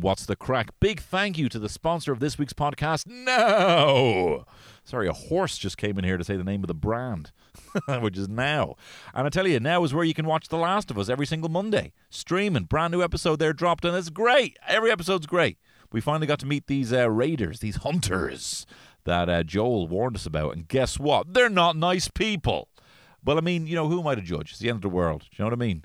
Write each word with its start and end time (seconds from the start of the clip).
What's 0.00 0.24
the 0.24 0.34
crack? 0.34 0.70
Big 0.80 0.98
thank 0.98 1.36
you 1.36 1.50
to 1.50 1.58
the 1.58 1.68
sponsor 1.68 2.10
of 2.10 2.20
this 2.20 2.38
week's 2.38 2.54
podcast. 2.54 3.06
No! 3.06 4.46
Sorry, 4.82 5.06
a 5.06 5.12
horse 5.12 5.58
just 5.58 5.76
came 5.76 5.98
in 5.98 6.04
here 6.04 6.16
to 6.16 6.24
say 6.24 6.38
the 6.38 6.44
name 6.44 6.62
of 6.62 6.68
the 6.68 6.74
brand, 6.74 7.32
which 8.00 8.16
is 8.16 8.26
Now. 8.26 8.76
And 9.12 9.26
I 9.26 9.30
tell 9.30 9.46
you, 9.46 9.60
Now 9.60 9.84
is 9.84 9.92
where 9.92 10.04
you 10.04 10.14
can 10.14 10.24
watch 10.24 10.48
The 10.48 10.56
Last 10.56 10.90
of 10.90 10.98
Us 10.98 11.10
every 11.10 11.26
single 11.26 11.50
Monday. 11.50 11.92
Streaming. 12.08 12.64
Brand 12.64 12.92
new 12.92 13.02
episode 13.02 13.40
there 13.40 13.52
dropped, 13.52 13.84
and 13.84 13.94
it's 13.94 14.08
great. 14.08 14.58
Every 14.66 14.90
episode's 14.90 15.26
great. 15.26 15.58
We 15.92 16.00
finally 16.00 16.26
got 16.26 16.38
to 16.38 16.46
meet 16.46 16.66
these 16.66 16.94
uh, 16.94 17.10
raiders, 17.10 17.60
these 17.60 17.76
hunters 17.76 18.64
that 19.04 19.28
uh, 19.28 19.42
Joel 19.42 19.86
warned 19.86 20.16
us 20.16 20.24
about. 20.24 20.54
And 20.54 20.66
guess 20.66 20.98
what? 20.98 21.34
They're 21.34 21.50
not 21.50 21.76
nice 21.76 22.08
people. 22.08 22.68
But 23.22 23.36
I 23.36 23.42
mean, 23.42 23.66
you 23.66 23.74
know, 23.74 23.88
who 23.88 24.00
am 24.00 24.06
I 24.06 24.14
to 24.14 24.22
judge? 24.22 24.52
It's 24.52 24.60
the 24.60 24.70
end 24.70 24.76
of 24.76 24.82
the 24.82 24.88
world. 24.88 25.22
Do 25.22 25.28
you 25.32 25.42
know 25.44 25.50
what 25.50 25.52
I 25.52 25.56
mean? 25.56 25.84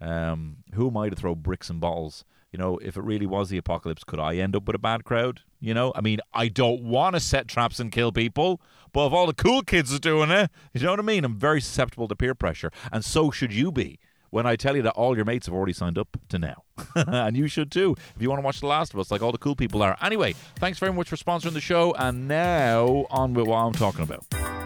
Um, 0.00 0.56
who 0.74 0.88
am 0.88 0.96
I 0.96 1.10
to 1.10 1.14
throw 1.14 1.36
bricks 1.36 1.70
and 1.70 1.80
bottles? 1.80 2.24
You 2.52 2.58
know, 2.58 2.76
if 2.78 2.96
it 2.96 3.02
really 3.02 3.26
was 3.26 3.48
the 3.48 3.56
apocalypse, 3.56 4.04
could 4.04 4.20
I 4.20 4.36
end 4.36 4.54
up 4.54 4.66
with 4.66 4.76
a 4.76 4.78
bad 4.78 5.04
crowd? 5.04 5.40
You 5.58 5.72
know, 5.72 5.92
I 5.96 6.02
mean, 6.02 6.20
I 6.34 6.48
don't 6.48 6.82
want 6.82 7.16
to 7.16 7.20
set 7.20 7.48
traps 7.48 7.80
and 7.80 7.90
kill 7.90 8.12
people, 8.12 8.60
but 8.92 9.06
if 9.06 9.12
all 9.12 9.26
the 9.26 9.32
cool 9.32 9.62
kids 9.62 9.92
are 9.94 9.98
doing 9.98 10.30
it, 10.30 10.50
you 10.74 10.82
know 10.82 10.90
what 10.90 11.00
I 11.00 11.02
mean? 11.02 11.24
I'm 11.24 11.36
very 11.36 11.62
susceptible 11.62 12.08
to 12.08 12.16
peer 12.16 12.34
pressure, 12.34 12.70
and 12.92 13.04
so 13.04 13.30
should 13.30 13.54
you 13.54 13.72
be 13.72 13.98
when 14.28 14.46
I 14.46 14.56
tell 14.56 14.76
you 14.76 14.82
that 14.82 14.92
all 14.92 15.14
your 15.14 15.24
mates 15.24 15.46
have 15.46 15.54
already 15.54 15.74
signed 15.74 15.98
up 15.98 16.16
to 16.30 16.38
now. 16.38 16.64
and 16.96 17.36
you 17.36 17.48
should 17.48 17.70
too, 17.70 17.94
if 18.16 18.20
you 18.20 18.28
want 18.28 18.40
to 18.40 18.44
watch 18.44 18.60
The 18.60 18.66
Last 18.66 18.92
of 18.92 19.00
Us, 19.00 19.10
like 19.10 19.22
all 19.22 19.32
the 19.32 19.38
cool 19.38 19.56
people 19.56 19.82
are. 19.82 19.96
Anyway, 20.02 20.34
thanks 20.56 20.78
very 20.78 20.92
much 20.92 21.08
for 21.08 21.16
sponsoring 21.16 21.52
the 21.54 21.60
show, 21.60 21.94
and 21.94 22.28
now 22.28 23.06
on 23.10 23.34
with 23.34 23.46
what 23.46 23.58
I'm 23.58 23.72
talking 23.72 24.02
about. 24.02 24.61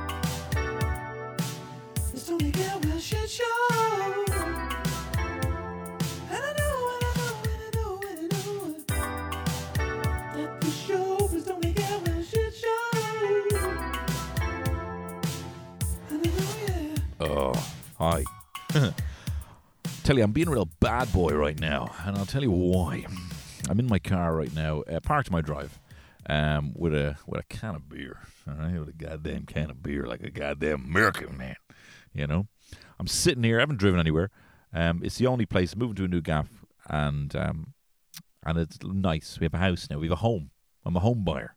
Hi. 17.98 18.24
tell 20.04 20.16
you, 20.16 20.24
I'm 20.24 20.32
being 20.32 20.48
a 20.48 20.52
real 20.52 20.68
bad 20.80 21.12
boy 21.12 21.34
right 21.34 21.58
now, 21.58 21.94
and 22.04 22.16
I'll 22.16 22.26
tell 22.26 22.42
you 22.42 22.50
why. 22.50 23.04
I'm 23.68 23.80
in 23.80 23.86
my 23.86 23.98
car 23.98 24.34
right 24.34 24.54
now, 24.54 24.82
uh, 24.82 25.00
parked 25.00 25.30
my 25.30 25.40
drive, 25.40 25.78
um, 26.28 26.72
with 26.74 26.94
a 26.94 27.16
with 27.26 27.40
a 27.40 27.44
can 27.44 27.74
of 27.74 27.88
beer. 27.88 28.20
With 28.46 28.88
a 28.88 28.92
goddamn 28.92 29.46
can 29.46 29.70
of 29.70 29.82
beer, 29.82 30.06
like 30.06 30.22
a 30.22 30.30
goddamn 30.30 30.84
American 30.84 31.36
man. 31.36 31.56
You 32.12 32.26
know, 32.26 32.46
I'm 32.98 33.08
sitting 33.08 33.42
here. 33.42 33.58
I 33.58 33.60
haven't 33.60 33.78
driven 33.78 33.98
anywhere. 33.98 34.30
Um, 34.72 35.00
it's 35.02 35.18
the 35.18 35.26
only 35.26 35.46
place. 35.46 35.74
moving 35.74 35.96
to 35.96 36.04
a 36.04 36.08
new 36.08 36.20
gaff, 36.20 36.48
and 36.88 37.34
um, 37.34 37.74
and 38.44 38.58
it's 38.58 38.78
nice. 38.82 39.40
We 39.40 39.44
have 39.44 39.54
a 39.54 39.58
house 39.58 39.88
now. 39.90 39.98
We 39.98 40.06
have 40.06 40.12
a 40.12 40.16
home. 40.16 40.50
I'm 40.84 40.96
a 40.96 41.00
home 41.00 41.24
buyer. 41.24 41.56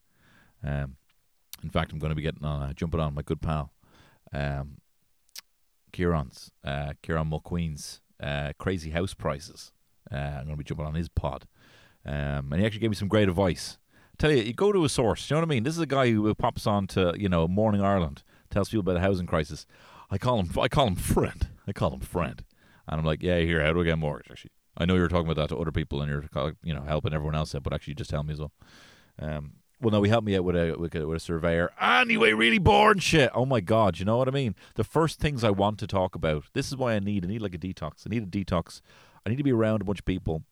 Um, 0.64 0.96
in 1.64 1.70
fact, 1.70 1.92
I'm 1.92 2.00
going 2.00 2.10
to 2.10 2.16
be 2.16 2.22
getting 2.22 2.46
on, 2.46 2.62
uh, 2.62 2.74
jumping 2.74 3.00
on 3.00 3.14
my 3.14 3.22
good 3.22 3.42
pal, 3.42 3.72
um, 4.34 4.78
Kieran's, 5.92 6.52
uh, 6.64 6.94
Kieran 7.02 7.28
Mulqueen's 7.28 8.02
uh, 8.22 8.54
crazy 8.58 8.92
house 8.92 9.14
prices. 9.14 9.72
Uh, 10.12 10.16
I'm 10.16 10.46
going 10.46 10.50
to 10.50 10.58
be 10.58 10.64
jumping 10.64 10.86
on 10.86 10.96
his 10.96 11.10
pod. 11.10 11.46
Um, 12.06 12.52
and 12.52 12.56
he 12.56 12.66
actually 12.66 12.82
gave 12.82 12.90
me 12.90 12.96
some 12.96 13.08
great 13.08 13.30
advice. 13.30 13.78
Tell 14.18 14.32
you, 14.32 14.44
you 14.44 14.54
go 14.54 14.72
to 14.72 14.84
a 14.84 14.90
source. 14.90 15.30
You 15.30 15.36
know 15.36 15.42
what 15.42 15.48
I 15.48 15.50
mean? 15.50 15.64
This 15.64 15.76
is 15.76 15.82
a 15.82 15.86
guy 15.86 16.12
who 16.12 16.34
pops 16.36 16.68
on 16.68 16.88
to, 16.88 17.14
you 17.18 17.30
know, 17.30 17.48
Morning 17.48 17.82
Ireland, 17.82 18.24
tells 18.50 18.70
people 18.70 18.82
about 18.82 18.94
the 18.94 19.00
housing 19.00 19.28
crisis. 19.28 19.66
I 20.10 20.18
call 20.18 20.40
him, 20.40 20.50
I 20.60 20.68
call 20.68 20.88
him 20.88 20.96
friend. 20.96 21.48
I 21.68 21.72
call 21.72 21.94
him 21.94 22.00
friend. 22.00 22.44
And 22.88 23.00
I'm 23.00 23.06
like, 23.06 23.22
yeah, 23.22 23.40
here, 23.40 23.64
how 23.64 23.74
do 23.74 23.82
I 23.82 23.84
get 23.84 23.94
a 23.94 23.98
mortgage? 23.98 24.32
Actually, 24.32 24.52
I 24.76 24.86
know 24.86 24.96
you 24.96 25.02
were 25.02 25.08
talking 25.08 25.30
about 25.30 25.42
that 25.42 25.50
to 25.50 25.62
other 25.62 25.72
people 25.72 26.02
and 26.02 26.10
you're, 26.10 26.54
you 26.64 26.74
know, 26.74 26.82
helping 26.82 27.14
everyone 27.14 27.36
else 27.36 27.54
out, 27.54 27.64
but 27.64 27.74
actually, 27.74 27.96
just 27.96 28.10
tell 28.10 28.24
me 28.24 28.34
as 28.34 28.40
well. 28.40 28.52
Um, 29.20 29.54
well, 29.82 29.92
no, 29.92 30.04
he 30.04 30.10
helped 30.10 30.28
me 30.28 30.36
out 30.36 30.44
with 30.44 30.56
a, 30.56 30.76
with 30.78 30.96
a 30.96 31.08
with 31.08 31.18
a 31.18 31.20
surveyor. 31.20 31.72
Anyway, 31.80 32.34
really 32.34 32.58
boring 32.58 33.00
shit. 33.00 33.32
Oh 33.34 33.46
my 33.46 33.62
god, 33.62 34.00
you 34.00 34.06
know 34.06 34.18
what 34.18 34.28
I 34.28 34.32
mean? 34.32 34.56
The 34.76 34.84
first 34.84 35.20
things 35.20 35.44
I 35.44 35.52
want 35.52 35.80
to 35.80 35.88
talk 35.88 36.16
about. 36.16 36.46
This 36.54 36.68
is 36.68 36.76
why 36.76 36.94
I 36.94 37.00
need. 37.00 37.24
I 37.24 37.30
need 37.30 37.42
like 37.42 37.56
a 37.56 37.60
detox. 37.60 38.06
I 38.06 38.10
need 38.10 38.24
a 38.24 38.26
detox. 38.26 38.82
I 39.26 39.30
need 39.30 39.38
to 39.38 39.44
be 39.44 39.54
around 39.54 39.82
a 39.82 39.86
bunch 39.86 40.00
of 40.00 40.06
people 40.06 40.44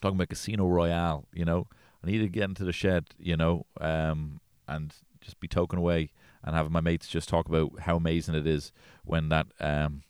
talking 0.00 0.16
about 0.16 0.28
Casino 0.28 0.66
Royale. 0.66 1.26
You 1.32 1.44
know, 1.44 1.68
I 2.04 2.06
need 2.06 2.18
to 2.18 2.28
get 2.28 2.44
into 2.44 2.64
the 2.64 2.72
shed. 2.72 3.06
You 3.18 3.36
know, 3.36 3.66
um, 3.80 4.40
and 4.68 4.94
just 5.20 5.40
be 5.40 5.48
token 5.48 5.78
away 5.78 6.10
and 6.42 6.54
having 6.54 6.72
my 6.72 6.80
mates 6.80 7.08
just 7.08 7.28
talk 7.28 7.48
about 7.48 7.80
how 7.80 7.96
amazing 7.96 8.34
it 8.34 8.46
is 8.46 8.72
when 9.04 9.28
that 9.28 9.46
um 9.60 10.02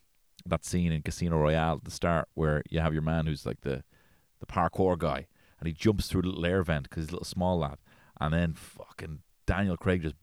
that 0.47 0.65
scene 0.65 0.91
in 0.91 1.03
Casino 1.03 1.37
Royale 1.37 1.77
at 1.77 1.85
the 1.85 1.91
start 1.91 2.29
where 2.35 2.63
you 2.71 2.81
have 2.81 2.95
your 2.95 3.03
man 3.03 3.27
who's 3.27 3.45
like 3.45 3.61
the 3.61 3.85
the 4.41 4.47
parkour 4.47 4.99
guy 4.99 5.27
and 5.59 5.67
he 5.67 5.73
jumps 5.73 6.09
through 6.09 6.23
the 6.23 6.29
little 6.29 6.47
air 6.47 6.63
vent 6.63 6.85
because 6.85 7.05
he's 7.05 7.11
a 7.11 7.13
little 7.13 7.25
small 7.25 7.59
lad 7.59 7.77
and 8.21 8.35
then 8.35 8.55
fucking 8.55 9.21
Daniel 9.47 9.77
Craig 9.77 10.03
just 10.03 10.17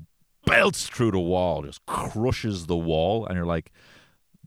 belts 0.46 0.88
through 0.88 1.12
the 1.12 1.20
wall, 1.20 1.64
just 1.64 1.86
crushes 1.86 2.66
the 2.66 2.78
wall, 2.78 3.26
and 3.26 3.36
you're 3.36 3.46
like, 3.46 3.72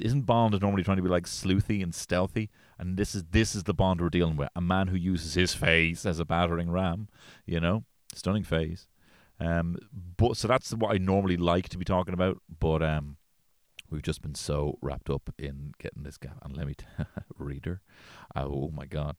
isn't 0.00 0.22
Bond 0.22 0.58
normally 0.60 0.82
trying 0.82 0.96
to 0.96 1.02
be 1.02 1.08
like 1.08 1.26
sleuthy 1.26 1.82
and 1.82 1.94
stealthy? 1.94 2.50
And 2.78 2.96
this 2.96 3.14
is 3.14 3.24
this 3.30 3.54
is 3.54 3.64
the 3.64 3.74
Bond 3.74 4.00
we're 4.00 4.08
dealing 4.08 4.36
with, 4.36 4.48
a 4.56 4.60
man 4.60 4.88
who 4.88 4.96
uses 4.96 5.34
his 5.34 5.54
face 5.54 6.06
as 6.06 6.18
a 6.18 6.24
battering 6.24 6.70
ram, 6.70 7.08
you 7.44 7.60
know, 7.60 7.84
stunning 8.14 8.44
face. 8.44 8.88
Um, 9.38 9.78
but 10.16 10.36
so 10.36 10.48
that's 10.48 10.72
what 10.72 10.94
I 10.94 10.98
normally 10.98 11.36
like 11.36 11.68
to 11.70 11.78
be 11.78 11.84
talking 11.84 12.14
about, 12.14 12.40
but 12.58 12.82
um, 12.82 13.16
we've 13.90 14.02
just 14.02 14.22
been 14.22 14.34
so 14.34 14.78
wrapped 14.80 15.10
up 15.10 15.30
in 15.38 15.72
getting 15.78 16.02
this 16.02 16.18
guy. 16.18 16.32
And 16.42 16.56
let 16.56 16.66
me, 16.66 16.74
t- 16.78 16.84
reader, 17.38 17.80
oh 18.36 18.70
my 18.70 18.86
god, 18.86 19.16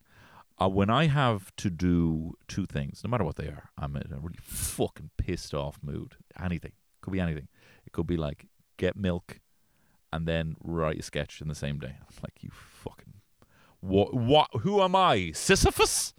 uh, 0.62 0.68
when 0.68 0.92
I 0.92 1.08
have 1.08 1.56
to 1.58 1.72
do 1.72 2.36
two 2.48 2.68
things, 2.68 3.02
no 3.04 3.10
matter 3.10 3.24
what 3.24 3.36
they 3.36 3.48
are, 3.48 3.72
I'm 3.78 3.96
in 3.96 4.14
a 4.14 4.20
really 4.20 4.38
fucking 4.42 5.10
pissed 5.18 5.56
off 5.56 5.80
mood. 5.82 6.16
Anything 6.42 6.74
could 7.02 7.12
be 7.12 7.20
anything. 7.20 7.48
It 7.86 7.94
could 7.94 8.06
be 8.06 8.18
like 8.18 8.48
get 8.78 8.96
milk, 8.96 9.40
and 10.14 10.28
then 10.28 10.56
write 10.64 11.00
a 11.00 11.04
sketch 11.04 11.42
in 11.42 11.48
the 11.48 11.56
same 11.56 11.80
day. 11.80 11.96
I'm 12.00 12.16
like 12.22 12.44
you 12.44 12.52
fucking 12.52 13.14
what? 13.80 14.14
What? 14.14 14.50
Who 14.62 14.82
am 14.82 14.96
I? 14.96 15.32
Sisyphus? 15.34 16.14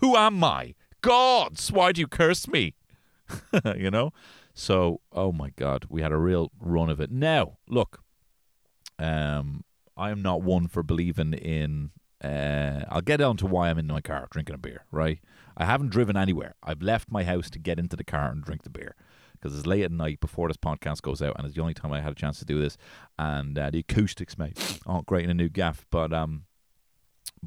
Who 0.00 0.16
am 0.16 0.42
I? 0.42 0.74
Gods, 1.02 1.70
why 1.70 1.92
do 1.92 2.00
you 2.00 2.08
curse 2.08 2.48
me? 2.48 2.74
you 3.76 3.90
know. 3.90 4.12
So, 4.54 5.00
oh 5.12 5.30
my 5.32 5.50
God, 5.56 5.86
we 5.90 6.00
had 6.00 6.12
a 6.12 6.16
real 6.16 6.52
run 6.58 6.88
of 6.88 7.00
it. 7.00 7.10
Now, 7.10 7.58
look, 7.68 8.02
um, 8.98 9.64
I 9.96 10.10
am 10.10 10.22
not 10.22 10.42
one 10.42 10.68
for 10.68 10.82
believing 10.82 11.34
in 11.34 11.90
uh, 12.22 12.84
I'll 12.88 13.00
get 13.00 13.20
on 13.20 13.36
to 13.38 13.46
why 13.46 13.68
I'm 13.68 13.78
in 13.78 13.86
my 13.86 14.00
car 14.00 14.28
drinking 14.30 14.54
a 14.54 14.58
beer, 14.58 14.84
right? 14.90 15.18
I 15.56 15.64
haven't 15.64 15.90
driven 15.90 16.16
anywhere. 16.16 16.54
I've 16.62 16.82
left 16.82 17.10
my 17.10 17.24
house 17.24 17.50
to 17.50 17.58
get 17.58 17.78
into 17.78 17.96
the 17.96 18.04
car 18.04 18.30
and 18.30 18.42
drink 18.42 18.62
the 18.62 18.70
beer 18.70 18.94
because 19.32 19.56
it's 19.56 19.66
late 19.66 19.82
at 19.82 19.90
night 19.90 20.20
before 20.20 20.48
this 20.48 20.56
podcast 20.56 21.02
goes 21.02 21.20
out, 21.20 21.34
and 21.36 21.44
it's 21.44 21.56
the 21.56 21.60
only 21.60 21.74
time 21.74 21.92
I 21.92 22.00
had 22.00 22.12
a 22.12 22.14
chance 22.14 22.38
to 22.38 22.44
do 22.44 22.60
this. 22.60 22.76
And 23.18 23.58
uh, 23.58 23.70
the 23.70 23.80
acoustics, 23.80 24.38
mate, 24.38 24.78
aren't 24.86 25.06
great 25.06 25.24
in 25.24 25.30
a 25.30 25.34
new 25.34 25.48
gaff, 25.48 25.84
but 25.90 26.12
um, 26.12 26.44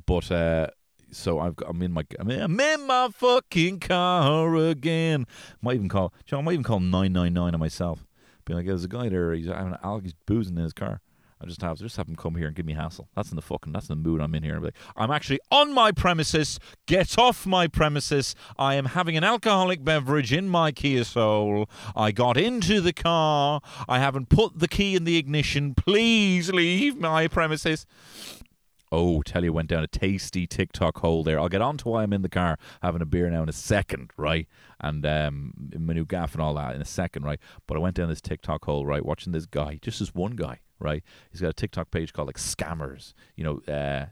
but 0.05 0.29
uh, 0.29 0.67
so 1.11 1.39
I've 1.39 1.55
got, 1.55 1.69
I'm 1.69 1.81
in 1.81 1.91
my 1.93 2.05
I'm 2.19 2.29
in, 2.29 2.41
I'm 2.41 2.59
in 2.59 2.87
my 2.87 3.09
fucking 3.13 3.79
car 3.79 4.55
again. 4.55 5.25
Might 5.61 5.75
even 5.75 5.89
call, 5.89 6.13
John. 6.25 6.39
I 6.39 6.41
might 6.43 6.53
even 6.53 6.63
call 6.63 6.81
nine 6.81 7.13
nine 7.13 7.33
nine 7.33 7.53
on 7.53 7.59
myself. 7.59 8.05
Be 8.45 8.53
like, 8.53 8.65
there's 8.67 8.83
a 8.83 8.89
guy 8.89 9.09
there. 9.09 9.33
He's 9.33 9.47
having 9.47 9.75
he's 10.03 10.13
boozing 10.25 10.57
in 10.57 10.63
his 10.63 10.73
car. 10.73 11.01
I 11.45 11.47
just 11.47 11.61
have 11.61 11.77
just 11.77 11.97
have 11.97 12.09
him 12.09 12.15
come 12.15 12.35
here 12.35 12.47
and 12.47 12.55
give 12.55 12.65
me 12.65 12.73
hassle. 12.73 13.07
That's 13.15 13.29
in 13.29 13.35
the 13.35 13.41
fucking 13.43 13.71
that's 13.71 13.87
in 13.87 14.01
the 14.01 14.09
mood 14.09 14.19
I'm 14.19 14.33
in 14.33 14.41
here. 14.41 14.55
I'm 14.55 14.63
like, 14.63 14.75
I'm 14.97 15.11
actually 15.11 15.39
on 15.51 15.73
my 15.73 15.91
premises. 15.91 16.59
Get 16.87 17.19
off 17.19 17.45
my 17.45 17.67
premises. 17.67 18.33
I 18.57 18.73
am 18.73 18.85
having 18.85 19.15
an 19.15 19.23
alcoholic 19.23 19.83
beverage 19.83 20.33
in 20.33 20.49
my 20.49 20.71
Kia 20.71 21.03
Soul. 21.03 21.69
I 21.95 22.11
got 22.11 22.35
into 22.35 22.81
the 22.81 22.93
car. 22.93 23.61
I 23.87 23.99
haven't 23.99 24.29
put 24.29 24.57
the 24.57 24.67
key 24.67 24.95
in 24.95 25.03
the 25.03 25.17
ignition. 25.17 25.75
Please 25.75 26.51
leave 26.51 26.97
my 26.97 27.27
premises. 27.27 27.85
Oh, 28.91 29.21
tell 29.21 29.43
you, 29.43 29.53
went 29.53 29.69
down 29.69 29.83
a 29.83 29.87
tasty 29.87 30.47
TikTok 30.47 30.97
hole 30.99 31.23
there. 31.23 31.39
I'll 31.39 31.49
get 31.49 31.61
on 31.61 31.77
to 31.77 31.89
why 31.89 32.03
I'm 32.03 32.13
in 32.13 32.23
the 32.23 32.29
car 32.29 32.57
having 32.81 33.01
a 33.01 33.05
beer 33.05 33.29
now 33.29 33.43
in 33.43 33.49
a 33.49 33.53
second, 33.53 34.11
right? 34.17 34.47
And 34.79 35.05
um, 35.05 35.53
my 35.77 35.93
new 35.93 36.05
gaff 36.05 36.33
and 36.33 36.41
all 36.41 36.55
that 36.55 36.73
in 36.73 36.81
a 36.81 36.85
second, 36.85 37.23
right? 37.23 37.39
But 37.67 37.77
I 37.77 37.81
went 37.81 37.97
down 37.97 38.09
this 38.09 38.21
TikTok 38.21 38.65
hole, 38.65 38.85
right? 38.85 39.05
Watching 39.05 39.31
this 39.31 39.45
guy, 39.45 39.79
just 39.81 39.99
this 39.99 40.15
one 40.15 40.35
guy, 40.35 40.61
right? 40.79 41.03
He's 41.31 41.41
got 41.41 41.49
a 41.49 41.53
TikTok 41.53 41.91
page 41.91 42.13
called 42.13 42.27
like 42.27 42.37
Scammers, 42.37 43.13
you 43.35 43.43
know, 43.43 43.73
uh, 43.73 44.07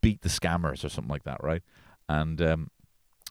beat 0.00 0.22
the 0.22 0.28
scammers 0.28 0.84
or 0.84 0.88
something 0.88 1.10
like 1.10 1.24
that, 1.24 1.42
right? 1.42 1.62
And 2.08 2.40
um, 2.40 2.70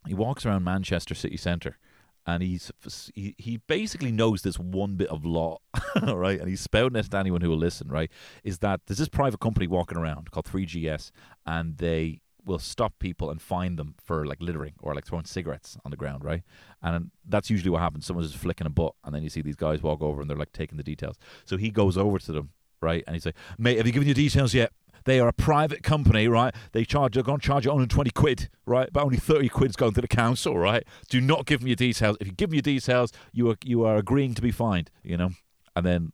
he 0.06 0.14
walks 0.14 0.46
around 0.46 0.64
Manchester 0.64 1.16
city 1.16 1.38
centre, 1.38 1.78
and 2.26 2.42
he's 2.42 2.72
he, 3.14 3.36
he 3.38 3.58
basically 3.58 4.12
knows 4.12 4.42
this 4.42 4.58
one 4.58 4.96
bit 4.96 5.10
of 5.10 5.26
law, 5.26 5.60
right? 6.02 6.40
And 6.40 6.50
he's 6.50 6.62
spouting 6.62 6.98
it 6.98 7.10
to 7.12 7.18
anyone 7.18 7.42
who 7.42 7.50
will 7.50 7.58
listen, 7.58 7.88
right? 7.88 8.12
Is 8.44 8.60
that 8.60 8.82
there's 8.88 8.98
this 8.98 9.10
private 9.10 9.40
company 9.40 9.68
walking 9.68 9.98
around 9.98 10.32
called 10.32 10.46
3GS, 10.46 11.12
and 11.46 11.78
they 11.78 12.22
will 12.46 12.60
stop 12.60 12.94
people 13.00 13.30
and 13.30 13.42
fine 13.42 13.76
them 13.76 13.96
for 14.04 14.26
like 14.26 14.40
littering 14.40 14.74
or 14.80 14.94
like 14.94 15.06
throwing 15.06 15.26
cigarettes 15.26 15.78
on 15.84 15.92
the 15.92 15.98
ground, 15.98 16.24
right? 16.24 16.44
And 16.82 17.12
that's 17.28 17.50
usually 17.50 17.72
what 17.72 17.82
happens. 17.82 18.06
Someone's 18.06 18.32
just 18.32 18.42
flicking 18.42 18.68
a 18.68 18.70
butt, 18.70 18.94
and 19.04 19.14
then 19.14 19.24
you 19.24 19.30
see 19.30 19.42
these 19.42 19.56
guys 19.56 19.82
walk 19.82 20.02
over 20.02 20.22
and 20.22 20.30
they're 20.30 20.38
like 20.38 20.52
taking 20.52 20.78
the 20.78 20.84
details. 20.84 21.18
So 21.46 21.58
he 21.58 21.72
goes 21.72 21.98
over 21.98 22.20
to 22.20 22.32
them, 22.32 22.50
right? 22.82 23.04
And 23.08 23.16
he's 23.16 23.26
like, 23.26 23.36
"Mate, 23.58 23.78
have 23.78 23.86
you 23.86 23.94
given 23.94 24.08
your 24.08 24.16
details 24.16 24.54
yet?" 24.54 24.72
They 25.06 25.20
are 25.20 25.28
a 25.28 25.34
private 25.34 25.84
company, 25.84 26.28
right? 26.28 26.54
They 26.72 26.84
charge. 26.84 27.14
They're 27.14 27.24
going 27.24 27.40
to 27.40 27.46
charge 27.46 27.66
you 27.66 27.70
120 27.70 28.10
quid, 28.12 28.50
right? 28.66 28.90
But 28.92 29.04
only 29.04 29.18
30 29.18 29.50
quid's 29.50 29.76
going 29.76 29.94
to 29.94 30.02
the 30.02 30.08
council, 30.08 30.58
right? 30.58 30.84
Do 31.10 31.22
not 31.22 31.46
give 31.46 31.62
me 31.62 31.70
your 31.70 31.76
details. 31.76 32.18
If 32.20 32.28
you 32.28 32.34
give 32.34 32.50
me 32.50 32.58
your 32.58 32.64
details, 32.64 33.12
you 33.32 33.50
are 33.52 33.56
you 33.64 33.86
are 33.86 33.98
agreeing 33.98 34.34
to 34.34 34.42
be 34.42 34.52
fined, 34.52 34.90
you 35.04 35.16
know. 35.16 35.32
And 35.76 35.86
then, 35.86 36.12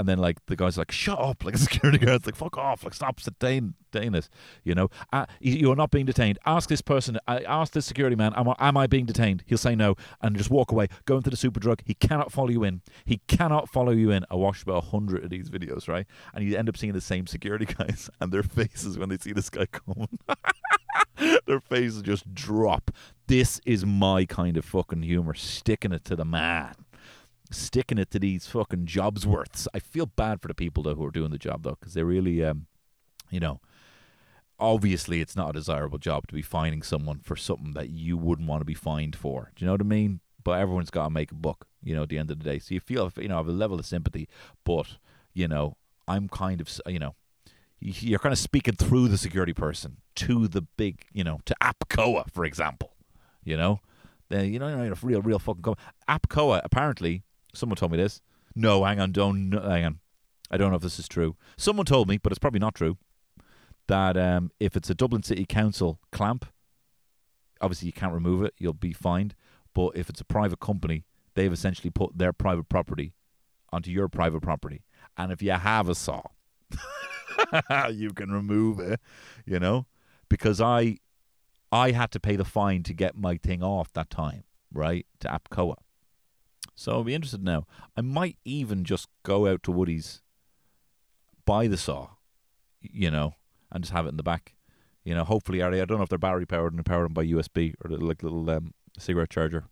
and 0.00 0.08
then 0.08 0.16
like 0.16 0.38
the 0.46 0.56
guy's 0.56 0.78
like, 0.78 0.90
shut 0.90 1.20
up, 1.20 1.44
like 1.44 1.52
the 1.52 1.60
security 1.60 1.98
guard's 1.98 2.24
like, 2.24 2.34
fuck 2.34 2.56
off, 2.56 2.84
like 2.84 2.94
stop 2.94 3.20
detain, 3.20 3.74
detain 3.92 4.14
us, 4.14 4.30
you 4.64 4.74
know. 4.74 4.88
Uh, 5.12 5.26
you 5.40 5.70
are 5.70 5.76
not 5.76 5.90
being 5.90 6.06
detained. 6.06 6.38
Ask 6.46 6.70
this 6.70 6.80
person, 6.80 7.18
uh, 7.28 7.40
ask 7.46 7.74
this 7.74 7.84
security 7.84 8.16
man, 8.16 8.32
am 8.34 8.48
I, 8.48 8.54
am 8.58 8.78
I 8.78 8.86
being 8.86 9.04
detained? 9.04 9.44
He'll 9.46 9.58
say 9.58 9.76
no, 9.76 9.96
and 10.22 10.34
just 10.36 10.50
walk 10.50 10.72
away. 10.72 10.88
Go 11.04 11.18
into 11.18 11.28
the 11.28 11.36
Superdrug. 11.36 11.80
He 11.84 11.92
cannot 11.92 12.32
follow 12.32 12.48
you 12.48 12.64
in. 12.64 12.80
He 13.04 13.20
cannot 13.28 13.68
follow 13.68 13.92
you 13.92 14.10
in. 14.10 14.24
I 14.30 14.36
watched 14.36 14.62
about 14.62 14.84
hundred 14.84 15.22
of 15.22 15.28
these 15.28 15.50
videos, 15.50 15.86
right? 15.86 16.06
And 16.32 16.42
you 16.48 16.56
end 16.56 16.70
up 16.70 16.78
seeing 16.78 16.94
the 16.94 17.02
same 17.02 17.26
security 17.26 17.66
guys 17.78 18.08
and 18.20 18.32
their 18.32 18.42
faces 18.42 18.98
when 18.98 19.10
they 19.10 19.18
see 19.18 19.32
this 19.32 19.50
guy 19.50 19.66
coming. 19.66 20.18
their 21.46 21.60
faces 21.60 22.00
just 22.00 22.32
drop. 22.32 22.90
This 23.26 23.60
is 23.66 23.84
my 23.84 24.24
kind 24.24 24.56
of 24.56 24.64
fucking 24.64 25.02
humor, 25.02 25.34
sticking 25.34 25.92
it 25.92 26.06
to 26.06 26.16
the 26.16 26.24
man 26.24 26.74
sticking 27.50 27.98
it 27.98 28.10
to 28.10 28.18
these 28.18 28.46
fucking 28.46 28.86
jobs 28.86 29.26
worths. 29.26 29.66
I 29.74 29.78
feel 29.78 30.06
bad 30.06 30.40
for 30.40 30.48
the 30.48 30.54
people 30.54 30.82
though 30.82 30.94
who 30.94 31.04
are 31.04 31.10
doing 31.10 31.30
the 31.30 31.38
job 31.38 31.62
though, 31.62 31.76
because 31.78 31.94
they 31.94 32.02
really, 32.02 32.44
um, 32.44 32.66
you 33.30 33.40
know, 33.40 33.60
obviously 34.58 35.20
it's 35.20 35.36
not 35.36 35.50
a 35.50 35.54
desirable 35.54 35.98
job 35.98 36.26
to 36.28 36.34
be 36.34 36.42
finding 36.42 36.82
someone 36.82 37.20
for 37.20 37.36
something 37.36 37.72
that 37.72 37.90
you 37.90 38.16
wouldn't 38.16 38.48
want 38.48 38.60
to 38.60 38.66
be 38.66 38.74
fined 38.74 39.16
for. 39.16 39.50
Do 39.54 39.64
you 39.64 39.66
know 39.66 39.72
what 39.72 39.80
I 39.80 39.84
mean? 39.84 40.20
But 40.42 40.60
everyone's 40.60 40.90
got 40.90 41.04
to 41.04 41.10
make 41.10 41.32
a 41.32 41.34
buck, 41.34 41.66
you 41.82 41.94
know, 41.94 42.04
at 42.04 42.08
the 42.08 42.18
end 42.18 42.30
of 42.30 42.38
the 42.38 42.44
day. 42.44 42.58
So 42.58 42.74
you 42.74 42.80
feel, 42.80 43.12
you 43.16 43.28
know, 43.28 43.34
I 43.34 43.38
have 43.38 43.48
a 43.48 43.52
level 43.52 43.78
of 43.78 43.86
sympathy, 43.86 44.28
but 44.64 44.96
you 45.34 45.48
know, 45.48 45.76
I'm 46.08 46.28
kind 46.28 46.60
of, 46.60 46.80
you 46.86 46.98
know. 46.98 47.14
You're 47.82 48.18
kind 48.18 48.34
of 48.34 48.38
speaking 48.38 48.74
through 48.74 49.08
the 49.08 49.16
security 49.16 49.54
person 49.54 50.02
to 50.16 50.46
the 50.46 50.60
big, 50.60 51.06
you 51.14 51.24
know, 51.24 51.40
to 51.46 51.56
APCOA, 51.62 52.30
for 52.30 52.44
example. 52.44 52.92
You 53.42 53.56
know, 53.56 53.80
the, 54.28 54.46
you 54.46 54.58
know, 54.58 54.82
you're 54.82 54.92
a 54.92 54.98
real, 55.00 55.22
real 55.22 55.38
fucking 55.38 55.62
co- 55.62 55.78
APCOA. 56.06 56.60
Apparently, 56.62 57.22
someone 57.54 57.76
told 57.76 57.92
me 57.92 57.98
this. 57.98 58.20
No, 58.54 58.84
hang 58.84 59.00
on, 59.00 59.12
don't, 59.12 59.52
hang 59.52 59.84
on. 59.84 59.98
I 60.50 60.56
don't 60.56 60.70
know 60.70 60.76
if 60.76 60.82
this 60.82 60.98
is 60.98 61.08
true. 61.08 61.36
Someone 61.56 61.86
told 61.86 62.08
me, 62.08 62.18
but 62.18 62.32
it's 62.32 62.38
probably 62.38 62.60
not 62.60 62.74
true, 62.74 62.98
that 63.86 64.16
um, 64.16 64.50
if 64.58 64.76
it's 64.76 64.90
a 64.90 64.94
Dublin 64.94 65.22
City 65.22 65.44
Council 65.44 66.00
clamp, 66.10 66.46
obviously 67.60 67.86
you 67.86 67.92
can't 67.92 68.12
remove 68.12 68.42
it, 68.42 68.54
you'll 68.58 68.72
be 68.72 68.92
fined. 68.92 69.34
But 69.74 69.92
if 69.94 70.08
it's 70.08 70.20
a 70.20 70.24
private 70.24 70.60
company, 70.60 71.04
they've 71.34 71.52
essentially 71.52 71.90
put 71.90 72.18
their 72.18 72.32
private 72.32 72.68
property 72.68 73.14
onto 73.72 73.90
your 73.90 74.08
private 74.08 74.42
property. 74.42 74.82
And 75.16 75.30
if 75.30 75.42
you 75.42 75.52
have 75.52 75.88
a 75.88 75.94
saw, 75.94 76.22
you 77.90 78.10
can 78.10 78.30
remove 78.30 78.80
it, 78.80 79.00
you 79.44 79.60
know? 79.60 79.86
Because 80.28 80.60
I 80.60 80.98
I 81.72 81.92
had 81.92 82.10
to 82.12 82.20
pay 82.20 82.36
the 82.36 82.44
fine 82.44 82.82
to 82.84 82.92
get 82.92 83.16
my 83.16 83.36
thing 83.36 83.62
off 83.62 83.92
that 83.92 84.10
time, 84.10 84.44
right? 84.72 85.06
To 85.20 85.28
APCOA. 85.28 85.76
So 86.80 86.92
I'll 86.92 87.04
be 87.04 87.14
interested 87.14 87.44
now. 87.44 87.66
I 87.94 88.00
might 88.00 88.38
even 88.42 88.84
just 88.84 89.06
go 89.22 89.46
out 89.46 89.62
to 89.64 89.70
Woody's, 89.70 90.22
buy 91.44 91.66
the 91.66 91.76
saw, 91.76 92.08
you 92.80 93.10
know, 93.10 93.34
and 93.70 93.84
just 93.84 93.92
have 93.92 94.06
it 94.06 94.08
in 94.08 94.16
the 94.16 94.22
back. 94.22 94.54
You 95.04 95.14
know, 95.14 95.24
hopefully, 95.24 95.58
they, 95.58 95.82
I 95.82 95.84
don't 95.84 95.98
know 95.98 96.04
if 96.04 96.08
they're 96.08 96.16
battery 96.16 96.46
powered 96.46 96.72
and 96.72 96.78
they 96.78 96.90
power 96.90 97.02
them 97.02 97.12
by 97.12 97.26
USB 97.26 97.74
or 97.84 97.90
like 97.98 98.22
little 98.22 98.48
um, 98.48 98.72
cigarette 98.98 99.28
charger. 99.28 99.64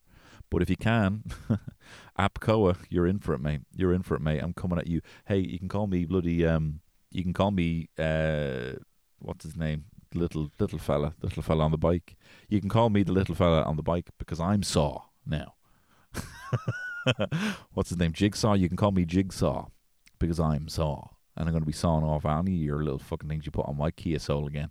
But 0.50 0.60
if 0.60 0.68
you 0.68 0.76
can, 0.76 1.22
APCOA, 2.18 2.76
you're 2.90 3.06
in 3.06 3.20
for 3.20 3.32
it, 3.32 3.40
mate. 3.40 3.62
You're 3.74 3.94
in 3.94 4.02
for 4.02 4.14
it, 4.14 4.20
mate. 4.20 4.42
I'm 4.42 4.52
coming 4.52 4.78
at 4.78 4.86
you. 4.86 5.00
Hey, 5.26 5.38
you 5.38 5.58
can 5.58 5.68
call 5.68 5.86
me 5.86 6.04
bloody. 6.04 6.44
Um, 6.44 6.80
you 7.10 7.22
can 7.22 7.32
call 7.32 7.52
me. 7.52 7.88
Uh, 7.98 8.72
what's 9.18 9.44
his 9.44 9.56
name? 9.56 9.86
Little 10.12 10.50
little 10.58 10.78
fella, 10.78 11.14
little 11.22 11.42
fella 11.42 11.64
on 11.64 11.70
the 11.70 11.78
bike. 11.78 12.18
You 12.50 12.60
can 12.60 12.68
call 12.68 12.90
me 12.90 13.02
the 13.02 13.12
little 13.12 13.34
fella 13.34 13.62
on 13.62 13.76
the 13.76 13.82
bike 13.82 14.10
because 14.18 14.40
I'm 14.40 14.62
Saw 14.62 15.04
now. 15.24 15.54
what's 17.74 17.90
his 17.90 17.98
name? 17.98 18.12
Jigsaw. 18.12 18.54
You 18.54 18.68
can 18.68 18.76
call 18.76 18.92
me 18.92 19.04
Jigsaw 19.04 19.68
because 20.18 20.40
I'm 20.40 20.68
Saw, 20.68 21.08
and 21.36 21.48
I'm 21.48 21.52
going 21.52 21.62
to 21.62 21.66
be 21.66 21.72
sawing 21.72 22.04
off 22.04 22.24
any 22.24 22.54
of 22.54 22.62
your 22.62 22.82
little 22.82 22.98
fucking 22.98 23.28
things 23.28 23.46
you 23.46 23.52
put 23.52 23.66
on 23.66 23.76
my 23.76 23.90
Kia 23.90 24.18
Soul 24.18 24.46
again. 24.46 24.70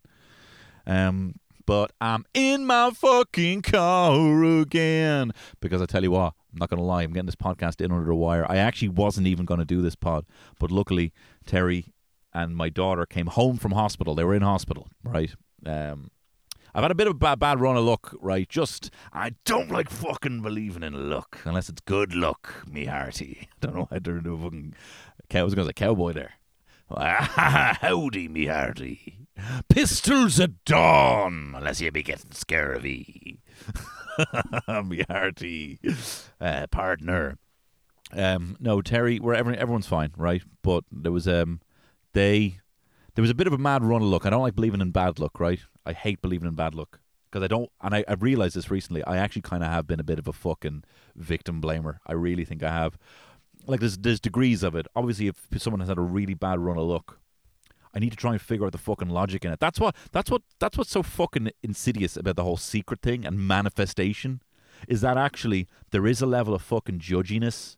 Um, 0.85 1.35
but 1.65 1.91
I'm 1.99 2.25
in 2.33 2.65
my 2.65 2.91
fucking 2.91 3.61
car 3.61 4.43
again 4.43 5.33
because 5.59 5.81
I 5.81 5.85
tell 5.85 6.03
you 6.03 6.11
what, 6.11 6.33
I'm 6.51 6.59
not 6.59 6.69
going 6.69 6.79
to 6.79 6.85
lie, 6.85 7.03
I'm 7.03 7.11
getting 7.11 7.25
this 7.25 7.35
podcast 7.35 7.81
in 7.81 7.91
under 7.91 8.05
the 8.05 8.15
wire. 8.15 8.49
I 8.49 8.55
actually 8.55 8.89
wasn't 8.89 9.27
even 9.27 9.45
going 9.45 9.59
to 9.59 9.65
do 9.65 9.81
this 9.81 9.95
pod, 9.95 10.25
but 10.59 10.71
luckily 10.71 11.13
Terry 11.45 11.93
and 12.33 12.55
my 12.55 12.69
daughter 12.69 13.05
came 13.05 13.27
home 13.27 13.57
from 13.57 13.73
hospital. 13.73 14.15
They 14.15 14.23
were 14.23 14.35
in 14.35 14.43
hospital, 14.43 14.87
right? 15.03 15.33
Um, 15.65 16.11
I've 16.77 16.83
had 16.83 16.91
a 16.91 16.95
bit 16.95 17.07
of 17.07 17.15
a 17.15 17.17
bad, 17.17 17.39
bad 17.39 17.59
run 17.59 17.75
of 17.75 17.85
luck, 17.85 18.15
right? 18.21 18.47
Just 18.47 18.91
I 19.11 19.31
don't 19.45 19.71
like 19.71 19.89
fucking 19.89 20.43
believing 20.43 20.83
in 20.83 21.09
luck 21.09 21.39
unless 21.43 21.69
it's 21.69 21.81
good 21.81 22.13
luck, 22.13 22.67
me 22.67 22.85
hearty. 22.85 23.49
I 23.63 23.65
don't 23.65 23.75
know 23.75 23.87
why 23.89 23.97
I 23.97 23.99
turned 23.99 24.19
into 24.19 24.35
a 24.35 24.37
fucking 24.37 24.75
cow. 25.27 25.39
I 25.39 25.43
was 25.43 25.55
going 25.55 25.67
to 25.67 25.69
say 25.69 25.73
cowboy 25.73 26.13
there. 26.13 26.33
Howdy, 26.95 28.27
me 28.27 28.45
hearty. 28.45 29.27
Pistols 29.69 30.39
at 30.39 30.63
dawn, 30.65 31.55
unless 31.57 31.81
you 31.81 31.89
be 31.89 32.03
getting 32.03 32.31
scurvy. 32.31 33.39
me 34.85 35.03
hearty 35.09 35.79
uh, 36.39 36.67
partner. 36.67 37.39
Um, 38.13 38.55
no, 38.59 38.83
Terry, 38.83 39.15
everyone, 39.15 39.55
everyone's 39.55 39.87
fine, 39.87 40.11
right? 40.15 40.43
But 40.61 40.83
there 40.91 41.11
was 41.11 41.27
um, 41.27 41.59
they 42.13 42.59
there 43.17 43.23
was 43.23 43.31
a 43.31 43.33
bit 43.33 43.47
of 43.47 43.53
a 43.53 43.57
mad 43.57 43.83
run 43.83 44.03
of 44.03 44.07
luck. 44.09 44.27
I 44.27 44.29
don't 44.29 44.43
like 44.43 44.53
believing 44.53 44.79
in 44.79 44.91
bad 44.91 45.17
luck, 45.17 45.39
right? 45.39 45.59
I 45.83 45.93
hate 45.93 46.21
believing 46.21 46.47
in 46.47 46.53
bad 46.53 46.75
luck 46.75 46.99
because 47.25 47.43
I 47.43 47.47
don't, 47.47 47.71
and 47.81 47.95
I, 47.95 48.05
I've 48.07 48.21
realized 48.21 48.55
this 48.55 48.69
recently. 48.69 49.03
I 49.05 49.17
actually 49.17 49.41
kind 49.41 49.63
of 49.63 49.71
have 49.71 49.87
been 49.87 49.99
a 49.99 50.03
bit 50.03 50.19
of 50.19 50.27
a 50.27 50.33
fucking 50.33 50.83
victim 51.15 51.59
blamer. 51.59 51.97
I 52.05 52.13
really 52.13 52.45
think 52.45 52.61
I 52.61 52.69
have. 52.69 52.99
Like 53.65 53.79
there's 53.79 53.97
there's 53.97 54.19
degrees 54.19 54.61
of 54.61 54.75
it. 54.75 54.85
Obviously, 54.95 55.29
if 55.29 55.47
someone 55.57 55.79
has 55.79 55.89
had 55.89 55.97
a 55.97 56.01
really 56.01 56.35
bad 56.35 56.59
run 56.59 56.77
of 56.77 56.83
luck, 56.83 57.17
I 57.91 57.97
need 57.97 58.11
to 58.11 58.15
try 58.15 58.33
and 58.33 58.39
figure 58.39 58.67
out 58.67 58.71
the 58.71 58.77
fucking 58.77 59.09
logic 59.09 59.43
in 59.43 59.51
it. 59.51 59.59
That's 59.59 59.79
what 59.79 59.95
that's 60.11 60.29
what 60.29 60.43
that's 60.59 60.77
what's 60.77 60.91
so 60.91 61.01
fucking 61.01 61.49
insidious 61.63 62.17
about 62.17 62.35
the 62.35 62.43
whole 62.43 62.55
secret 62.55 63.01
thing 63.01 63.25
and 63.25 63.39
manifestation 63.39 64.43
is 64.87 65.01
that 65.01 65.17
actually 65.17 65.67
there 65.89 66.05
is 66.05 66.21
a 66.21 66.27
level 66.27 66.53
of 66.53 66.61
fucking 66.61 66.99
judginess 66.99 67.77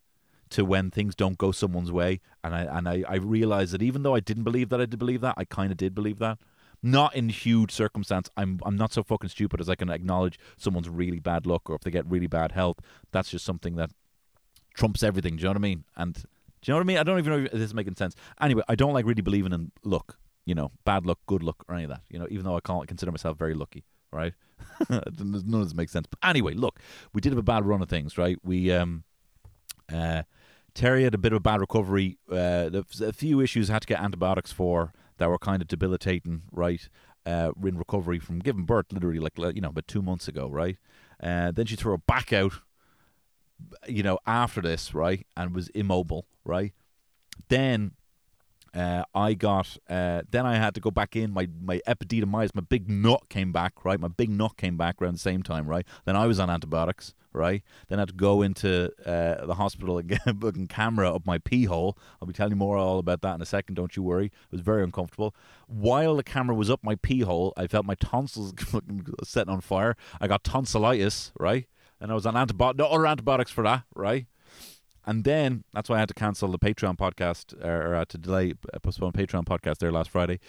to 0.52 0.66
when 0.66 0.92
things 0.92 1.16
don't 1.16 1.38
go 1.38 1.52
someone's 1.52 1.92
way. 1.92 2.22
And 2.44 2.56
I 2.56 2.62
and 2.64 2.88
I, 2.88 3.04
I 3.08 3.16
realize 3.16 3.72
that 3.72 3.82
even 3.82 4.04
though 4.04 4.16
I 4.16 4.20
didn't 4.20 4.44
believe 4.44 4.70
that 4.70 4.82
I 4.82 4.86
did 4.86 5.00
believe 5.00 5.22
that, 5.22 5.36
I 5.38 5.46
kinda 5.46 5.76
did 5.76 5.94
believe 5.94 6.20
that. 6.20 6.40
Not 6.82 7.16
in 7.16 7.30
huge 7.30 7.72
circumstance. 7.72 8.30
I'm 8.38 8.60
I'm 8.64 8.76
not 8.76 8.94
so 8.94 9.04
fucking 9.04 9.30
stupid 9.30 9.62
as 9.62 9.70
I 9.70 9.76
can 9.76 9.90
acknowledge 9.90 10.40
someone's 10.58 10.90
really 10.90 11.20
bad 11.20 11.46
luck 11.46 11.70
or 11.70 11.76
if 11.76 11.82
they 11.82 11.92
get 11.92 12.06
really 12.10 12.28
bad 12.28 12.54
health. 12.54 12.80
That's 13.12 13.30
just 13.30 13.46
something 13.46 13.76
that 13.76 13.92
trumps 14.74 15.04
everything. 15.04 15.36
Do 15.36 15.42
you 15.42 15.46
know 15.46 15.52
what 15.52 15.58
I 15.58 15.60
mean? 15.60 15.84
And 15.96 16.14
do 16.14 16.22
you 16.66 16.74
know 16.74 16.78
what 16.78 16.84
I 16.84 16.88
mean? 16.88 16.98
I 16.98 17.04
don't 17.04 17.20
even 17.20 17.34
know 17.34 17.46
if 17.46 17.52
this 17.52 17.62
is 17.62 17.74
making 17.74 17.96
sense. 17.96 18.16
Anyway, 18.42 18.64
I 18.68 18.76
don't 18.76 18.94
like 18.94 19.06
really 19.06 19.22
believing 19.22 19.54
in 19.54 19.72
luck. 19.84 20.18
You 20.46 20.56
know, 20.56 20.72
bad 20.84 21.06
luck, 21.06 21.20
good 21.28 21.44
luck, 21.44 21.64
or 21.68 21.76
any 21.76 21.84
of 21.84 21.90
that. 21.90 22.02
You 22.10 22.18
know, 22.18 22.28
even 22.30 22.44
though 22.44 22.56
I 22.56 22.60
can't 22.60 22.88
consider 22.88 23.12
myself 23.12 23.38
very 23.38 23.54
lucky, 23.54 23.84
right? 24.12 24.34
None 24.90 25.04
of 25.08 25.64
this 25.64 25.74
makes 25.74 25.92
sense. 25.92 26.08
But 26.08 26.28
anyway, 26.28 26.54
look, 26.54 26.80
we 27.14 27.22
did 27.22 27.32
have 27.32 27.38
a 27.38 27.44
bad 27.44 27.66
run 27.66 27.82
of 27.82 27.90
things, 27.90 28.18
right? 28.18 28.38
We 28.44 28.72
um, 28.72 29.04
uh, 29.94 30.24
Terry 30.80 31.04
had 31.04 31.14
a 31.14 31.18
bit 31.18 31.34
of 31.34 31.38
a 31.38 31.42
bad 31.42 31.60
recovery. 31.60 32.20
Uh, 32.32 32.70
a 33.02 33.12
few 33.12 33.42
issues 33.42 33.68
had 33.68 33.82
to 33.82 33.88
get 33.88 34.00
antibiotics 34.00 34.54
for 34.54 34.94
that 35.18 35.30
were 35.30 35.38
kind 35.38 35.62
of 35.62 35.68
debilitating, 35.68 36.44
right? 36.54 36.88
Uh, 37.26 37.52
in 37.66 37.78
recovery 37.78 38.18
from 38.18 38.40
giving 38.40 38.64
birth, 38.64 38.86
literally 38.94 39.20
like 39.20 39.38
you 39.38 39.60
know, 39.60 39.72
about 39.72 39.90
two 39.90 40.02
months 40.02 40.30
ago, 40.30 40.48
right? 40.48 40.78
Uh, 41.22 41.52
then 41.52 41.66
she 41.66 41.76
threw 41.76 41.92
her 41.92 41.98
back 41.98 42.32
out, 42.32 42.54
you 43.90 44.02
know, 44.02 44.20
after 44.26 44.62
this, 44.62 44.94
right, 44.94 45.28
and 45.36 45.54
was 45.54 45.68
immobile, 45.70 46.28
right? 46.46 46.72
Then 47.50 47.92
uh, 48.74 49.04
I 49.16 49.34
got, 49.34 49.78
uh, 49.90 50.22
then 50.30 50.46
I 50.46 50.56
had 50.56 50.76
to 50.76 50.82
go 50.82 50.92
back 50.92 51.16
in. 51.16 51.32
My 51.32 51.48
my 51.62 51.82
epididymitis, 51.88 52.54
my 52.54 52.62
big 52.62 52.90
nut 52.90 53.24
came 53.30 53.52
back, 53.52 53.84
right? 53.84 54.00
My 54.00 54.08
big 54.08 54.30
nut 54.30 54.58
came 54.58 54.78
back 54.78 55.02
around 55.02 55.14
the 55.14 55.20
same 55.20 55.44
time, 55.44 55.68
right? 55.68 55.86
Then 56.06 56.16
I 56.16 56.28
was 56.28 56.40
on 56.40 56.50
antibiotics, 56.50 57.14
right? 57.34 57.64
Then 57.88 58.00
I 58.00 58.02
had 58.02 58.10
to 58.10 58.16
go 58.16 58.42
into 58.42 58.92
uh, 59.06 59.46
the 59.46 59.56
hospital 59.56 59.98
again 60.00 60.40
fucking 60.40 60.68
camera 60.68 61.14
up 61.14 61.26
my 61.26 61.38
pee 61.38 61.66
hole. 61.66 61.98
I'll 62.22 62.28
be 62.28 62.34
telling 62.34 62.52
you 62.52 62.58
more 62.58 62.78
all 62.78 63.00
about 63.00 63.22
that 63.22 63.36
in 63.36 63.42
a 63.42 63.46
second. 63.46 63.76
Don't 63.76 63.96
you 63.96 64.04
worry. 64.04 64.28
It 64.28 64.52
was 64.52 64.62
very 64.62 64.84
uncomfortable. 64.84 65.36
While 65.68 66.16
the 66.16 66.24
camera 66.24 66.56
was 66.56 66.70
up 66.70 66.84
my 66.84 66.96
pee 66.96 67.22
hole, 67.22 67.54
I 67.58 67.68
felt 67.68 67.86
my 67.86 67.96
tonsils 67.96 68.54
setting 69.24 69.54
on 69.54 69.62
fire. 69.62 69.96
I 70.22 70.28
got 70.28 70.44
tonsillitis, 70.44 71.32
right? 71.40 71.66
And 72.02 72.12
I 72.12 72.14
was 72.14 72.26
on 72.26 72.38
antibiotics, 72.38 72.78
no 72.78 72.88
other 72.88 73.06
antibiotics 73.08 73.52
for 73.52 73.64
that, 73.64 73.84
right? 73.94 74.28
And 75.06 75.24
then 75.24 75.64
that's 75.74 75.90
why 75.90 75.98
I 75.98 76.00
had 76.00 76.08
to 76.10 76.14
cancel 76.14 76.50
the 76.50 76.60
Patreon 76.60 76.98
podcast 76.98 77.54
or 77.64 77.96
uh, 77.96 78.06
to 78.06 78.18
delay, 78.18 78.54
uh, 78.74 78.80
postpone 78.80 79.14
Patreon 79.14 79.46
podcast 79.46 79.78
there 79.78 79.92
last 79.92 80.10
Friday. 80.10 80.40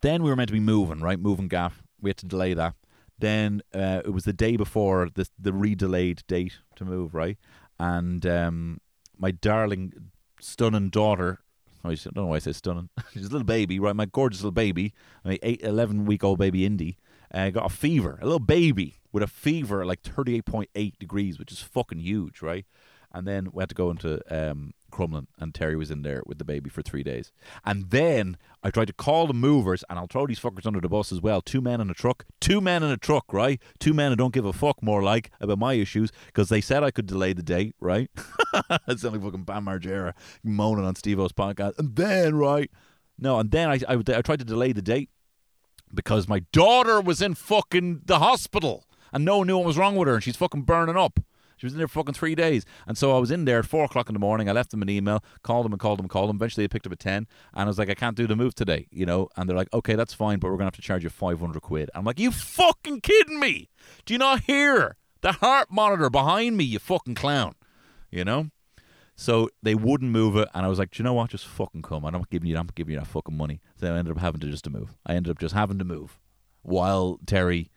Then 0.00 0.22
we 0.22 0.30
were 0.30 0.36
meant 0.36 0.48
to 0.48 0.54
be 0.54 0.60
moving, 0.60 1.00
right? 1.00 1.18
Moving 1.18 1.48
gaff. 1.48 1.82
We 2.00 2.10
had 2.10 2.16
to 2.18 2.26
delay 2.26 2.54
that. 2.54 2.74
Then 3.18 3.62
uh, 3.74 4.02
it 4.04 4.10
was 4.10 4.24
the 4.24 4.32
day 4.32 4.56
before 4.56 5.08
the 5.14 5.28
the 5.38 5.52
re-delayed 5.52 6.22
date 6.26 6.58
to 6.76 6.84
move, 6.84 7.14
right? 7.14 7.38
And 7.78 8.24
um, 8.26 8.80
my 9.18 9.30
darling, 9.30 9.92
stunning 10.40 10.90
daughter, 10.90 11.40
I 11.84 11.90
I 11.90 11.94
don't 11.94 12.16
know 12.16 12.26
why 12.26 12.36
I 12.36 12.40
say 12.40 12.52
stunning. 12.52 12.88
She's 13.12 13.26
a 13.26 13.30
little 13.30 13.44
baby, 13.44 13.78
right? 13.78 13.94
My 13.94 14.06
gorgeous 14.06 14.40
little 14.40 14.52
baby, 14.52 14.94
my 15.24 15.38
eight, 15.42 15.62
11 15.62 16.04
week 16.04 16.24
old 16.24 16.38
baby 16.38 16.64
Indy, 16.66 16.98
uh, 17.32 17.50
got 17.50 17.66
a 17.66 17.74
fever. 17.74 18.18
A 18.20 18.24
little 18.24 18.38
baby 18.38 19.00
with 19.12 19.22
a 19.22 19.28
fever 19.28 19.80
at 19.82 19.86
like 19.86 20.02
38.8 20.02 20.98
degrees, 20.98 21.38
which 21.38 21.52
is 21.52 21.60
fucking 21.60 21.98
huge, 21.98 22.42
right? 22.42 22.66
And 23.12 23.26
then 23.26 23.48
we 23.52 23.62
had 23.62 23.68
to 23.68 23.74
go 23.74 23.90
into 23.90 24.20
um, 24.30 24.72
Crumlin, 24.90 25.26
and 25.38 25.54
Terry 25.54 25.76
was 25.76 25.90
in 25.90 26.02
there 26.02 26.22
with 26.26 26.38
the 26.38 26.44
baby 26.44 26.70
for 26.70 26.82
three 26.82 27.02
days. 27.02 27.32
And 27.64 27.90
then 27.90 28.36
I 28.62 28.70
tried 28.70 28.86
to 28.86 28.92
call 28.92 29.26
the 29.26 29.34
movers, 29.34 29.84
and 29.88 29.98
I'll 29.98 30.06
throw 30.06 30.26
these 30.26 30.40
fuckers 30.40 30.66
under 30.66 30.80
the 30.80 30.88
bus 30.88 31.12
as 31.12 31.20
well. 31.20 31.40
Two 31.40 31.60
men 31.60 31.80
in 31.80 31.90
a 31.90 31.94
truck, 31.94 32.24
two 32.40 32.60
men 32.60 32.82
in 32.82 32.90
a 32.90 32.96
truck, 32.96 33.32
right? 33.32 33.60
Two 33.78 33.92
men 33.92 34.12
who 34.12 34.16
don't 34.16 34.34
give 34.34 34.44
a 34.44 34.52
fuck 34.52 34.82
more 34.82 35.02
like 35.02 35.30
about 35.40 35.58
my 35.58 35.74
issues 35.74 36.10
because 36.26 36.48
they 36.48 36.60
said 36.60 36.82
I 36.82 36.90
could 36.90 37.06
delay 37.06 37.32
the 37.32 37.42
date, 37.42 37.74
right? 37.80 38.10
It's 38.86 39.02
like 39.02 39.22
fucking 39.22 39.44
Bam 39.44 39.64
Margera 39.64 40.12
moaning 40.44 40.84
on 40.84 40.94
Steve-O's 40.94 41.32
podcast. 41.32 41.78
And 41.78 41.96
then, 41.96 42.34
right? 42.36 42.70
No, 43.18 43.38
and 43.38 43.50
then 43.50 43.70
I, 43.70 43.78
I, 43.88 43.94
I 43.94 44.22
tried 44.22 44.40
to 44.40 44.44
delay 44.44 44.72
the 44.72 44.82
date 44.82 45.08
because 45.92 46.28
my 46.28 46.40
daughter 46.52 47.00
was 47.00 47.22
in 47.22 47.34
fucking 47.34 48.02
the 48.04 48.18
hospital 48.18 48.86
and 49.12 49.24
no 49.24 49.38
one 49.38 49.46
knew 49.46 49.56
what 49.56 49.66
was 49.66 49.78
wrong 49.78 49.96
with 49.96 50.08
her 50.08 50.14
and 50.14 50.22
she's 50.22 50.36
fucking 50.36 50.62
burning 50.62 50.96
up. 50.96 51.20
She 51.62 51.66
was 51.66 51.74
in 51.74 51.78
there 51.78 51.86
for 51.86 52.00
fucking 52.00 52.14
three 52.14 52.34
days. 52.34 52.64
And 52.88 52.98
so 52.98 53.14
I 53.16 53.20
was 53.20 53.30
in 53.30 53.44
there 53.44 53.60
at 53.60 53.66
four 53.66 53.84
o'clock 53.84 54.08
in 54.08 54.14
the 54.14 54.18
morning. 54.18 54.48
I 54.48 54.52
left 54.52 54.72
them 54.72 54.82
an 54.82 54.90
email, 54.90 55.22
called 55.44 55.64
them 55.64 55.72
and 55.72 55.78
called 55.78 56.00
them 56.00 56.06
and 56.06 56.10
called 56.10 56.28
them. 56.28 56.34
Eventually 56.34 56.64
they 56.64 56.68
picked 56.68 56.86
up 56.86 56.92
at 56.92 56.98
10 56.98 57.14
and 57.14 57.28
I 57.54 57.64
was 57.64 57.78
like, 57.78 57.88
I 57.88 57.94
can't 57.94 58.16
do 58.16 58.26
the 58.26 58.34
move 58.34 58.56
today, 58.56 58.88
you 58.90 59.06
know? 59.06 59.28
And 59.36 59.48
they're 59.48 59.56
like, 59.56 59.72
okay, 59.72 59.94
that's 59.94 60.12
fine, 60.12 60.40
but 60.40 60.48
we're 60.48 60.56
going 60.56 60.62
to 60.64 60.74
have 60.74 60.74
to 60.74 60.82
charge 60.82 61.04
you 61.04 61.08
500 61.08 61.62
quid. 61.62 61.88
I'm 61.94 62.04
like, 62.04 62.18
you 62.18 62.32
fucking 62.32 63.02
kidding 63.02 63.38
me? 63.38 63.70
Do 64.04 64.12
you 64.12 64.18
not 64.18 64.40
hear 64.40 64.96
the 65.20 65.30
heart 65.30 65.68
monitor 65.70 66.10
behind 66.10 66.56
me, 66.56 66.64
you 66.64 66.80
fucking 66.80 67.14
clown? 67.14 67.54
You 68.10 68.24
know? 68.24 68.50
So 69.14 69.48
they 69.62 69.76
wouldn't 69.76 70.10
move 70.10 70.34
it, 70.36 70.48
and 70.52 70.66
I 70.66 70.68
was 70.68 70.80
like, 70.80 70.90
Do 70.90 71.00
you 71.00 71.04
know 71.04 71.12
what? 71.12 71.30
Just 71.30 71.46
fucking 71.46 71.82
come. 71.82 72.04
I'm 72.04 72.12
not 72.12 72.28
giving 72.28 72.48
you. 72.48 72.56
I'm 72.56 72.66
not 72.66 72.74
giving 72.74 72.94
you 72.94 72.98
that 72.98 73.06
fucking 73.06 73.36
money. 73.36 73.60
So 73.76 73.86
I 73.86 73.96
ended 73.96 74.16
up 74.16 74.20
having 74.20 74.40
to 74.40 74.48
just 74.48 74.64
to 74.64 74.70
move. 74.70 74.96
I 75.06 75.14
ended 75.14 75.30
up 75.30 75.38
just 75.38 75.54
having 75.54 75.78
to 75.78 75.84
move 75.84 76.18
while 76.62 77.20
Terry 77.24 77.70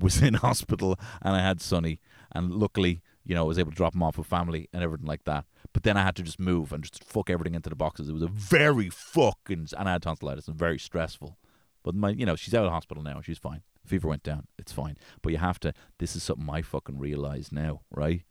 was 0.00 0.22
in 0.22 0.34
hospital, 0.46 0.98
and 1.22 1.36
I 1.36 1.40
had 1.40 1.60
Sonny, 1.60 2.00
and 2.32 2.52
luckily, 2.52 3.02
you 3.24 3.34
know, 3.34 3.42
I 3.42 3.46
was 3.46 3.58
able 3.58 3.70
to 3.70 3.76
drop 3.76 3.94
him 3.94 4.02
off 4.02 4.18
with 4.18 4.26
family 4.26 4.68
and 4.72 4.82
everything 4.82 5.06
like 5.06 5.24
that. 5.24 5.44
But 5.72 5.82
then 5.82 5.96
I 5.96 6.02
had 6.02 6.16
to 6.16 6.22
just 6.22 6.40
move 6.40 6.72
and 6.72 6.82
just 6.82 7.04
fuck 7.04 7.30
everything 7.30 7.54
into 7.54 7.70
the 7.70 7.76
boxes. 7.76 8.08
It 8.08 8.12
was 8.12 8.22
a 8.22 8.28
very 8.28 8.88
fucking, 8.88 9.68
and 9.76 9.88
I 9.88 9.92
had 9.92 10.02
tonsillitis 10.02 10.48
and 10.48 10.56
very 10.56 10.78
stressful. 10.78 11.38
But 11.82 11.94
my, 11.94 12.10
you 12.10 12.26
know, 12.26 12.36
she's 12.36 12.54
out 12.54 12.66
of 12.66 12.72
hospital 12.72 13.02
now. 13.02 13.20
She's 13.20 13.38
fine. 13.38 13.62
Fever 13.84 14.08
went 14.08 14.22
down. 14.22 14.46
It's 14.58 14.72
fine. 14.72 14.96
But 15.22 15.32
you 15.32 15.38
have 15.38 15.58
to. 15.60 15.72
This 15.98 16.14
is 16.14 16.22
something 16.22 16.48
I 16.50 16.62
fucking 16.62 16.98
realize 16.98 17.50
now, 17.52 17.82
right? 17.90 18.22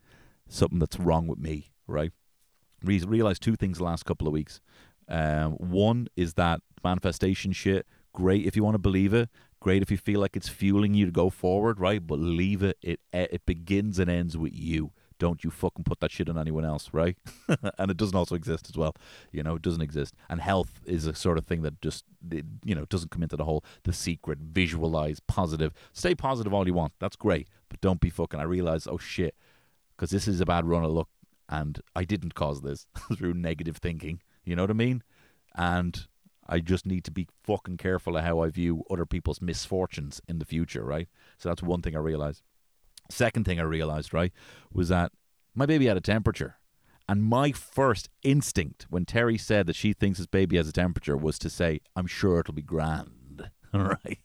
Something 0.47 0.79
that's 0.79 0.99
wrong 0.99 1.27
with 1.27 1.39
me, 1.39 1.71
right? 1.87 2.11
Re- 2.83 2.99
realized 2.99 3.41
two 3.41 3.55
things 3.55 3.77
the 3.77 3.83
last 3.83 4.05
couple 4.05 4.27
of 4.27 4.33
weeks. 4.33 4.61
Um, 5.07 5.53
one 5.53 6.07
is 6.15 6.35
that 6.35 6.61
manifestation 6.83 7.51
shit. 7.51 7.87
Great 8.13 8.45
if 8.45 8.55
you 8.55 8.63
want 8.63 8.75
to 8.75 8.79
believe 8.79 9.13
it. 9.13 9.29
Great 9.61 9.81
if 9.81 9.91
you 9.91 9.97
feel 9.97 10.19
like 10.21 10.35
it's 10.35 10.47
fueling 10.47 10.93
you 10.93 11.05
to 11.05 11.11
go 11.11 11.29
forward, 11.29 11.79
right? 11.79 12.05
But 12.05 12.19
leave 12.19 12.63
it. 12.63 12.77
It 12.81 13.01
eh, 13.11 13.27
it 13.31 13.45
begins 13.45 13.99
and 13.99 14.09
ends 14.09 14.37
with 14.37 14.53
you. 14.53 14.91
Don't 15.17 15.43
you 15.43 15.51
fucking 15.51 15.83
put 15.83 15.99
that 15.99 16.11
shit 16.11 16.29
on 16.29 16.37
anyone 16.37 16.63
else, 16.63 16.89
right? 16.93 17.17
and 17.77 17.91
it 17.91 17.97
doesn't 17.97 18.15
also 18.15 18.35
exist 18.35 18.69
as 18.69 18.77
well. 18.77 18.95
You 19.33 19.43
know, 19.43 19.55
it 19.55 19.61
doesn't 19.61 19.81
exist. 19.81 20.15
And 20.29 20.39
health 20.39 20.79
is 20.85 21.05
a 21.05 21.13
sort 21.13 21.37
of 21.37 21.45
thing 21.45 21.61
that 21.63 21.81
just, 21.81 22.05
it, 22.31 22.45
you 22.63 22.73
know, 22.73 22.85
doesn't 22.85 23.11
come 23.11 23.21
into 23.21 23.35
the 23.35 23.43
whole, 23.43 23.65
the 23.83 23.91
secret, 23.91 24.39
visualize, 24.39 25.19
positive. 25.19 25.73
Stay 25.91 26.15
positive 26.15 26.53
all 26.53 26.65
you 26.65 26.73
want. 26.73 26.93
That's 26.99 27.17
great. 27.17 27.49
But 27.67 27.81
don't 27.81 27.99
be 27.99 28.09
fucking, 28.09 28.39
I 28.39 28.43
realize, 28.43 28.87
oh 28.87 28.97
shit, 28.97 29.35
because 29.95 30.09
this 30.09 30.25
is 30.25 30.39
a 30.39 30.45
bad 30.45 30.65
run 30.65 30.85
of 30.85 30.91
luck. 30.91 31.09
And 31.49 31.81
I 31.93 32.05
didn't 32.05 32.33
cause 32.33 32.61
this 32.61 32.87
through 33.17 33.33
negative 33.33 33.75
thinking. 33.77 34.21
You 34.45 34.55
know 34.55 34.63
what 34.63 34.71
I 34.71 34.73
mean? 34.73 35.03
And 35.53 36.07
I 36.49 36.59
just 36.59 36.85
need 36.85 37.03
to 37.05 37.11
be 37.11 37.27
fucking 37.43 37.77
careful 37.77 38.17
of 38.17 38.23
how 38.23 38.39
I 38.39 38.49
view 38.49 38.83
other 38.89 39.05
people's 39.05 39.41
misfortunes 39.41 40.19
in 40.27 40.39
the 40.39 40.45
future, 40.45 40.83
right? 40.83 41.07
So 41.37 41.49
that's 41.49 41.61
one 41.61 41.81
thing 41.81 41.95
I 41.95 41.99
realized. 41.99 42.41
Second 43.09 43.45
thing 43.45 43.59
I 43.59 43.63
realized, 43.63 44.13
right, 44.13 44.33
was 44.73 44.89
that 44.89 45.11
my 45.55 45.65
baby 45.65 45.85
had 45.85 45.97
a 45.97 46.01
temperature. 46.01 46.55
And 47.07 47.23
my 47.23 47.51
first 47.51 48.09
instinct 48.23 48.85
when 48.89 49.05
Terry 49.05 49.37
said 49.37 49.65
that 49.67 49.75
she 49.75 49.93
thinks 49.93 50.17
his 50.17 50.27
baby 50.27 50.57
has 50.57 50.67
a 50.67 50.73
temperature 50.73 51.17
was 51.17 51.39
to 51.39 51.49
say, 51.49 51.81
I'm 51.95 52.07
sure 52.07 52.39
it'll 52.39 52.53
be 52.53 52.61
grand. 52.61 53.49
right? 53.73 54.19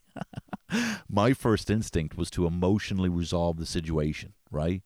my 1.09 1.33
first 1.33 1.71
instinct 1.71 2.17
was 2.17 2.31
to 2.31 2.47
emotionally 2.47 3.09
resolve 3.09 3.57
the 3.57 3.67
situation, 3.67 4.35
right? 4.51 4.83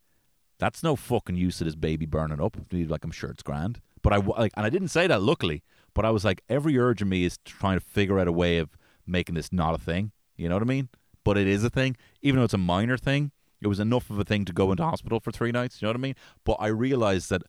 That's 0.59 0.83
no 0.83 0.97
fucking 0.97 1.37
use 1.37 1.61
of 1.61 1.67
this 1.67 1.77
baby 1.77 2.07
burning 2.07 2.41
up. 2.41 2.57
Like, 2.73 3.05
I'm 3.05 3.11
sure 3.11 3.31
it's 3.31 3.43
grand. 3.43 3.81
But 4.03 4.13
I, 4.13 4.17
like, 4.17 4.53
and 4.57 4.67
I 4.67 4.71
didn't 4.71 4.89
say 4.89 5.07
that 5.07 5.23
luckily, 5.23 5.63
but 5.99 6.05
I 6.05 6.13
was 6.13 6.25
like, 6.25 6.45
every 6.49 6.79
urge 6.79 7.03
in 7.03 7.09
me 7.09 7.25
is 7.25 7.39
trying 7.45 7.77
to 7.77 7.85
figure 7.85 8.21
out 8.21 8.29
a 8.29 8.33
way 8.33 8.59
of 8.59 8.79
making 9.05 9.35
this 9.35 9.53
not 9.53 9.75
a 9.75 9.79
thing. 9.79 10.13
You 10.37 10.49
know 10.49 10.55
what 10.55 10.63
I 10.63 10.67
mean? 10.67 10.91
But 11.25 11.37
it 11.37 11.49
is 11.49 11.65
a 11.65 11.71
thing, 11.71 11.97
even 12.23 12.39
though 12.39 12.45
it's 12.45 12.55
a 12.55 12.57
minor 12.57 12.97
thing. 12.97 13.33
It 13.61 13.67
was 13.67 13.81
enough 13.81 14.09
of 14.09 14.17
a 14.17 14.23
thing 14.23 14.45
to 14.45 14.53
go 14.53 14.71
into 14.71 14.85
hospital 14.85 15.19
for 15.19 15.33
three 15.33 15.51
nights. 15.51 15.83
You 15.83 15.87
know 15.87 15.91
what 15.91 15.97
I 15.97 16.01
mean? 16.01 16.15
But 16.45 16.59
I 16.61 16.69
realized 16.69 17.31
that 17.31 17.43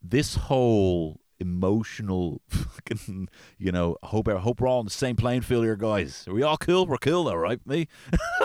this 0.00 0.36
whole 0.36 1.20
emotional 1.40 2.42
fucking, 2.48 3.28
you 3.58 3.72
know, 3.72 3.96
hope 4.04 4.28
I 4.28 4.38
hope 4.38 4.60
we're 4.60 4.68
all 4.68 4.78
on 4.78 4.84
the 4.84 4.92
same 4.92 5.16
playing 5.16 5.40
field 5.40 5.64
here, 5.64 5.74
guys. 5.74 6.28
Are 6.28 6.32
we 6.32 6.44
all 6.44 6.58
cool? 6.58 6.86
We're 6.86 6.96
cool 6.96 7.24
though, 7.24 7.34
right? 7.34 7.58
Me, 7.66 7.88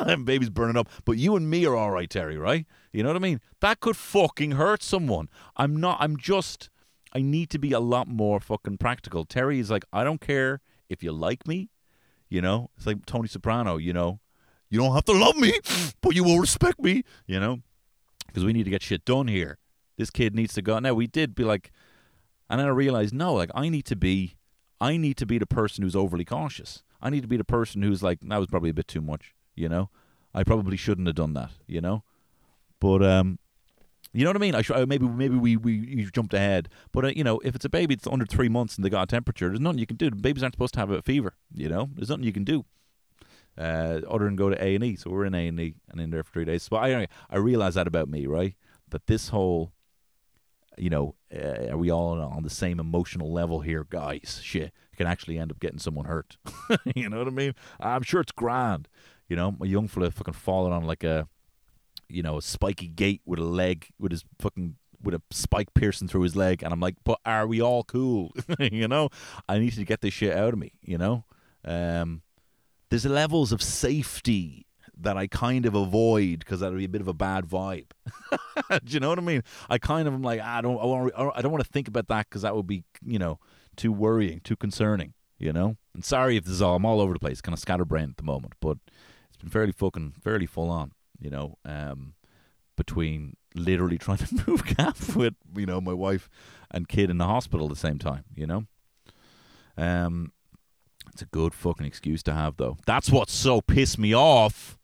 baby's 0.24 0.50
burning 0.50 0.76
up, 0.76 0.90
but 1.06 1.20
you 1.20 1.36
and 1.36 1.48
me 1.52 1.68
are 1.68 1.76
all 1.76 1.92
right, 1.92 2.10
Terry, 2.10 2.40
right? 2.40 2.66
You 2.92 3.04
know 3.04 3.10
what 3.10 3.18
I 3.18 3.20
mean? 3.20 3.42
That 3.62 3.80
could 3.80 3.96
fucking 3.96 4.54
hurt 4.54 4.82
someone. 4.82 5.30
I'm 5.56 5.78
not. 5.80 5.98
I'm 6.00 6.18
just. 6.18 6.72
I 7.16 7.22
need 7.22 7.50
to 7.52 7.60
be 7.60 7.72
a 7.72 7.80
lot 7.80 8.10
more 8.10 8.42
fucking 8.42 8.78
practical. 8.78 9.24
Terry 9.24 9.60
is 9.60 9.72
like, 9.72 9.86
I 9.94 10.04
don't 10.04 10.20
care 10.20 10.60
if 10.90 11.02
you 11.02 11.14
like 11.14 11.48
me. 11.48 11.70
You 12.28 12.42
know, 12.42 12.70
it's 12.76 12.86
like 12.86 13.06
Tony 13.06 13.30
Soprano. 13.30 13.78
You 13.78 13.94
know, 13.94 14.20
you 14.70 14.80
don't 14.80 14.94
have 14.94 15.06
to 15.06 15.14
love 15.14 15.38
me, 15.38 15.54
but 16.02 16.14
you 16.14 16.26
will 16.26 16.40
respect 16.40 16.78
me. 16.82 17.04
You 17.26 17.40
know, 17.40 17.62
because 18.28 18.44
we 18.44 18.52
need 18.52 18.66
to 18.66 18.70
get 18.70 18.84
shit 18.84 19.06
done 19.06 19.30
here. 19.30 19.60
This 19.98 20.10
kid 20.10 20.36
needs 20.36 20.54
to 20.56 20.62
go. 20.62 20.78
Now 20.80 20.94
we 20.94 21.08
did 21.08 21.36
be 21.36 21.46
like, 21.46 21.72
and 22.50 22.60
then 22.60 22.68
I 22.68 22.72
realized 22.72 23.14
no, 23.14 23.34
like 23.34 23.50
I 23.56 23.70
need 23.70 23.86
to 23.86 23.96
be, 23.96 24.36
I 24.82 24.98
need 24.98 25.16
to 25.18 25.26
be 25.26 25.38
the 25.38 25.46
person 25.46 25.84
who's 25.84 25.96
overly 25.96 26.26
cautious. 26.26 26.84
I 27.02 27.10
need 27.10 27.22
to 27.22 27.30
be 27.30 27.38
the 27.38 27.46
person 27.46 27.82
who's 27.82 28.04
like, 28.04 28.20
that 28.22 28.38
was 28.38 28.48
probably 28.48 28.72
a 28.72 28.74
bit 28.74 28.90
too 28.90 29.02
much. 29.02 29.34
You 29.56 29.70
know, 29.70 29.90
I 30.34 30.44
probably 30.44 30.76
shouldn't 30.76 31.08
have 31.08 31.16
done 31.16 31.34
that. 31.36 31.52
You 31.66 31.80
know, 31.80 32.04
but 32.82 33.02
um, 33.02 33.40
you 34.16 34.24
know 34.24 34.30
what 34.30 34.38
I 34.38 34.40
mean? 34.40 34.56
I 34.56 34.62
uh, 34.74 34.86
maybe 34.86 35.08
maybe 35.08 35.36
we 35.36 35.58
we 35.58 35.74
you 35.74 36.10
jumped 36.10 36.34
ahead, 36.34 36.70
but 36.94 37.04
uh, 37.04 37.08
you 37.10 37.24
know, 37.24 37.40
if 37.40 37.54
it's 37.54 37.66
a 37.66 37.70
baby 37.70 37.96
that's 37.96 38.08
under 38.08 38.26
three 38.26 38.48
months 38.48 38.78
and 38.78 38.86
they 38.86 38.90
got 38.90 39.04
a 39.04 39.08
temperature, 39.08 39.50
there's 39.50 39.60
nothing 39.60 39.80
you 39.80 39.86
can 39.86 39.98
do. 39.98 40.10
Babies 40.10 40.42
aren't 40.42 40.56
supposed 40.56 40.74
to 40.76 40.80
have 40.80 40.90
a 40.90 41.02
fever. 41.02 41.34
You 41.54 41.68
know, 41.68 41.90
there's 41.94 42.10
nothing 42.10 42.24
you 42.24 42.32
can 42.32 42.46
do. 42.46 42.64
Uh, 43.58 44.02
other 44.10 44.26
than 44.26 44.38
go 44.38 44.50
to 44.50 44.64
A 44.64 44.76
and 44.76 44.84
E, 44.86 44.96
so 44.96 45.10
we're 45.10 45.26
in 45.26 45.36
A 45.36 45.48
and 45.48 45.60
E 45.60 45.76
and 45.90 46.00
in 46.00 46.12
there 46.12 46.24
for 46.24 46.32
three 46.32 46.46
days. 46.46 46.68
But 46.70 46.78
I 46.78 47.08
I 47.30 47.38
realize 47.38 47.76
that 47.76 47.88
about 47.88 48.08
me, 48.08 48.26
right? 48.26 48.56
That 48.90 49.08
this 49.08 49.30
whole, 49.30 49.74
you 50.78 50.90
know, 50.90 51.16
uh, 51.36 51.72
are 51.72 51.78
we 51.78 51.92
all 51.92 52.22
on, 52.22 52.44
the 52.44 52.50
same 52.50 52.80
emotional 52.80 53.34
level 53.34 53.62
here, 53.62 53.86
guys? 53.90 54.40
Shit, 54.42 54.72
it 54.94 54.96
can 54.98 55.08
actually 55.08 55.38
end 55.38 55.52
up 55.52 55.60
getting 55.60 55.80
someone 55.80 56.06
hurt. 56.06 56.38
you 56.96 57.10
know 57.10 57.18
what 57.18 57.28
I 57.28 57.32
mean? 57.32 57.54
I'm 57.82 58.04
sure 58.04 58.22
it's 58.22 58.32
grand. 58.32 58.88
You 59.28 59.36
know, 59.36 59.56
my 59.60 59.66
young 59.66 59.90
fella 59.90 60.12
fucking 60.12 60.36
falling 60.36 60.72
on 60.72 60.86
like 60.86 61.04
a, 61.04 61.28
you 62.10 62.22
know, 62.22 62.38
a 62.38 62.42
spiky 62.42 62.88
gate 62.88 63.22
with 63.26 63.40
a 63.40 63.44
leg 63.44 63.88
with 64.00 64.12
his 64.12 64.24
fucking 64.40 64.76
with 65.02 65.14
a 65.14 65.22
spike 65.32 65.74
piercing 65.74 66.08
through 66.08 66.22
his 66.22 66.36
leg, 66.36 66.64
and 66.64 66.74
I'm 66.74 66.80
like, 66.80 66.96
but 67.04 67.20
are 67.26 67.48
we 67.48 67.62
all 67.62 67.84
cool? 67.84 68.32
you 68.60 68.88
know, 68.88 69.10
I 69.48 69.60
need 69.60 69.74
to 69.74 69.86
get 69.86 70.02
this 70.02 70.14
shit 70.14 70.36
out 70.36 70.54
of 70.54 70.60
me. 70.60 70.74
You 70.82 70.98
know, 70.98 71.26
um, 71.64 72.22
there's 72.90 73.06
levels 73.06 73.52
of 73.52 73.62
safety 73.62 74.66
that 74.98 75.18
I 75.18 75.28
kind 75.28 75.66
of 75.66 75.76
avoid 75.76 76.40
because 76.40 76.62
that'd 76.62 76.78
be 76.78 76.86
a 76.86 76.90
bit 76.90 77.02
of 77.02 77.08
a 77.08 77.14
bad 77.14 77.46
vibe. 77.46 77.92
Do 78.70 78.80
you 78.94 79.00
know 79.00 79.10
what 79.10 79.20
I 79.20 79.22
mean? 79.22 79.44
I 79.70 79.78
kind 79.78 80.08
of 80.08 80.14
am 80.14 80.22
like, 80.22 80.40
I 80.40 80.62
don't, 80.62 80.80
I, 80.80 80.86
want, 80.86 81.14
I 81.18 81.42
don't 81.42 81.52
want 81.52 81.64
to 81.64 81.70
think 81.70 81.88
about 81.88 82.08
that 82.08 82.30
because 82.30 82.44
that 82.44 82.56
would 82.56 82.68
be, 82.68 82.84
you 83.06 83.20
know, 83.20 83.40
too 83.76 83.92
worrying, 83.92 84.40
too 84.44 84.56
concerning. 84.56 85.14
You 85.38 85.52
know. 85.52 85.76
And 85.94 86.06
sorry 86.06 86.38
if 86.38 86.46
this 86.46 86.54
is 86.54 86.62
all, 86.62 86.76
I'm 86.76 86.86
all 86.86 87.02
over 87.02 87.14
the 87.14 87.20
place, 87.20 87.42
kind 87.42 87.54
of 87.54 87.60
scatterbrained 87.60 88.12
at 88.12 88.18
the 88.18 88.24
moment, 88.24 88.54
but 88.62 88.78
it's 89.28 89.38
been 89.38 89.50
fairly 89.50 89.74
fucking, 89.74 90.14
fairly 90.24 90.46
full 90.46 90.70
on. 90.70 90.92
You 91.20 91.30
know, 91.30 91.58
um, 91.66 92.14
between 92.76 93.38
literally 93.54 93.98
trying 94.00 94.18
to 94.18 94.44
move 94.48 94.66
calf 94.66 95.16
with, 95.16 95.36
you 95.56 95.66
know, 95.66 95.82
my 95.82 95.94
wife 95.94 96.30
and 96.72 96.88
kid 96.88 97.10
in 97.10 97.18
the 97.18 97.26
hospital 97.26 97.68
at 97.68 97.70
the 97.70 97.80
same 97.80 98.00
time. 98.00 98.26
You 98.36 98.48
know. 98.48 98.66
Um, 99.78 100.32
it's 101.12 101.22
a 101.22 101.28
good 101.28 101.54
fucking 101.54 101.86
excuse 101.86 102.22
to 102.24 102.34
have, 102.34 102.58
though. 102.58 102.78
That's 102.86 103.10
what 103.10 103.30
so 103.30 103.62
pissed 103.62 103.98
me 103.98 104.14
off 104.14 104.78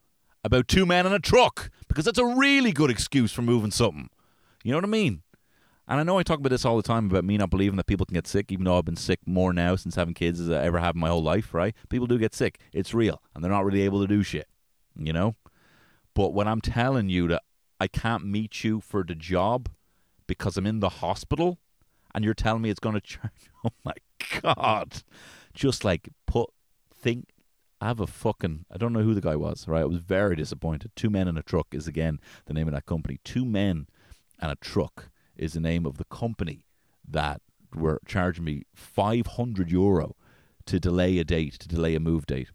about 0.44 0.68
two 0.68 0.86
men 0.86 1.06
in 1.06 1.14
a 1.14 1.20
truck 1.20 1.70
because 1.88 2.06
that's 2.06 2.20
a 2.20 2.26
really 2.26 2.72
good 2.72 2.90
excuse 2.90 3.32
for 3.32 3.42
moving 3.42 3.72
something. 3.72 4.10
You 4.64 4.72
know 4.72 4.78
what 4.78 4.86
I 4.86 4.88
mean? 4.88 5.24
And 5.88 6.00
I 6.00 6.04
know 6.04 6.18
I 6.18 6.24
talk 6.24 6.40
about 6.40 6.50
this 6.50 6.64
all 6.64 6.78
the 6.78 6.84
time 6.84 7.08
about 7.08 7.26
me 7.26 7.38
not 7.38 7.50
believing 7.50 7.76
that 7.78 7.86
people 7.86 8.06
can 8.06 8.14
get 8.14 8.28
sick, 8.28 8.52
even 8.52 8.64
though 8.64 8.78
I've 8.78 8.86
been 8.86 8.96
sick 8.96 9.20
more 9.26 9.52
now 9.52 9.76
since 9.76 9.96
having 9.96 10.14
kids 10.14 10.40
as 10.40 10.50
I 10.50 10.64
ever 10.64 10.80
have 10.80 10.96
in 10.96 11.02
my 11.02 11.10
whole 11.10 11.24
life, 11.24 11.54
right? 11.54 11.76
People 11.90 12.08
do 12.08 12.18
get 12.18 12.34
sick. 12.34 12.60
It's 12.72 12.94
real. 12.94 13.22
And 13.36 13.44
they're 13.44 13.52
not 13.52 13.66
really 13.66 13.82
able 13.82 14.00
to 14.00 14.08
do 14.08 14.24
shit, 14.24 14.48
you 14.96 15.12
know? 15.12 15.36
But 16.14 16.34
when 16.34 16.48
I'm 16.48 16.62
telling 16.62 17.10
you 17.10 17.28
that 17.30 17.44
I 17.80 17.88
can't 17.88 18.26
meet 18.26 18.64
you 18.64 18.82
for 18.82 19.04
the 19.04 19.16
job 19.16 19.70
because 20.28 20.58
I'm 20.58 20.68
in 20.68 20.80
the 20.80 20.90
hospital 20.90 21.60
and 22.14 22.24
you're 22.24 22.34
telling 22.34 22.62
me 22.62 22.70
it's 22.70 22.80
going 22.80 22.96
to 22.96 23.02
charge, 23.02 23.32
oh 23.66 23.72
my 23.84 23.94
God. 24.42 25.04
Just 25.54 25.84
like 25.84 26.10
put 26.26 26.50
think 26.94 27.30
I 27.82 27.88
have 27.88 28.00
a 28.00 28.08
fucking 28.08 28.66
I 28.72 28.78
don't 28.78 28.94
know 28.94 29.02
who 29.02 29.14
the 29.14 29.22
guy 29.22 29.36
was, 29.36 29.68
right? 29.68 29.82
I 29.82 29.86
was 29.86 29.98
very 29.98 30.36
disappointed. 30.36 30.92
Two 30.96 31.10
men 31.10 31.28
in 31.28 31.38
a 31.38 31.44
truck 31.44 31.68
is 31.72 31.88
again 31.88 32.20
the 32.46 32.54
name 32.54 32.68
of 32.68 32.74
that 32.74 32.86
company. 32.86 33.20
Two 33.24 33.46
men 33.46 33.88
and 34.40 34.52
a 34.52 34.56
truck 34.56 35.10
is 35.36 35.54
the 35.54 35.60
name 35.60 35.86
of 35.86 35.98
the 35.98 36.06
company 36.06 36.64
that 37.08 37.42
were 37.74 38.00
charging 38.06 38.44
me 38.44 38.64
five 38.76 39.26
hundred 39.26 39.72
euro 39.72 40.16
to 40.68 40.80
delay 40.80 41.18
a 41.18 41.24
date, 41.24 41.54
to 41.60 41.68
delay 41.68 41.96
a 41.96 42.00
move 42.00 42.26
date. 42.26 42.50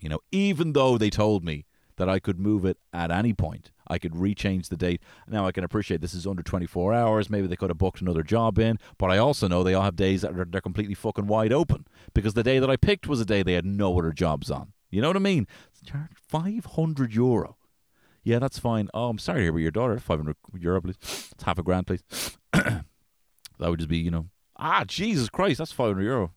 You 0.00 0.08
know, 0.08 0.20
even 0.32 0.72
though 0.72 0.98
they 0.98 1.10
told 1.10 1.44
me 1.44 1.66
that 1.96 2.08
I 2.08 2.18
could 2.18 2.38
move 2.38 2.64
it 2.64 2.78
at 2.92 3.10
any 3.10 3.32
point. 3.32 3.70
I 3.88 3.98
could 3.98 4.12
rechange 4.12 4.68
the 4.68 4.76
date. 4.76 5.00
Now 5.28 5.46
I 5.46 5.52
can 5.52 5.64
appreciate 5.64 6.00
this 6.00 6.14
is 6.14 6.26
under 6.26 6.42
24 6.42 6.92
hours. 6.92 7.30
Maybe 7.30 7.46
they 7.46 7.56
could 7.56 7.70
have 7.70 7.78
booked 7.78 8.00
another 8.00 8.22
job 8.22 8.58
in, 8.58 8.78
but 8.98 9.10
I 9.10 9.18
also 9.18 9.48
know 9.48 9.62
they 9.62 9.74
all 9.74 9.82
have 9.82 9.96
days 9.96 10.22
that 10.22 10.38
are 10.38 10.44
they're 10.44 10.60
completely 10.60 10.94
fucking 10.94 11.26
wide 11.26 11.52
open 11.52 11.86
because 12.14 12.34
the 12.34 12.42
day 12.42 12.58
that 12.58 12.70
I 12.70 12.76
picked 12.76 13.06
was 13.06 13.20
a 13.20 13.24
day 13.24 13.42
they 13.42 13.54
had 13.54 13.66
no 13.66 13.98
other 13.98 14.12
jobs 14.12 14.50
on. 14.50 14.72
You 14.90 15.02
know 15.02 15.08
what 15.08 15.16
I 15.16 15.20
mean? 15.20 15.46
Charge 15.84 16.10
500 16.16 17.14
euro. 17.14 17.56
Yeah, 18.24 18.40
that's 18.40 18.58
fine. 18.58 18.88
Oh, 18.92 19.08
I'm 19.08 19.18
sorry 19.18 19.38
to 19.38 19.42
hear 19.42 19.50
about 19.50 19.60
your 19.60 19.70
daughter. 19.70 19.98
500 19.98 20.36
euro, 20.58 20.80
please. 20.80 20.96
It's 21.00 21.44
half 21.44 21.58
a 21.58 21.62
grand, 21.62 21.86
please. 21.86 22.02
that 22.52 22.84
would 23.60 23.78
just 23.78 23.88
be, 23.88 23.98
you 23.98 24.10
know, 24.10 24.26
ah, 24.56 24.84
Jesus 24.84 25.28
Christ, 25.28 25.58
that's 25.58 25.70
500 25.70 26.02
euro. 26.02 26.32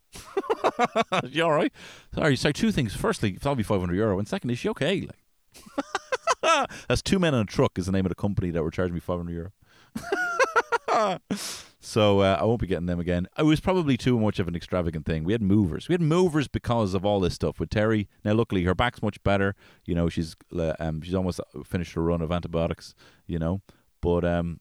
you 1.31 1.43
all 1.43 1.51
right? 1.51 1.73
Sorry, 2.13 2.35
sorry. 2.35 2.53
Two 2.53 2.71
things. 2.71 2.95
Firstly, 2.95 3.31
that'll 3.31 3.55
be 3.55 3.63
500 3.63 3.95
euro, 3.95 4.19
and 4.19 4.27
second, 4.27 4.51
is 4.51 4.59
she 4.59 4.69
okay? 4.69 5.01
Like, 5.01 5.18
that's 6.87 7.01
two 7.01 7.19
men 7.19 7.33
in 7.33 7.41
a 7.41 7.45
truck 7.45 7.77
is 7.77 7.85
the 7.85 7.91
name 7.91 8.05
of 8.05 8.09
the 8.09 8.15
company 8.15 8.51
that 8.51 8.63
were 8.63 8.71
charging 8.71 8.93
me 8.93 8.99
500 8.99 9.31
euro. 9.31 9.51
so 11.79 12.19
uh, 12.19 12.37
I 12.39 12.45
won't 12.45 12.61
be 12.61 12.67
getting 12.67 12.85
them 12.85 12.99
again. 12.99 13.27
It 13.37 13.43
was 13.43 13.59
probably 13.59 13.97
too 13.97 14.19
much 14.19 14.39
of 14.39 14.47
an 14.47 14.55
extravagant 14.55 15.05
thing. 15.05 15.23
We 15.23 15.33
had 15.33 15.41
movers. 15.41 15.87
We 15.87 15.93
had 15.93 16.01
movers 16.01 16.47
because 16.47 16.93
of 16.93 17.05
all 17.05 17.19
this 17.19 17.33
stuff 17.33 17.59
with 17.59 17.69
Terry. 17.69 18.07
Now, 18.23 18.33
luckily, 18.33 18.63
her 18.63 18.75
back's 18.75 19.01
much 19.01 19.21
better. 19.23 19.55
You 19.85 19.95
know, 19.95 20.09
she's 20.09 20.35
um, 20.79 21.01
she's 21.01 21.15
almost 21.15 21.39
finished 21.65 21.93
her 21.93 22.03
run 22.03 22.21
of 22.21 22.31
antibiotics. 22.31 22.93
You 23.27 23.39
know, 23.39 23.61
but 24.01 24.25
um, 24.25 24.59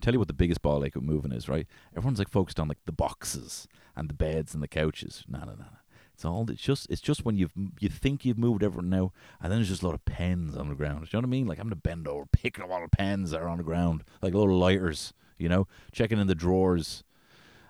tell 0.00 0.12
you 0.12 0.18
what 0.18 0.28
the 0.28 0.34
biggest 0.34 0.62
ball 0.62 0.84
ache 0.84 0.94
with 0.94 1.04
moving 1.04 1.32
is, 1.32 1.48
right? 1.48 1.66
Everyone's 1.96 2.18
like 2.18 2.28
focused 2.28 2.60
on 2.60 2.68
like 2.68 2.78
the 2.86 2.92
boxes 2.92 3.68
and 3.96 4.08
the 4.08 4.14
beds 4.14 4.54
and 4.54 4.62
the 4.62 4.68
couches. 4.68 5.24
No, 5.28 5.40
no, 5.40 5.52
no, 5.52 5.56
no. 5.58 5.79
It's 6.20 6.24
all. 6.26 6.50
It's 6.50 6.60
just. 6.60 6.86
It's 6.90 7.00
just 7.00 7.24
when 7.24 7.38
you've 7.38 7.54
you 7.78 7.88
think 7.88 8.26
you've 8.26 8.36
moved 8.36 8.62
everything 8.62 8.90
now, 8.90 9.10
and 9.40 9.50
then 9.50 9.58
there's 9.58 9.70
just 9.70 9.80
a 9.80 9.86
lot 9.86 9.94
of 9.94 10.04
pens 10.04 10.54
on 10.54 10.68
the 10.68 10.74
ground. 10.74 11.00
Do 11.00 11.04
you 11.04 11.08
know 11.14 11.20
what 11.20 11.30
I 11.30 11.30
mean? 11.30 11.46
Like 11.46 11.58
I'm 11.58 11.64
gonna 11.64 11.76
bend 11.76 12.06
over, 12.06 12.26
picking 12.30 12.62
up 12.62 12.70
all 12.70 12.82
the 12.82 12.94
pens 12.94 13.30
that 13.30 13.40
are 13.40 13.48
on 13.48 13.56
the 13.56 13.64
ground, 13.64 14.04
like 14.20 14.34
little 14.34 14.58
lighters. 14.58 15.14
You 15.38 15.48
know, 15.48 15.66
checking 15.92 16.18
in 16.18 16.26
the 16.26 16.34
drawers, 16.34 17.04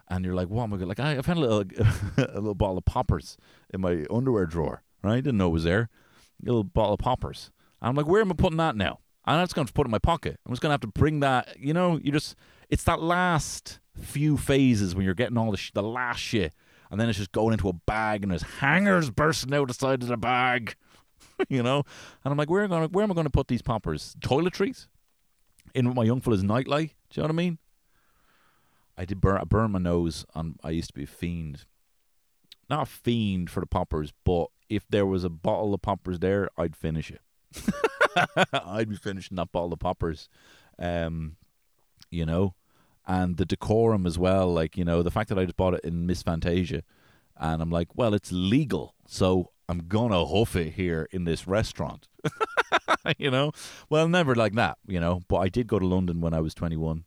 and 0.08 0.24
you're 0.24 0.34
like, 0.34 0.48
"What 0.48 0.64
am 0.64 0.74
I 0.74 0.78
gonna 0.78 0.88
like?" 0.88 0.98
I, 0.98 1.18
I 1.18 1.22
found 1.22 1.38
a 1.38 1.42
little 1.42 1.60
a 2.16 2.40
little 2.40 2.56
bottle 2.56 2.78
of 2.78 2.84
poppers 2.84 3.36
in 3.72 3.82
my 3.82 4.04
underwear 4.10 4.46
drawer. 4.46 4.82
Right? 5.04 5.12
I 5.12 5.16
didn't 5.20 5.38
know 5.38 5.46
it 5.46 5.52
was 5.52 5.62
there. 5.62 5.88
A 6.42 6.46
little 6.46 6.64
bottle 6.64 6.94
of 6.94 6.98
poppers. 6.98 7.52
I'm 7.80 7.94
like, 7.94 8.06
where 8.06 8.20
am 8.20 8.32
I 8.32 8.34
putting 8.34 8.58
that 8.58 8.74
now? 8.74 8.98
I'm 9.24 9.36
not 9.36 9.44
just 9.44 9.54
going 9.54 9.68
to 9.68 9.72
put 9.72 9.86
it 9.86 9.88
in 9.88 9.92
my 9.92 10.00
pocket. 10.00 10.40
I'm 10.44 10.52
just 10.52 10.60
going 10.60 10.70
to 10.70 10.74
have 10.74 10.80
to 10.80 10.88
bring 10.88 11.20
that. 11.20 11.56
You 11.56 11.72
know, 11.72 12.00
you 12.02 12.10
just. 12.10 12.34
It's 12.68 12.82
that 12.84 13.00
last 13.00 13.78
few 13.96 14.36
phases 14.36 14.96
when 14.96 15.04
you're 15.04 15.14
getting 15.14 15.38
all 15.38 15.52
the 15.52 15.56
sh- 15.56 15.70
the 15.72 15.84
last 15.84 16.18
shit 16.18 16.52
and 16.90 17.00
then 17.00 17.08
it's 17.08 17.18
just 17.18 17.32
going 17.32 17.52
into 17.52 17.68
a 17.68 17.72
bag 17.72 18.22
and 18.22 18.30
there's 18.30 18.42
hangers 18.42 19.10
bursting 19.10 19.54
out 19.54 19.68
the 19.68 19.74
side 19.74 20.02
of 20.02 20.08
the 20.08 20.16
bag, 20.16 20.74
you 21.48 21.62
know. 21.62 21.84
And 22.24 22.32
I'm 22.32 22.38
like, 22.38 22.50
where 22.50 22.64
am 22.64 22.72
I 22.72 22.78
going? 22.78 22.90
Where 22.90 23.04
am 23.04 23.10
I 23.10 23.14
going 23.14 23.26
to 23.26 23.30
put 23.30 23.48
these 23.48 23.62
poppers? 23.62 24.16
Toiletries? 24.20 24.86
In 25.74 25.86
with 25.86 25.96
my 25.96 26.04
young 26.04 26.20
fella's 26.20 26.42
nightlight? 26.42 26.94
Do 27.10 27.20
you 27.20 27.22
know 27.22 27.28
what 27.28 27.34
I 27.34 27.36
mean? 27.36 27.58
I 28.98 29.04
did 29.04 29.20
burn. 29.20 29.40
I 29.40 29.44
burned 29.44 29.72
my 29.72 29.78
nose 29.78 30.26
on. 30.34 30.56
I 30.64 30.70
used 30.70 30.88
to 30.88 30.94
be 30.94 31.04
a 31.04 31.06
fiend, 31.06 31.64
not 32.68 32.82
a 32.82 32.90
fiend 32.90 33.50
for 33.50 33.60
the 33.60 33.66
poppers, 33.66 34.12
but 34.24 34.48
if 34.68 34.86
there 34.88 35.06
was 35.06 35.24
a 35.24 35.30
bottle 35.30 35.72
of 35.72 35.82
poppers 35.82 36.18
there, 36.18 36.48
I'd 36.58 36.76
finish 36.76 37.10
it. 37.10 37.20
I'd 38.52 38.88
be 38.88 38.96
finishing 38.96 39.36
that 39.36 39.52
bottle 39.52 39.72
of 39.72 39.78
poppers. 39.78 40.28
Um, 40.78 41.36
you 42.10 42.26
know, 42.26 42.54
and 43.10 43.38
the 43.38 43.44
decorum 43.44 44.06
as 44.06 44.16
well. 44.16 44.52
Like 44.52 44.76
you 44.76 44.84
know, 44.84 45.02
the 45.02 45.10
fact 45.10 45.28
that 45.30 45.38
I 45.38 45.44
just 45.44 45.56
bought 45.56 45.74
it 45.74 45.80
in 45.82 46.06
Miss 46.06 46.22
Fantasia, 46.22 46.82
and 47.36 47.60
I'm 47.60 47.70
like, 47.70 47.96
well, 47.96 48.14
it's 48.14 48.30
legal, 48.30 48.94
so 49.06 49.50
I'm 49.68 49.88
gonna 49.88 50.24
huff 50.24 50.54
it 50.54 50.74
here 50.74 51.08
in 51.10 51.24
this 51.24 51.48
restaurant. 51.48 52.06
you 53.18 53.30
know, 53.30 53.50
well, 53.88 54.08
never 54.08 54.36
like 54.36 54.54
that. 54.54 54.78
You 54.86 55.00
know, 55.00 55.22
but 55.28 55.38
I 55.38 55.48
did 55.48 55.66
go 55.66 55.80
to 55.80 55.86
London 55.86 56.20
when 56.20 56.32
I 56.32 56.40
was 56.40 56.54
21, 56.54 57.04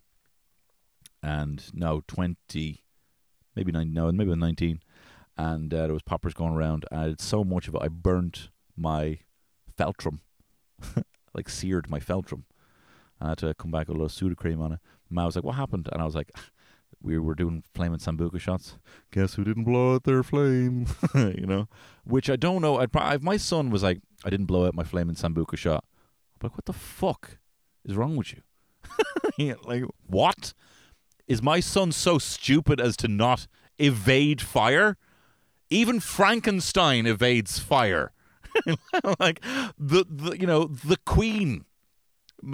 and 1.23 1.63
no, 1.73 2.01
20, 2.05 2.83
maybe 3.55 3.71
nine, 3.71 3.93
no, 3.93 4.11
maybe 4.11 4.35
19, 4.35 4.81
and 5.37 5.73
uh, 5.73 5.85
there 5.85 5.93
was 5.93 6.03
poppers 6.03 6.33
going 6.33 6.53
around, 6.53 6.85
and 6.91 6.99
I 6.99 7.03
had 7.05 7.21
so 7.21 7.45
much 7.45 7.69
of 7.69 7.75
it, 7.75 7.81
I 7.81 7.87
burnt 7.87 8.49
my 8.75 9.19
philtrum, 9.79 10.19
like 11.33 11.47
seared 11.47 11.89
my 11.89 12.01
philtrum. 12.01 12.43
I 13.21 13.29
had 13.29 13.37
to 13.37 13.53
come 13.53 13.71
back 13.71 13.87
with 13.87 13.95
a 13.95 14.01
little 14.01 14.09
Sudocrem 14.09 14.59
on 14.59 14.73
it. 14.73 14.79
Ma 15.13 15.25
was 15.25 15.35
like, 15.35 15.45
"What 15.45 15.55
happened?" 15.55 15.89
And 15.91 16.01
I 16.01 16.05
was 16.05 16.15
like, 16.15 16.31
"We 17.01 17.17
were 17.17 17.35
doing 17.35 17.63
flame 17.73 17.93
and 17.93 18.01
sambuca 18.01 18.39
shots. 18.39 18.77
Guess 19.11 19.35
who 19.35 19.43
didn't 19.43 19.65
blow 19.65 19.95
out 19.95 20.03
their 20.03 20.23
flame? 20.23 20.87
you 21.15 21.45
know." 21.45 21.67
Which 22.03 22.29
I 22.29 22.35
don't 22.35 22.61
know. 22.61 22.79
I'd 22.79 22.91
pro- 22.91 23.09
if 23.11 23.21
my 23.21 23.37
son 23.37 23.69
was 23.69 23.83
like, 23.83 24.01
"I 24.25 24.29
didn't 24.29 24.47
blow 24.47 24.65
out 24.65 24.75
my 24.75 24.83
flame 24.83 25.09
and 25.09 25.17
sambuca 25.17 25.57
shot," 25.57 25.85
I'm 26.33 26.47
like, 26.49 26.57
"What 26.57 26.65
the 26.65 26.73
fuck 26.73 27.37
is 27.85 27.95
wrong 27.95 28.15
with 28.15 28.33
you?" 28.33 28.41
Yeah, 29.37 29.55
like, 29.63 29.83
what 30.05 30.53
is 31.27 31.41
my 31.41 31.59
son 31.59 31.91
so 31.91 32.19
stupid 32.19 32.79
as 32.79 32.95
to 32.97 33.07
not 33.07 33.47
evade 33.79 34.41
fire? 34.41 34.97
Even 35.69 35.99
Frankenstein 35.99 37.07
evades 37.07 37.57
fire. 37.57 38.11
like 39.19 39.41
the, 39.79 40.05
the 40.07 40.37
you 40.39 40.45
know 40.45 40.65
the 40.65 40.97
queen 41.05 41.65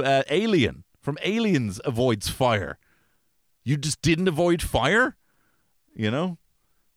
uh, 0.02 0.24
alien 0.30 0.86
from 1.10 1.18
Aliens 1.24 1.82
avoids 1.86 2.30
fire. 2.30 2.78
You 3.64 3.78
just 3.78 4.00
didn't 4.04 4.28
avoid 4.28 4.62
fire, 4.62 5.18
you 5.96 6.12
know. 6.12 6.38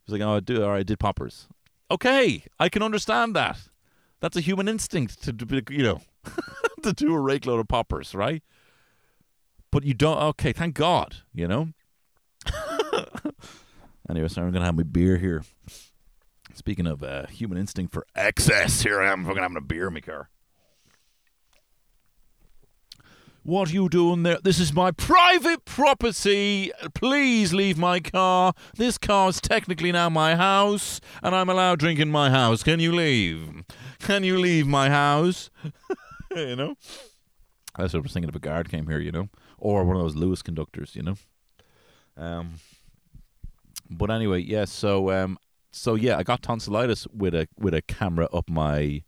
He's 0.05 0.13
like, 0.13 0.21
oh, 0.21 0.37
I 0.37 0.41
do. 0.41 0.63
All 0.63 0.69
right, 0.69 0.81
I 0.81 0.83
did 0.83 0.99
poppers. 0.99 1.49
Okay, 1.91 2.45
I 2.61 2.69
can 2.69 2.83
understand 2.83 3.35
that. 3.37 3.57
That's 4.21 4.37
a 4.37 4.43
human 4.43 4.69
instinct 4.69 5.23
to, 5.23 5.33
do, 5.33 5.63
you 5.71 5.83
know, 5.83 6.03
to 6.83 6.93
do 6.93 7.15
a 7.15 7.19
rake 7.19 7.47
load 7.47 7.59
of 7.59 7.69
poppers, 7.69 8.15
right? 8.15 8.43
But 9.71 9.85
you 9.85 9.95
don't. 9.95 10.19
Okay, 10.19 10.53
thank 10.53 10.75
God, 10.75 11.17
you 11.33 11.49
know. 11.49 11.69
anyway, 14.11 14.29
so 14.29 14.43
I'm 14.43 14.53
gonna 14.53 14.67
have 14.67 14.77
my 14.77 14.83
beer 14.83 15.17
here. 15.17 15.43
Speaking 16.53 16.87
of 16.87 17.03
uh, 17.03 17.29
human 17.29 17.57
instinct 17.57 17.95
for 17.95 18.05
excess, 18.15 18.83
here 18.83 19.01
I 19.01 19.11
am 19.11 19.25
fucking 19.25 19.41
having 19.41 19.57
a 19.57 19.63
beer 19.63 19.87
in 19.87 19.95
my 19.95 20.01
car. 20.01 20.29
What 23.45 23.71
are 23.71 23.73
you 23.73 23.89
doing 23.89 24.23
there? 24.23 24.39
This 24.41 24.61
is 24.61 24.73
my 24.73 24.93
private 24.93 25.65
property. 25.65 26.71
Please 26.95 27.53
leave 27.53 27.77
my 27.77 27.99
car. 27.99 28.53
This 28.77 28.99
car 28.99 29.31
is 29.31 29.41
technically 29.41 29.91
now 29.91 30.09
my 30.09 30.37
house, 30.37 31.01
and 31.25 31.35
I'm 31.35 31.49
allowed 31.49 31.81
drink 31.81 31.99
in 31.99 32.09
my 32.09 32.31
house. 32.31 32.63
Can 32.63 32.79
you 32.79 32.93
leave? 32.93 33.65
Can 33.99 34.23
you 34.23 34.39
leave 34.39 34.69
my 34.69 34.91
house? 34.91 35.51
you 36.37 36.55
know? 36.55 36.77
That's 37.77 37.93
what 37.93 38.01
I 38.01 38.03
was 38.03 38.13
thinking 38.13 38.29
if 38.29 38.37
a 38.37 38.39
guard 38.39 38.71
came 38.71 38.87
here, 38.87 39.01
you 39.01 39.11
know? 39.11 39.29
Or 39.59 39.83
one 39.83 39.97
of 39.97 40.03
those 40.03 40.15
Luas 40.15 40.45
conductors, 40.45 40.95
you 40.95 41.03
know? 41.03 41.17
Um, 42.17 42.61
but 43.91 44.13
anyway, 44.13 44.43
yeah, 44.43 44.67
so 44.67 45.11
um, 45.11 45.37
so 45.73 45.97
yeah, 45.97 46.17
I 46.17 46.23
got 46.23 46.43
tonsillitis 46.43 47.09
with 47.09 47.35
a 47.35 47.49
with 47.59 47.75
a 47.75 47.83
camera 47.83 48.29
up 48.33 48.49
my 48.49 49.03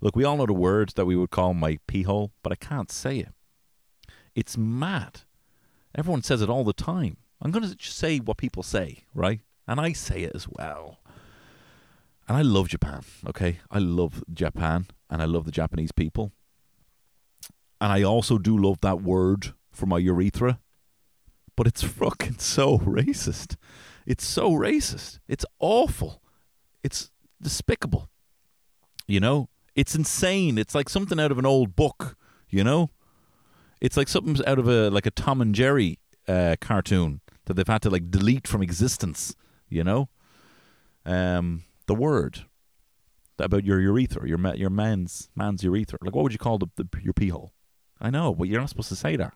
Look, 0.00 0.14
we 0.14 0.24
all 0.24 0.36
know 0.36 0.46
the 0.46 0.52
words 0.52 0.94
that 0.94 1.06
we 1.06 1.16
would 1.16 1.30
call 1.30 1.54
my 1.54 1.78
pee 1.86 2.02
hole, 2.02 2.32
but 2.42 2.52
I 2.52 2.56
can't 2.56 2.90
say 2.90 3.18
it. 3.18 3.32
It's 4.34 4.56
mad. 4.56 5.22
Everyone 5.94 6.22
says 6.22 6.42
it 6.42 6.50
all 6.50 6.64
the 6.64 6.72
time. 6.72 7.16
I'm 7.40 7.50
going 7.50 7.66
to 7.66 7.74
just 7.74 7.96
say 7.96 8.18
what 8.18 8.36
people 8.36 8.62
say, 8.62 9.04
right? 9.14 9.40
And 9.66 9.80
I 9.80 9.92
say 9.92 10.22
it 10.22 10.32
as 10.34 10.46
well. 10.48 11.00
And 12.28 12.36
I 12.36 12.42
love 12.42 12.68
Japan, 12.68 13.02
okay? 13.28 13.60
I 13.70 13.78
love 13.78 14.22
Japan 14.32 14.86
and 15.08 15.22
I 15.22 15.26
love 15.26 15.44
the 15.44 15.52
Japanese 15.52 15.92
people. 15.92 16.32
And 17.80 17.92
I 17.92 18.02
also 18.02 18.38
do 18.38 18.56
love 18.56 18.80
that 18.80 19.02
word 19.02 19.54
for 19.70 19.86
my 19.86 19.98
urethra. 19.98 20.60
But 21.56 21.66
it's 21.66 21.82
fucking 22.00 22.38
so 22.38 22.78
racist. 22.78 23.56
It's 24.06 24.24
so 24.24 24.50
racist. 24.52 25.20
It's 25.28 25.44
awful. 25.60 26.22
It's 26.82 27.10
despicable. 27.40 28.08
You 29.06 29.20
know, 29.20 29.48
it's 29.76 29.94
insane. 29.94 30.58
It's 30.58 30.74
like 30.74 30.88
something 30.88 31.20
out 31.20 31.30
of 31.30 31.38
an 31.38 31.46
old 31.46 31.76
book, 31.76 32.16
you 32.48 32.64
know? 32.64 32.90
It's 33.80 33.96
like 33.96 34.08
something 34.08 34.44
out 34.46 34.58
of 34.58 34.66
a 34.66 34.90
like 34.90 35.06
a 35.06 35.10
Tom 35.10 35.40
and 35.40 35.54
Jerry 35.54 36.00
uh, 36.26 36.56
cartoon 36.60 37.20
that 37.44 37.54
they've 37.54 37.68
had 37.68 37.82
to 37.82 37.90
like 37.90 38.10
delete 38.10 38.48
from 38.48 38.62
existence, 38.62 39.36
you 39.68 39.84
know? 39.84 40.08
Um 41.04 41.64
the 41.86 41.94
word 41.94 42.46
about 43.38 43.64
your 43.64 43.78
urethra, 43.80 44.26
your 44.26 44.40
your 44.56 44.70
man's 44.70 45.28
man's 45.36 45.62
urethra. 45.62 45.98
Like 46.02 46.14
what 46.14 46.22
would 46.22 46.32
you 46.32 46.38
call 46.38 46.58
the, 46.58 46.68
the 46.76 46.88
your 47.02 47.12
pee 47.12 47.28
hole? 47.28 47.52
I 48.00 48.10
know, 48.10 48.34
but 48.34 48.48
you're 48.48 48.60
not 48.60 48.70
supposed 48.70 48.88
to 48.88 48.96
say 48.96 49.14
that. 49.16 49.34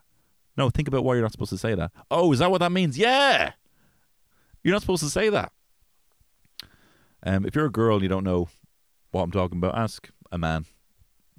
No, 0.56 0.68
think 0.68 0.88
about 0.88 1.04
why 1.04 1.14
you're 1.14 1.22
not 1.22 1.32
supposed 1.32 1.50
to 1.50 1.58
say 1.58 1.74
that. 1.74 1.92
Oh, 2.10 2.32
is 2.32 2.40
that 2.40 2.50
what 2.50 2.58
that 2.58 2.72
means? 2.72 2.98
Yeah. 2.98 3.52
You're 4.62 4.74
not 4.74 4.82
supposed 4.82 5.02
to 5.02 5.10
say 5.10 5.28
that. 5.28 5.52
Um, 7.22 7.46
if 7.46 7.54
you're 7.54 7.66
a 7.66 7.70
girl 7.70 7.96
and 7.96 8.02
you 8.02 8.08
don't 8.08 8.24
know 8.24 8.48
what 9.10 9.22
I'm 9.22 9.30
talking 9.30 9.58
about, 9.58 9.76
ask 9.78 10.10
a 10.30 10.38
man 10.38 10.66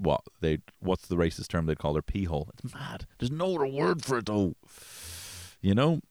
what 0.02 0.22
they 0.40 0.60
what's 0.80 1.08
the 1.08 1.16
racist 1.16 1.48
term 1.50 1.66
they'd 1.66 1.80
call 1.80 1.96
her? 1.96 2.02
pee 2.02 2.24
hole. 2.26 2.50
It's 2.54 2.74
mad. 2.74 3.06
There's 3.20 3.32
no 3.32 3.56
other 3.56 3.68
word 3.68 4.04
for 4.04 4.18
it 4.18 4.26
though. 4.26 4.56
You 5.62 5.76
know, 5.76 6.02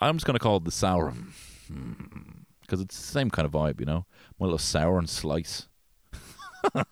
I'm 0.00 0.16
just 0.16 0.26
gonna 0.26 0.38
call 0.38 0.58
it 0.58 0.64
the 0.64 0.70
saurum 0.70 1.32
because 2.60 2.80
it's 2.80 2.96
the 2.96 3.02
same 3.02 3.30
kind 3.30 3.46
of 3.46 3.52
vibe. 3.52 3.80
You 3.80 3.86
know, 3.86 4.06
my 4.38 4.46
little 4.46 4.58
sour 4.58 4.98
and 4.98 5.08
slice. 5.10 5.68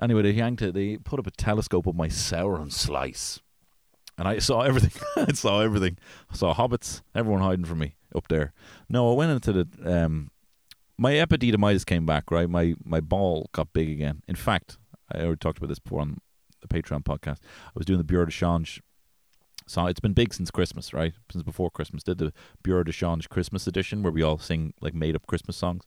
anyway, 0.00 0.22
they 0.22 0.30
yanked 0.30 0.62
it. 0.62 0.74
They 0.74 0.96
put 0.96 1.20
up 1.20 1.26
a 1.26 1.30
telescope 1.30 1.86
of 1.86 1.94
my 1.94 2.08
sour 2.08 2.56
and 2.56 2.72
slice, 2.72 3.40
and 4.16 4.26
I 4.26 4.38
saw 4.38 4.62
everything. 4.62 5.02
I 5.28 5.32
saw 5.32 5.60
everything. 5.60 5.98
I 6.30 6.36
saw 6.36 6.54
hobbits. 6.54 7.02
Everyone 7.14 7.42
hiding 7.42 7.66
from 7.66 7.80
me 7.80 7.96
up 8.14 8.28
there. 8.28 8.54
No, 8.88 9.10
I 9.12 9.14
went 9.14 9.32
into 9.32 9.52
the 9.52 10.04
um, 10.04 10.30
my 10.98 11.12
epididymitis 11.12 11.84
came 11.84 12.06
back. 12.06 12.30
Right, 12.30 12.48
my 12.48 12.74
my 12.84 13.00
ball 13.00 13.48
got 13.52 13.72
big 13.72 13.90
again. 13.90 14.22
In 14.28 14.36
fact, 14.36 14.78
I 15.12 15.20
already 15.20 15.38
talked 15.38 15.58
about 15.58 15.68
this 15.68 15.78
before 15.78 16.00
on 16.00 16.18
the 16.60 16.68
Patreon 16.68 17.04
podcast. 17.04 17.38
I 17.66 17.72
was 17.74 17.86
doing 17.86 17.98
the 17.98 18.04
Bureau 18.04 18.24
de 18.24 18.32
Change. 18.32 18.82
So 19.68 19.84
it's 19.86 19.98
been 19.98 20.12
big 20.12 20.32
since 20.32 20.52
Christmas, 20.52 20.94
right? 20.94 21.12
Since 21.32 21.42
before 21.42 21.70
Christmas. 21.70 22.04
Did 22.04 22.18
the 22.18 22.32
Bureau 22.62 22.84
de 22.84 22.92
Change 22.92 23.28
Christmas 23.28 23.66
edition 23.66 24.02
where 24.02 24.12
we 24.12 24.22
all 24.22 24.38
sing 24.38 24.74
like 24.80 24.94
made 24.94 25.16
up 25.16 25.26
Christmas 25.26 25.56
songs. 25.56 25.84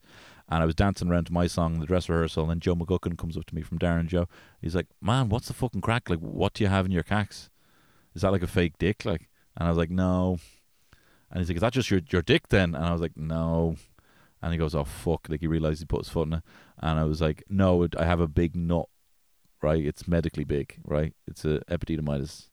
And 0.50 0.62
I 0.62 0.66
was 0.66 0.76
dancing 0.76 1.10
around 1.10 1.26
to 1.26 1.34
my 1.34 1.48
song 1.48 1.76
in 1.76 1.80
the 1.80 1.86
dress 1.86 2.10
rehearsal, 2.10 2.50
and 2.50 2.62
Joe 2.62 2.76
McGuckin 2.76 3.18
comes 3.18 3.38
up 3.38 3.46
to 3.46 3.56
me 3.56 3.62
from 3.62 3.80
Darren 3.80 4.08
Joe. 4.08 4.28
He's 4.62 4.76
like, 4.76 4.88
Man, 5.02 5.30
what's 5.30 5.48
the 5.48 5.54
fucking 5.54 5.82
crack? 5.82 6.10
Like, 6.10 6.20
what 6.20 6.54
do 6.54 6.64
you 6.64 6.70
have 6.70 6.86
in 6.86 6.92
your 6.92 7.04
cacks? 7.04 7.50
Is 8.16 8.24
that 8.24 8.32
like 8.32 8.44
a 8.44 8.48
fake 8.48 8.78
dick? 8.78 9.06
Like 9.06 9.30
and 9.56 9.68
I 9.68 9.70
was 9.72 9.78
like, 9.78 9.92
No. 9.92 10.40
And 11.32 11.40
he's 11.40 11.50
like, 11.50 11.58
Is 11.58 11.62
that 11.62 11.74
just 11.74 11.92
your 11.92 12.02
your 12.10 12.22
dick 12.22 12.48
then? 12.50 12.76
And 12.76 12.84
I 12.84 12.92
was 12.92 13.02
like, 13.02 13.16
No. 13.16 13.76
And 14.42 14.54
he 14.54 14.60
goes, 14.60 14.76
Oh 14.76 14.84
fuck 14.84 15.28
like 15.30 15.42
he 15.42 15.48
realised 15.48 15.80
he 15.80 15.86
put 15.86 16.06
his 16.06 16.10
foot 16.10 16.28
in 16.28 16.34
it. 16.36 16.44
And 16.80 17.00
I 17.00 17.04
was 17.04 17.22
like, 17.22 17.44
No, 17.50 17.88
I 17.98 18.06
have 18.06 18.20
a 18.20 18.28
big 18.28 18.56
nut, 18.56 18.88
right? 19.62 19.86
It's 19.86 20.08
medically 20.08 20.44
big, 20.44 20.80
right? 20.84 21.14
It's 21.28 21.46
a 21.46 21.60
epididymitis. 21.70 22.50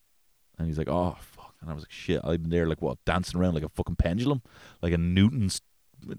And 0.59 0.67
he's 0.67 0.79
like, 0.79 0.89
Oh 0.89 1.17
fuck 1.21 1.55
and 1.61 1.71
I 1.71 1.75
was 1.75 1.85
like, 1.85 1.93
Shit, 1.93 2.21
I've 2.25 2.43
been 2.43 2.51
there 2.51 2.67
like 2.67 2.83
what, 2.83 2.99
dancing 3.05 3.41
around 3.41 3.55
like 3.55 3.65
a 3.65 3.69
fucking 3.69 3.97
pendulum? 3.97 4.43
Like 4.83 4.93
a 4.93 4.99
Newton's 4.99 5.61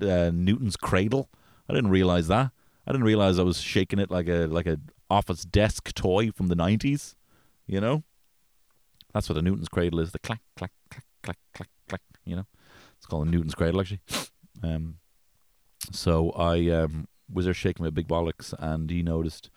uh, 0.02 0.32
Newton's 0.34 0.76
cradle. 0.76 1.30
I 1.70 1.74
didn't 1.74 1.92
realize 1.92 2.28
that. 2.28 2.52
I 2.86 2.92
didn't 2.92 3.06
realize 3.06 3.38
I 3.38 3.44
was 3.44 3.60
shaking 3.62 4.00
it 4.00 4.10
like 4.10 4.28
a 4.28 4.48
like 4.48 4.68
a 4.68 4.80
office 5.10 5.44
desk 5.44 5.94
toy 5.94 6.32
from 6.32 6.48
the 6.48 6.56
nineties. 6.56 7.16
You 7.66 7.82
know, 7.82 8.04
that's 9.14 9.28
what 9.28 9.38
a 9.38 9.42
Newton's 9.42 9.68
cradle 9.68 10.00
is. 10.00 10.12
The 10.12 10.20
clack 10.20 10.42
clack 10.56 10.72
clack 10.90 11.06
clack 11.24 11.38
clack 11.54 11.70
clack. 11.90 12.02
You 12.26 12.38
know, 12.38 12.46
it's 12.98 13.06
called 13.06 13.28
a 13.28 13.30
Newton's 13.30 13.56
cradle 13.56 13.82
actually. 13.82 14.02
Um, 14.64 14.96
so 15.92 16.32
I 16.32 16.70
um 16.70 17.08
was 17.32 17.46
there 17.46 17.54
shaking 17.54 17.84
my 17.84 17.90
big 17.90 18.08
bollocks, 18.08 18.54
and 18.58 18.90
he 18.90 19.04
noticed. 19.04 19.50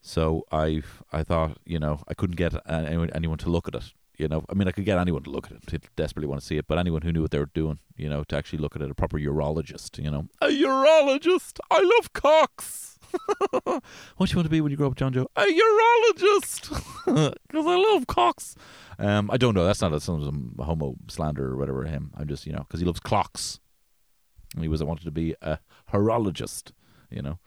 So 0.00 0.44
I 0.50 0.82
I 1.12 1.22
thought 1.22 1.58
you 1.64 1.78
know 1.78 2.02
I 2.08 2.14
couldn't 2.14 2.36
get 2.36 2.54
anyone 2.68 3.10
anyone 3.10 3.38
to 3.38 3.50
look 3.50 3.68
at 3.68 3.74
it. 3.74 3.92
You 4.18 4.28
know, 4.28 4.44
I 4.48 4.54
mean, 4.54 4.68
I 4.68 4.72
could 4.72 4.84
get 4.84 4.98
anyone 4.98 5.22
to 5.24 5.30
look 5.30 5.46
at 5.46 5.52
it, 5.52 5.66
to 5.68 5.80
desperately 5.96 6.28
want 6.28 6.40
to 6.40 6.46
see 6.46 6.58
it, 6.58 6.66
but 6.68 6.78
anyone 6.78 7.02
who 7.02 7.12
knew 7.12 7.22
what 7.22 7.30
they 7.30 7.38
were 7.38 7.50
doing, 7.54 7.78
you 7.96 8.08
know, 8.08 8.22
to 8.24 8.36
actually 8.36 8.58
look 8.58 8.76
at 8.76 8.82
it, 8.82 8.90
a 8.90 8.94
proper 8.94 9.18
urologist, 9.18 9.98
you 10.02 10.10
know. 10.10 10.28
A 10.40 10.48
urologist! 10.48 11.58
I 11.70 11.80
love 11.80 12.12
cocks! 12.12 12.98
what 13.64 13.82
do 14.28 14.32
you 14.32 14.36
want 14.36 14.44
to 14.44 14.50
be 14.50 14.60
when 14.60 14.70
you 14.70 14.76
grow 14.76 14.88
up, 14.88 14.96
John 14.96 15.14
Joe? 15.14 15.28
A 15.34 15.44
urologist! 15.44 16.70
Because 17.48 17.66
I 17.66 17.76
love 17.76 18.06
cocks! 18.06 18.54
Um, 18.98 19.30
I 19.30 19.38
don't 19.38 19.54
know, 19.54 19.64
that's 19.64 19.80
not 19.80 19.92
a, 19.94 19.98
some 19.98 20.54
homo 20.60 20.94
slander 21.08 21.50
or 21.50 21.56
whatever, 21.56 21.84
him. 21.84 22.12
I'm 22.16 22.28
just, 22.28 22.46
you 22.46 22.52
know, 22.52 22.60
because 22.60 22.80
he 22.80 22.86
loves 22.86 23.00
clocks. 23.00 23.60
He 24.60 24.68
was, 24.68 24.82
I 24.82 24.84
wanted 24.84 25.04
to 25.04 25.10
be 25.10 25.34
a 25.40 25.58
horologist, 25.92 26.72
you 27.10 27.22
know. 27.22 27.38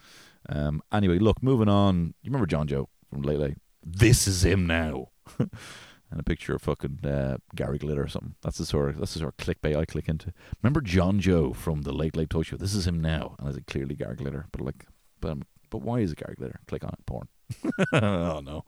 Um, 0.50 0.82
anyway, 0.92 1.20
look, 1.20 1.42
moving 1.42 1.70
on. 1.70 2.14
You 2.22 2.30
remember 2.30 2.48
John 2.48 2.68
Joe 2.68 2.90
from 3.10 3.22
Late 3.22 3.40
Late? 3.40 3.58
This 3.84 4.28
is 4.28 4.44
him 4.44 4.66
now. 4.68 5.10
and 5.40 6.20
a 6.20 6.24
picture 6.24 6.56
of 6.56 6.62
fucking 6.62 7.00
uh, 7.04 7.38
Gary 7.56 7.78
Glitter 7.78 8.04
or 8.04 8.08
something. 8.08 8.36
That's 8.42 8.58
the 8.58 8.66
sort 8.66 8.90
of 8.90 9.00
that's 9.00 9.14
the 9.14 9.20
sort 9.20 9.34
of 9.34 9.46
clickbait 9.46 9.76
I 9.76 9.86
click 9.86 10.08
into. 10.08 10.34
Remember 10.62 10.82
John 10.82 11.20
Joe 11.20 11.54
from 11.54 11.82
the 11.82 11.94
Late 11.94 12.16
Late 12.16 12.30
Toy 12.30 12.44
Show? 12.44 12.58
This 12.58 12.74
is 12.74 12.88
him 12.88 13.02
now, 13.02 13.36
and 13.40 13.50
I 13.50 13.52
said 13.52 13.68
clearly 13.68 13.96
Gary 13.96 14.16
Glitter, 14.16 14.48
but 14.52 14.62
like, 14.62 14.86
but 15.20 15.32
um, 15.32 15.44
but 15.70 15.82
why 15.82 16.00
is 16.00 16.12
it 16.12 16.20
Gary 16.20 16.36
Glitter? 16.36 16.60
Click 16.68 16.84
on 16.84 16.92
it, 16.92 17.06
porn. 17.06 17.28
oh 17.94 18.40
no, 18.40 18.64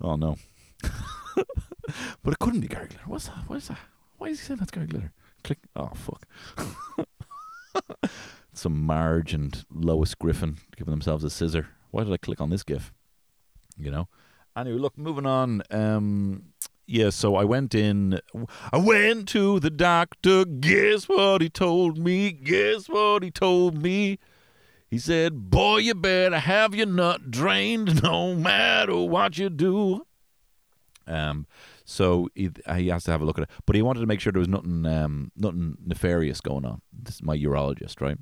oh 0.00 0.16
no. 0.16 0.36
but 1.34 2.32
it 2.32 2.38
couldn't 2.38 2.60
be 2.60 2.68
Gary 2.68 2.88
Glitter. 2.88 3.04
What's 3.06 3.26
that? 3.26 3.48
What 3.48 3.56
is 3.56 3.68
that? 3.68 3.78
Why 4.16 4.28
is 4.28 4.40
he 4.40 4.46
saying 4.46 4.58
that's 4.58 4.70
Gary 4.70 4.86
Glitter? 4.86 5.12
Click. 5.44 5.58
Oh 5.76 5.92
fuck. 5.94 6.26
Some 8.52 8.82
Marge 8.82 9.34
and 9.34 9.64
Lois 9.70 10.14
Griffin 10.14 10.58
giving 10.76 10.92
themselves 10.92 11.24
a 11.24 11.30
scissor. 11.30 11.68
Why 11.90 12.04
did 12.04 12.12
I 12.12 12.16
click 12.16 12.40
on 12.40 12.50
this 12.50 12.62
gif? 12.62 12.92
You 13.76 13.90
know. 13.90 14.08
Anyway, 14.56 14.78
look, 14.78 14.98
moving 14.98 15.26
on. 15.26 15.62
Um, 15.70 16.46
yeah, 16.86 17.10
so 17.10 17.36
I 17.36 17.44
went 17.44 17.74
in. 17.74 18.18
I 18.72 18.78
went 18.78 19.28
to 19.28 19.60
the 19.60 19.70
doctor. 19.70 20.44
Guess 20.44 21.08
what 21.08 21.42
he 21.42 21.48
told 21.48 21.98
me? 21.98 22.32
Guess 22.32 22.88
what 22.88 23.22
he 23.22 23.30
told 23.30 23.80
me? 23.82 24.18
He 24.90 24.98
said, 24.98 25.50
Boy, 25.50 25.78
you 25.78 25.94
better 25.94 26.38
have 26.38 26.74
your 26.74 26.86
nut 26.86 27.30
drained 27.30 28.02
no 28.02 28.34
matter 28.34 28.96
what 28.96 29.36
you 29.36 29.50
do. 29.50 30.06
Um, 31.06 31.46
so 31.90 32.28
he, 32.34 32.50
he 32.76 32.88
has 32.88 33.04
to 33.04 33.10
have 33.10 33.22
a 33.22 33.24
look 33.24 33.38
at 33.38 33.44
it, 33.44 33.50
but 33.64 33.74
he 33.74 33.80
wanted 33.80 34.00
to 34.00 34.06
make 34.06 34.20
sure 34.20 34.30
there 34.30 34.40
was 34.40 34.46
nothing, 34.46 34.84
um, 34.84 35.32
nothing 35.34 35.78
nefarious 35.82 36.42
going 36.42 36.66
on. 36.66 36.82
This 36.92 37.14
is 37.14 37.22
my 37.22 37.34
urologist, 37.34 38.02
right? 38.02 38.18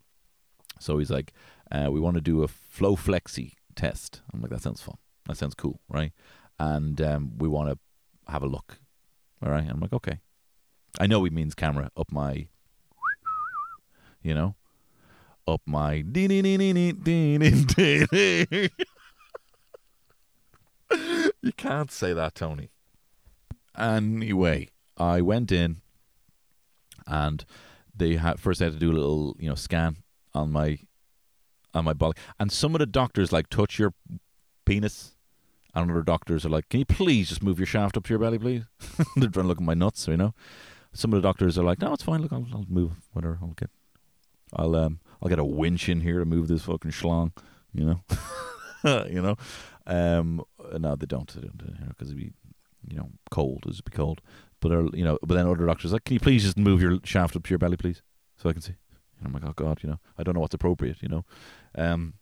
So 0.78 0.98
he's 0.98 1.10
like, 1.10 1.32
uh, 1.72 1.88
we 1.90 1.98
want 1.98 2.14
to 2.14 2.20
do 2.20 2.44
a 2.44 2.48
flow 2.48 2.94
flexi 2.94 3.54
test. 3.74 4.22
I'm 4.32 4.40
like, 4.40 4.52
that 4.52 4.62
sounds 4.62 4.82
fun. 4.82 4.98
That 5.26 5.36
sounds 5.36 5.56
cool, 5.56 5.80
right? 5.88 6.12
And 6.60 7.00
um, 7.00 7.38
we 7.38 7.48
want 7.48 7.70
to 7.70 8.30
have 8.30 8.44
a 8.44 8.46
look. 8.46 8.78
All 9.44 9.50
right. 9.50 9.68
I'm 9.68 9.80
like, 9.80 9.92
okay. 9.92 10.20
I 11.00 11.08
know 11.08 11.24
he 11.24 11.30
means 11.30 11.56
camera 11.56 11.90
up 11.96 12.12
my, 12.12 12.46
you 14.22 14.32
know, 14.32 14.54
up 15.48 15.62
my. 15.66 16.04
You 21.42 21.52
can't 21.56 21.90
say 21.90 22.12
that, 22.12 22.36
Tony. 22.36 22.70
Anyway, 23.78 24.68
I 24.96 25.20
went 25.20 25.52
in, 25.52 25.82
and 27.06 27.44
they 27.94 28.16
had 28.16 28.40
first 28.40 28.58
they 28.58 28.66
had 28.66 28.74
to 28.74 28.78
do 28.78 28.90
a 28.90 28.94
little, 28.94 29.36
you 29.38 29.48
know, 29.48 29.54
scan 29.54 29.96
on 30.34 30.52
my, 30.52 30.78
on 31.74 31.84
my 31.84 31.92
body, 31.92 32.18
and 32.38 32.50
some 32.50 32.74
of 32.74 32.78
the 32.78 32.86
doctors 32.86 33.32
like 33.32 33.48
touch 33.48 33.78
your 33.78 33.94
penis 34.64 35.16
and 35.76 35.90
other 35.90 36.02
doctors 36.02 36.46
are 36.46 36.48
like, 36.48 36.68
"Can 36.70 36.80
you 36.80 36.86
please 36.86 37.28
just 37.28 37.42
move 37.42 37.58
your 37.58 37.66
shaft 37.66 37.96
up 37.96 38.04
to 38.04 38.10
your 38.10 38.18
belly, 38.18 38.38
please?" 38.38 38.64
They're 39.16 39.28
trying 39.28 39.44
to 39.44 39.48
look 39.48 39.58
at 39.58 39.64
my 39.64 39.74
nuts, 39.74 40.08
you 40.08 40.16
know. 40.16 40.34
Some 40.92 41.12
of 41.12 41.20
the 41.20 41.28
doctors 41.28 41.58
are 41.58 41.64
like, 41.64 41.80
"No, 41.80 41.92
it's 41.92 42.02
fine. 42.02 42.22
Look, 42.22 42.32
I'll, 42.32 42.46
I'll 42.52 42.66
move 42.68 42.92
whatever. 43.12 43.38
I'll 43.42 43.48
get, 43.48 43.70
I'll 44.54 44.74
um, 44.74 45.00
I'll 45.22 45.28
get 45.28 45.38
a 45.38 45.44
winch 45.44 45.88
in 45.88 46.00
here 46.00 46.18
to 46.18 46.24
move 46.24 46.48
this 46.48 46.62
fucking 46.62 46.92
schlong, 46.92 47.32
you 47.72 47.84
know, 47.84 49.04
you 49.10 49.20
know." 49.20 49.36
Um, 49.86 50.42
no, 50.78 50.96
they 50.96 51.06
don't, 51.06 51.32
because 51.32 52.08
it'd 52.08 52.16
be, 52.16 52.32
you 52.88 52.96
know, 52.96 53.10
cold. 53.30 53.64
As 53.68 53.76
it'd 53.76 53.84
be 53.84 53.96
cold. 53.96 54.20
But 54.60 54.70
you 54.94 55.04
know, 55.04 55.18
but 55.22 55.34
then 55.34 55.46
other 55.46 55.66
doctors 55.66 55.92
like, 55.92 56.04
"Can 56.04 56.14
you 56.14 56.20
please 56.20 56.42
just 56.42 56.56
move 56.56 56.80
your 56.80 56.98
shaft 57.04 57.36
up 57.36 57.44
to 57.44 57.50
your 57.50 57.58
belly, 57.58 57.76
please, 57.76 58.02
so 58.36 58.48
I 58.48 58.52
can 58.52 58.62
see?" 58.62 58.74
And 59.18 59.26
I'm 59.26 59.32
like, 59.32 59.44
"Oh 59.44 59.52
God, 59.54 59.80
you 59.82 59.90
know, 59.90 60.00
I 60.18 60.22
don't 60.22 60.34
know 60.34 60.40
what's 60.40 60.54
appropriate, 60.54 61.02
you 61.02 61.08
know." 61.08 61.24
Um, 61.76 62.14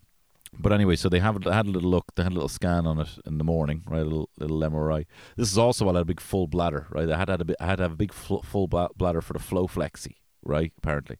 but 0.59 0.72
anyway, 0.72 0.96
so 0.96 1.09
they 1.09 1.20
have 1.20 1.42
had 1.44 1.66
a 1.66 1.70
little 1.70 1.90
look, 1.90 2.14
they 2.14 2.22
had 2.22 2.33
a 2.33 2.35
little 2.35 2.48
scan 2.48 2.87
on 2.87 3.00
it 3.00 3.09
in 3.27 3.38
the 3.38 3.44
morning, 3.44 3.83
right? 3.88 4.00
A 4.00 4.05
little, 4.05 4.31
little 4.38 4.61
MRI. 4.61 5.05
This 5.37 5.50
is 5.50 5.59
also 5.59 5.85
while 5.85 5.96
I 5.96 6.00
had 6.00 6.03
a 6.03 6.07
big 6.07 6.20
full 6.20 6.46
bladder, 6.46 6.87
right? 6.90 7.11
I 7.11 7.18
had 7.18 7.29
had 7.29 7.40
a 7.40 7.44
bit, 7.44 7.57
I 7.61 7.66
had 7.66 7.77
to 7.77 7.85
have 7.85 7.92
a 7.92 7.96
big 7.96 8.12
full 8.12 8.68
bla- 8.68 8.90
bladder 8.96 9.20
for 9.20 9.33
the 9.33 9.38
flow 9.38 9.66
flexi, 9.66 10.16
right? 10.44 10.72
Apparently, 10.79 11.16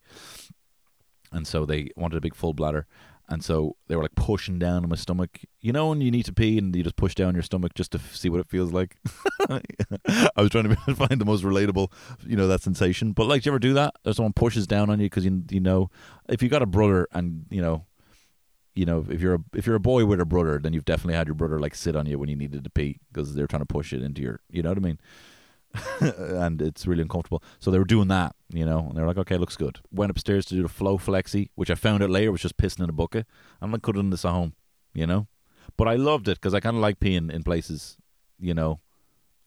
and 1.33 1.47
so 1.47 1.67
they 1.67 1.91
wanted 1.97 2.17
a 2.17 2.21
big 2.21 2.35
full 2.35 2.55
bladder, 2.55 2.87
and 3.29 3.43
so 3.43 3.77
they 3.89 3.97
were 3.97 4.03
like 4.03 4.15
pushing 4.15 4.59
down 4.59 4.83
on 4.83 4.89
my 4.89 4.97
stomach. 4.97 5.41
You 5.61 5.73
know, 5.73 5.89
when 5.89 6.01
you 6.01 6.11
need 6.11 6.27
to 6.27 6.33
pee 6.33 6.59
and 6.59 6.75
you 6.75 6.83
just 6.83 6.97
push 6.97 7.15
down 7.15 7.35
your 7.35 7.43
stomach 7.43 7.75
just 7.75 7.93
to 7.93 7.99
see 7.99 8.29
what 8.29 8.41
it 8.41 8.49
feels 8.49 8.73
like. 8.73 8.97
I 9.49 10.31
was 10.37 10.51
trying 10.51 10.69
to 10.69 10.77
find 10.95 11.21
the 11.21 11.25
most 11.25 11.43
relatable, 11.43 11.91
you 12.27 12.37
know, 12.37 12.47
that 12.49 12.63
sensation. 12.63 13.13
But 13.13 13.27
like, 13.27 13.43
do 13.43 13.49
you 13.49 13.53
ever 13.53 13.59
do 13.59 13.75
that? 13.75 13.95
If 14.05 14.17
someone 14.17 14.35
pushes 14.35 14.67
down 14.67 14.91
on 14.91 15.01
you 15.01 15.07
because 15.07 15.25
you 15.25 15.43
you 15.51 15.61
know, 15.61 15.91
if 16.29 16.43
you 16.43 16.49
got 16.49 16.63
a 16.63 16.67
brother 16.67 17.09
and 17.13 17.47
you 17.51 17.63
know 17.63 17.87
you 18.75 18.85
know, 18.85 19.07
if 19.09 19.21
you're 19.21 19.35
a 19.35 19.45
if 19.55 19.67
you're 19.67 19.77
a 19.77 19.81
boy 19.81 20.05
with 20.05 20.21
a 20.21 20.25
brother, 20.25 20.59
then 20.59 20.73
you've 20.73 20.85
definitely 20.85 21.15
had 21.15 21.29
your 21.29 21.35
brother 21.35 21.59
like 21.59 21.75
sit 21.75 21.95
on 21.95 22.07
you 22.07 22.19
when 22.19 22.29
you 22.29 22.37
needed 22.37 22.65
to 22.65 22.71
pee 22.71 22.99
because 23.13 23.35
they're 23.35 23.47
trying 23.47 23.63
to 23.63 23.67
push 23.67 23.93
it 23.93 24.03
into 24.03 24.21
your, 24.21 24.41
you 24.51 24.63
know 24.63 24.71
what 24.71 24.79
I 24.79 24.81
mean? 24.81 24.99
and 26.01 26.63
it's 26.63 26.87
really 26.87 27.03
uncomfortable. 27.03 27.43
So 27.59 27.71
they 27.71 27.79
were 27.79 27.85
doing 27.85 28.09
that, 28.09 28.35
you 28.53 28.65
know, 28.65 28.81
and 28.81 28.97
they 28.97 29.01
were 29.01 29.09
like, 29.09 29.19
okay, 29.19 29.37
looks 29.37 29.57
good. 29.57 29.81
Went 29.91 30.11
upstairs 30.11 30.45
to 30.47 30.55
do 30.55 30.63
the 30.63 30.69
flow 30.69 30.99
flexi, 30.99 31.49
which 31.57 31.71
I 31.71 31.75
found 31.75 32.03
out 32.03 32.11
later 32.11 32.31
was 32.33 32.43
just 32.43 32.57
pissing 32.57 32.85
in 32.85 32.91
a 32.91 32.93
bucket. 32.93 33.27
I'm 33.61 33.73
like, 33.73 33.83
could 33.83 33.97
have 33.97 34.05
done 34.05 34.11
this 34.11 34.25
at 34.25 34.31
home, 34.31 34.55
you 34.95 35.07
know, 35.07 35.27
but 35.77 35.89
I 35.89 35.97
loved 35.97 36.29
it 36.29 36.37
because 36.41 36.55
I 36.55 36.61
kind 36.61 36.77
of 36.77 36.83
like 36.83 37.01
peeing 37.01 37.31
in 37.33 37.43
places, 37.43 37.97
you 38.39 38.55
know, 38.55 38.81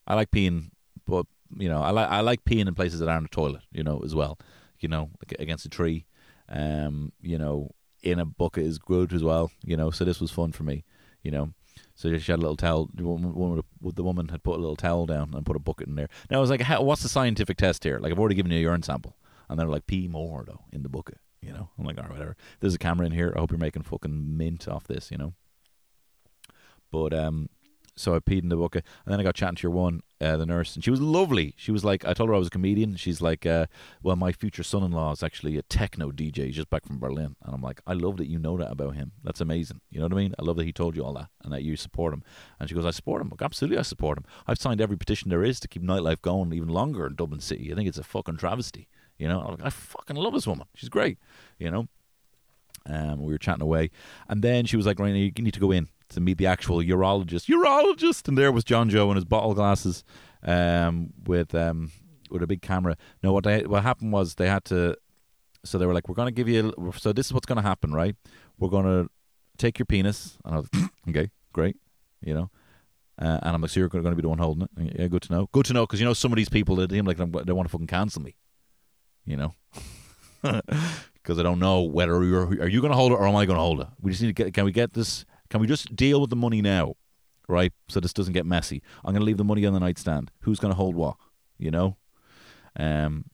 I 0.06 0.16
like 0.16 0.32
peeing, 0.32 0.72
but 1.06 1.26
you 1.58 1.70
know, 1.70 1.82
I 1.82 1.92
like 1.92 2.10
I 2.10 2.20
like 2.22 2.44
peeing 2.44 2.68
in 2.68 2.76
places 2.76 3.00
that 3.00 3.10
aren't 3.10 3.28
a 3.28 3.30
toilet, 3.30 3.62
you 3.72 3.84
know, 3.84 4.02
as 4.04 4.14
well. 4.14 4.38
you 4.80 4.90
know, 4.90 5.10
like 5.22 5.40
against 5.40 5.66
a 5.66 5.70
tree. 5.70 6.06
Um, 6.50 7.12
you 7.22 7.38
know, 7.38 7.72
in 8.04 8.20
a 8.20 8.26
bucket 8.26 8.66
is 8.66 8.78
good 8.80 9.12
as 9.14 9.24
well. 9.24 9.52
You 9.64 9.76
know, 9.78 9.92
so 9.92 10.06
this 10.06 10.22
was 10.22 10.32
fun 10.32 10.52
for 10.52 10.64
me. 10.64 10.84
You 11.24 11.32
know, 11.32 11.54
so 11.98 12.16
she 12.20 12.32
had 12.32 12.38
a 12.38 12.42
little 12.42 12.56
towel. 12.56 12.90
The 12.94 13.04
woman, 13.04 13.64
the 13.82 14.04
woman 14.04 14.30
had 14.30 14.44
put 14.44 14.58
a 14.58 14.62
little 14.62 14.76
towel 14.76 15.08
down 15.08 15.34
and 15.34 15.44
put 15.44 15.56
a 15.56 15.60
bucket 15.60 15.88
in 15.88 15.96
there. 15.96 16.10
Now 16.30 16.38
I 16.38 16.42
was 16.42 16.52
like, 16.52 16.62
how, 16.62 16.84
"What's 16.84 17.02
the 17.02 17.10
scientific 17.10 17.58
test 17.58 17.84
here?" 17.84 18.00
Like 18.00 18.12
I've 18.12 18.20
already 18.20 18.36
given 18.36 18.52
you 18.52 18.60
a 18.60 18.62
urine 18.62 18.84
sample, 18.84 19.18
and 19.50 19.60
they're 19.60 19.68
like, 19.68 19.88
"Pee 19.88 20.08
more 20.08 20.46
though 20.46 20.62
in 20.72 20.84
the 20.84 20.90
bucket." 20.90 21.18
You 21.42 21.54
know, 21.54 21.70
I'm 21.78 21.86
like, 21.86 21.98
"All 21.98 22.04
right, 22.04 22.12
whatever." 22.12 22.38
There's 22.60 22.76
a 22.76 22.78
camera 22.78 23.08
in 23.08 23.14
here. 23.14 23.34
I 23.36 23.40
hope 23.40 23.50
you're 23.50 23.58
making 23.58 23.82
fucking 23.82 24.38
mint 24.38 24.68
off 24.68 24.86
this. 24.86 25.10
You 25.10 25.18
know. 25.18 25.34
But 26.92 27.16
um, 27.16 27.50
so 27.96 28.16
I 28.16 28.20
peed 28.20 28.44
in 28.44 28.50
the 28.50 28.56
bucket, 28.58 28.86
and 29.04 29.12
then 29.12 29.20
I 29.20 29.24
got 29.24 29.34
chatting 29.34 29.56
to 29.56 29.64
your 29.64 29.72
one, 29.72 30.02
uh, 30.20 30.38
the 30.38 30.46
nurse, 30.46 30.76
and 30.76 30.84
she 30.84 30.90
was 30.90 31.00
lovely. 31.00 31.54
She 31.58 31.72
was 31.72 31.86
like, 31.86 32.04
I 32.06 32.14
told 32.14 32.30
her 32.30 32.36
I 32.36 32.40
was 32.40 32.48
a 32.48 32.52
comedian. 32.52 32.96
She's 32.96 33.22
like, 33.22 33.46
uh, 33.46 33.68
well, 34.02 34.16
my 34.16 34.32
future 34.32 34.64
son-in-law 34.64 35.12
is 35.12 35.22
actually 35.22 35.58
a 35.58 35.62
techno 35.64 36.12
DJ. 36.12 36.48
He's 36.48 36.56
just 36.56 36.70
back 36.70 36.86
from 36.86 37.00
Berlin, 37.00 37.36
and 37.44 37.54
I'm 37.54 37.62
like, 37.62 37.82
I 37.86 37.94
love 37.94 38.18
that 38.18 38.28
you 38.28 38.40
know 38.40 38.58
that 38.58 38.72
about 38.72 38.96
him. 38.96 39.12
That's 39.24 39.42
amazing. 39.42 39.82
You 39.92 40.00
know 40.00 40.06
what 40.06 40.14
I 40.14 40.18
mean? 40.18 40.34
I 40.40 40.44
love 40.44 40.58
that 40.58 40.66
he 40.66 40.74
told 40.74 40.96
you 40.96 41.06
all 41.06 41.14
that, 41.14 41.30
and 41.44 41.54
that 41.54 41.64
you 41.64 41.76
support 41.76 42.14
him. 42.14 42.24
And 42.60 42.68
she 42.68 42.76
goes, 42.76 42.86
I 42.86 42.92
support 42.92 43.22
him. 43.22 43.30
Like, 43.30 43.42
Absolutely, 43.42 43.78
I 43.78 43.84
support 43.84 44.18
him. 44.18 44.26
I've 44.48 44.60
signed 44.60 44.82
every 44.82 44.98
petition 44.98 45.30
there 45.30 45.44
is 45.44 45.60
to 45.60 45.68
keep 45.68 45.84
nightlife 45.84 46.22
going 46.22 46.52
even 46.54 46.70
longer 46.70 47.06
in 47.06 47.16
Dublin 47.16 47.40
City. 47.40 47.72
I 47.72 47.76
think 47.76 47.88
it's 47.88 47.98
a 47.98 48.04
fucking 48.04 48.38
travesty. 48.38 48.88
You 49.18 49.28
know, 49.28 49.40
like, 49.50 49.64
I 49.64 49.70
fucking 49.70 50.16
love 50.16 50.34
this 50.34 50.48
woman. 50.48 50.68
She's 50.76 50.90
great. 50.90 51.18
You 51.60 51.72
know. 51.72 51.88
Um, 52.90 53.22
we 53.22 53.34
were 53.34 53.38
chatting 53.38 53.64
away, 53.64 53.92
and 54.30 54.42
then 54.42 54.66
she 54.66 54.78
was 54.78 54.86
like, 54.86 54.96
"Raina, 54.96 55.20
you 55.20 55.44
need 55.44 55.54
to 55.54 55.60
go 55.60 55.72
in 55.72 55.90
to 56.10 56.22
meet 56.22 56.38
the 56.38 56.48
actual 56.48 56.78
urologist." 56.78 57.48
Urologist, 57.48 58.28
and 58.28 58.38
there 58.38 58.52
was 58.52 58.64
John 58.64 58.90
Joe 58.90 59.10
in 59.12 59.16
his 59.16 59.26
bottle 59.26 59.54
glasses, 59.54 60.04
um, 60.44 61.14
with 61.26 61.54
um, 61.56 61.92
with 62.30 62.44
a 62.44 62.48
big 62.48 62.62
camera. 62.62 62.98
No, 63.24 63.34
what 63.34 63.44
they 63.44 63.64
what 63.64 63.84
happened 63.84 64.12
was 64.12 64.36
they 64.36 64.48
had 64.48 64.66
to. 64.66 64.96
So 65.66 65.78
they 65.78 65.86
were 65.86 65.94
like, 65.94 66.08
"We're 66.08 66.16
going 66.16 66.28
to 66.28 66.32
give 66.32 66.48
you." 66.48 66.74
So 66.98 67.14
this 67.14 67.28
is 67.28 67.34
what's 67.34 67.46
going 67.46 67.58
to 67.58 67.68
happen, 67.68 67.94
right? 67.94 68.16
We're 68.58 68.70
going 68.70 68.86
to 68.86 69.10
take 69.58 69.80
your 69.80 69.86
penis, 69.86 70.38
and 70.46 70.56
I 70.56 70.58
was 70.60 70.70
"Okay, 71.10 71.30
great," 71.54 71.78
you 72.22 72.34
know. 72.34 72.50
Uh, 73.20 73.40
and 73.42 73.56
I'm 73.56 73.62
like, 73.62 73.72
"So 73.72 73.80
you're 73.80 73.90
going 73.90 74.04
to 74.04 74.16
be 74.16 74.22
the 74.22 74.30
one 74.30 74.38
holding 74.38 74.64
it?" 74.78 75.00
Yeah, 75.00 75.08
good 75.08 75.24
to 75.24 75.34
know. 75.34 75.50
Good 75.52 75.66
to 75.66 75.74
know 75.74 75.86
because 75.86 76.00
you 76.00 76.06
know 76.06 76.14
some 76.14 76.32
of 76.32 76.38
these 76.38 76.50
people 76.50 76.76
that 76.78 76.92
like 76.92 77.18
they 77.18 77.54
want 77.54 77.68
to 77.68 77.72
fucking 77.72 77.88
cancel 77.88 78.22
me, 78.22 78.36
you 79.26 79.36
know. 79.36 79.54
because 81.28 81.40
I 81.40 81.44
don't 81.44 81.60
know 81.60 81.82
whether 81.82 82.24
you're 82.24 82.48
are 82.62 82.68
you 82.68 82.80
going 82.80 82.92
to 82.92 82.98
hold 82.98 83.12
it 83.12 83.16
or 83.16 83.28
am 83.28 83.36
I 83.36 83.46
going 83.46 83.58
to 83.58 83.62
hold 83.62 83.82
it. 83.82 83.88
We 84.00 84.12
just 84.12 84.22
need 84.22 84.36
to 84.36 84.44
get. 84.44 84.54
Can 84.54 84.66
we 84.66 84.72
get 84.72 84.94
this? 84.94 85.26
Can 85.50 85.62
we 85.62 85.68
just 85.68 85.96
deal 85.96 86.22
with 86.22 86.30
the 86.30 86.36
money 86.36 86.62
now, 86.62 86.96
right? 87.48 87.74
So 87.88 88.00
this 88.00 88.14
doesn't 88.14 88.34
get 88.34 88.46
messy. 88.46 88.82
I'm 89.04 89.14
going 89.14 89.22
to 89.22 89.26
leave 89.26 89.38
the 89.38 89.44
money 89.44 89.66
on 89.66 89.74
the 89.74 89.80
nightstand. 89.80 90.32
Who's 90.42 90.60
going 90.60 90.72
to 90.72 90.78
hold 90.78 90.96
what? 90.96 91.18
You 91.58 91.72
know. 91.72 91.98
Um. 92.78 93.26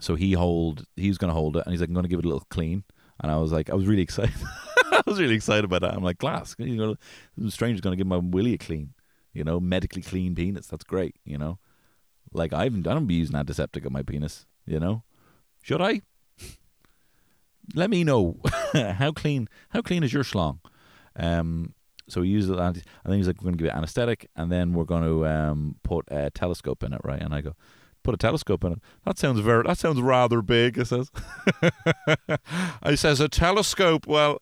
So 0.00 0.14
he 0.14 0.32
hold. 0.32 0.86
He's 0.96 1.18
going 1.18 1.28
to 1.28 1.34
hold 1.34 1.56
it, 1.56 1.64
and 1.64 1.72
he's 1.72 1.80
like, 1.80 1.88
I'm 1.88 1.94
going 1.94 2.04
to 2.04 2.08
give 2.08 2.20
it 2.20 2.24
a 2.24 2.28
little 2.28 2.46
clean. 2.50 2.84
And 3.22 3.30
I 3.30 3.36
was 3.36 3.52
like, 3.52 3.68
I 3.68 3.74
was 3.74 3.86
really 3.86 4.02
excited. 4.02 4.34
I 4.92 5.02
was 5.06 5.20
really 5.20 5.34
excited 5.34 5.64
about 5.64 5.82
that. 5.82 5.94
I'm 5.94 6.02
like, 6.02 6.18
glass. 6.18 6.56
You 6.58 6.76
know, 6.76 6.96
the 7.36 7.50
stranger's 7.50 7.82
going 7.82 7.92
to 7.92 7.96
give 7.96 8.06
my 8.06 8.16
willy 8.16 8.54
a 8.54 8.58
clean. 8.58 8.94
You 9.32 9.44
know, 9.44 9.60
medically 9.60 10.02
clean 10.02 10.34
penis. 10.34 10.66
That's 10.66 10.84
great. 10.84 11.16
You 11.24 11.38
know, 11.38 11.58
like 12.32 12.52
I 12.52 12.64
haven't. 12.64 12.86
I 12.86 12.94
don't 12.94 13.06
be 13.06 13.14
using 13.14 13.36
antiseptic 13.36 13.84
on 13.84 13.92
my 13.92 14.02
penis. 14.02 14.46
You 14.66 14.80
know, 14.80 15.04
should 15.62 15.82
I? 15.82 16.02
let 17.74 17.90
me 17.90 18.04
know 18.04 18.36
how 18.72 19.12
clean 19.12 19.48
how 19.70 19.82
clean 19.82 20.02
is 20.02 20.12
your 20.12 20.24
schlong. 20.24 20.58
Um, 21.20 21.74
so 22.08 22.22
we 22.22 22.28
uses 22.28 22.50
it, 22.50 22.58
and 22.58 22.82
then 23.04 23.18
he's 23.18 23.26
like, 23.26 23.40
"We're 23.40 23.44
going 23.44 23.58
to 23.58 23.64
give 23.64 23.72
it 23.72 23.76
anesthetic, 23.76 24.28
and 24.34 24.50
then 24.50 24.72
we're 24.72 24.84
going 24.84 25.04
to 25.04 25.26
um, 25.26 25.76
put 25.84 26.06
a 26.10 26.30
telescope 26.30 26.82
in 26.82 26.92
it, 26.92 27.00
right?" 27.04 27.22
And 27.22 27.32
I 27.32 27.40
go, 27.40 27.54
"Put 28.02 28.14
a 28.14 28.16
telescope 28.16 28.64
in 28.64 28.72
it? 28.72 28.78
That 29.04 29.18
sounds 29.18 29.38
very 29.40 29.62
that 29.64 29.78
sounds 29.78 30.00
rather 30.00 30.42
big." 30.42 30.78
I 30.78 30.82
says. 30.82 31.10
I 32.82 32.94
says 32.96 33.20
a 33.20 33.28
telescope. 33.28 34.06
Well, 34.06 34.38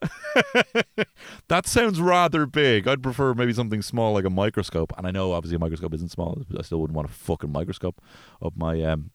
that 1.47 1.67
sounds 1.67 2.01
rather 2.01 2.45
big. 2.47 2.87
I'd 2.87 3.03
prefer 3.03 3.33
maybe 3.35 3.53
something 3.53 3.81
small 3.81 4.13
like 4.13 4.25
a 4.25 4.29
microscope. 4.31 4.93
And 4.97 5.05
I 5.05 5.11
know 5.11 5.33
obviously 5.33 5.57
a 5.57 5.59
microscope 5.59 5.93
isn't 5.93 6.09
small. 6.09 6.41
I 6.57 6.61
still 6.63 6.81
wouldn't 6.81 6.95
want 6.95 7.09
a 7.09 7.13
fucking 7.13 7.51
microscope 7.51 8.01
up 8.41 8.53
my 8.55 8.81
um 8.83 9.11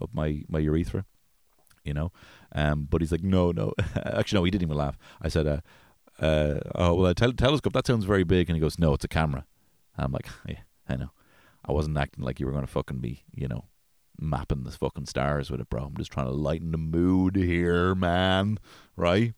up 0.00 0.10
my 0.12 0.42
my 0.48 0.58
urethra, 0.58 1.04
you 1.84 1.94
know. 1.94 2.12
Um, 2.52 2.86
but 2.90 3.02
he's 3.02 3.12
like, 3.12 3.22
no, 3.22 3.52
no. 3.52 3.74
Actually, 3.94 4.40
no, 4.40 4.44
he 4.44 4.50
didn't 4.50 4.68
even 4.68 4.76
laugh. 4.76 4.98
I 5.20 5.28
said, 5.28 5.46
uh, 5.46 5.60
uh, 6.18 6.60
oh, 6.74 6.94
well, 6.94 7.06
a 7.06 7.14
tel- 7.14 7.32
telescope, 7.32 7.72
that 7.72 7.86
sounds 7.86 8.04
very 8.04 8.24
big. 8.24 8.48
And 8.48 8.56
he 8.56 8.60
goes, 8.60 8.78
no, 8.78 8.94
it's 8.94 9.04
a 9.04 9.08
camera. 9.08 9.44
And 9.96 10.04
I'm 10.06 10.12
like, 10.12 10.28
yeah, 10.48 10.60
I 10.88 10.96
know. 10.96 11.10
I 11.64 11.72
wasn't 11.72 11.98
acting 11.98 12.24
like 12.24 12.40
you 12.40 12.46
were 12.46 12.52
going 12.52 12.64
to 12.64 12.70
fucking 12.70 12.98
be, 12.98 13.24
you 13.34 13.48
know, 13.48 13.64
mapping 14.18 14.64
the 14.64 14.70
fucking 14.70 15.06
stars 15.06 15.50
with 15.50 15.60
it, 15.60 15.68
bro. 15.68 15.84
I'm 15.84 15.96
just 15.96 16.12
trying 16.12 16.26
to 16.26 16.32
lighten 16.32 16.72
the 16.72 16.78
mood 16.78 17.36
here, 17.36 17.94
man. 17.94 18.58
Right? 18.96 19.34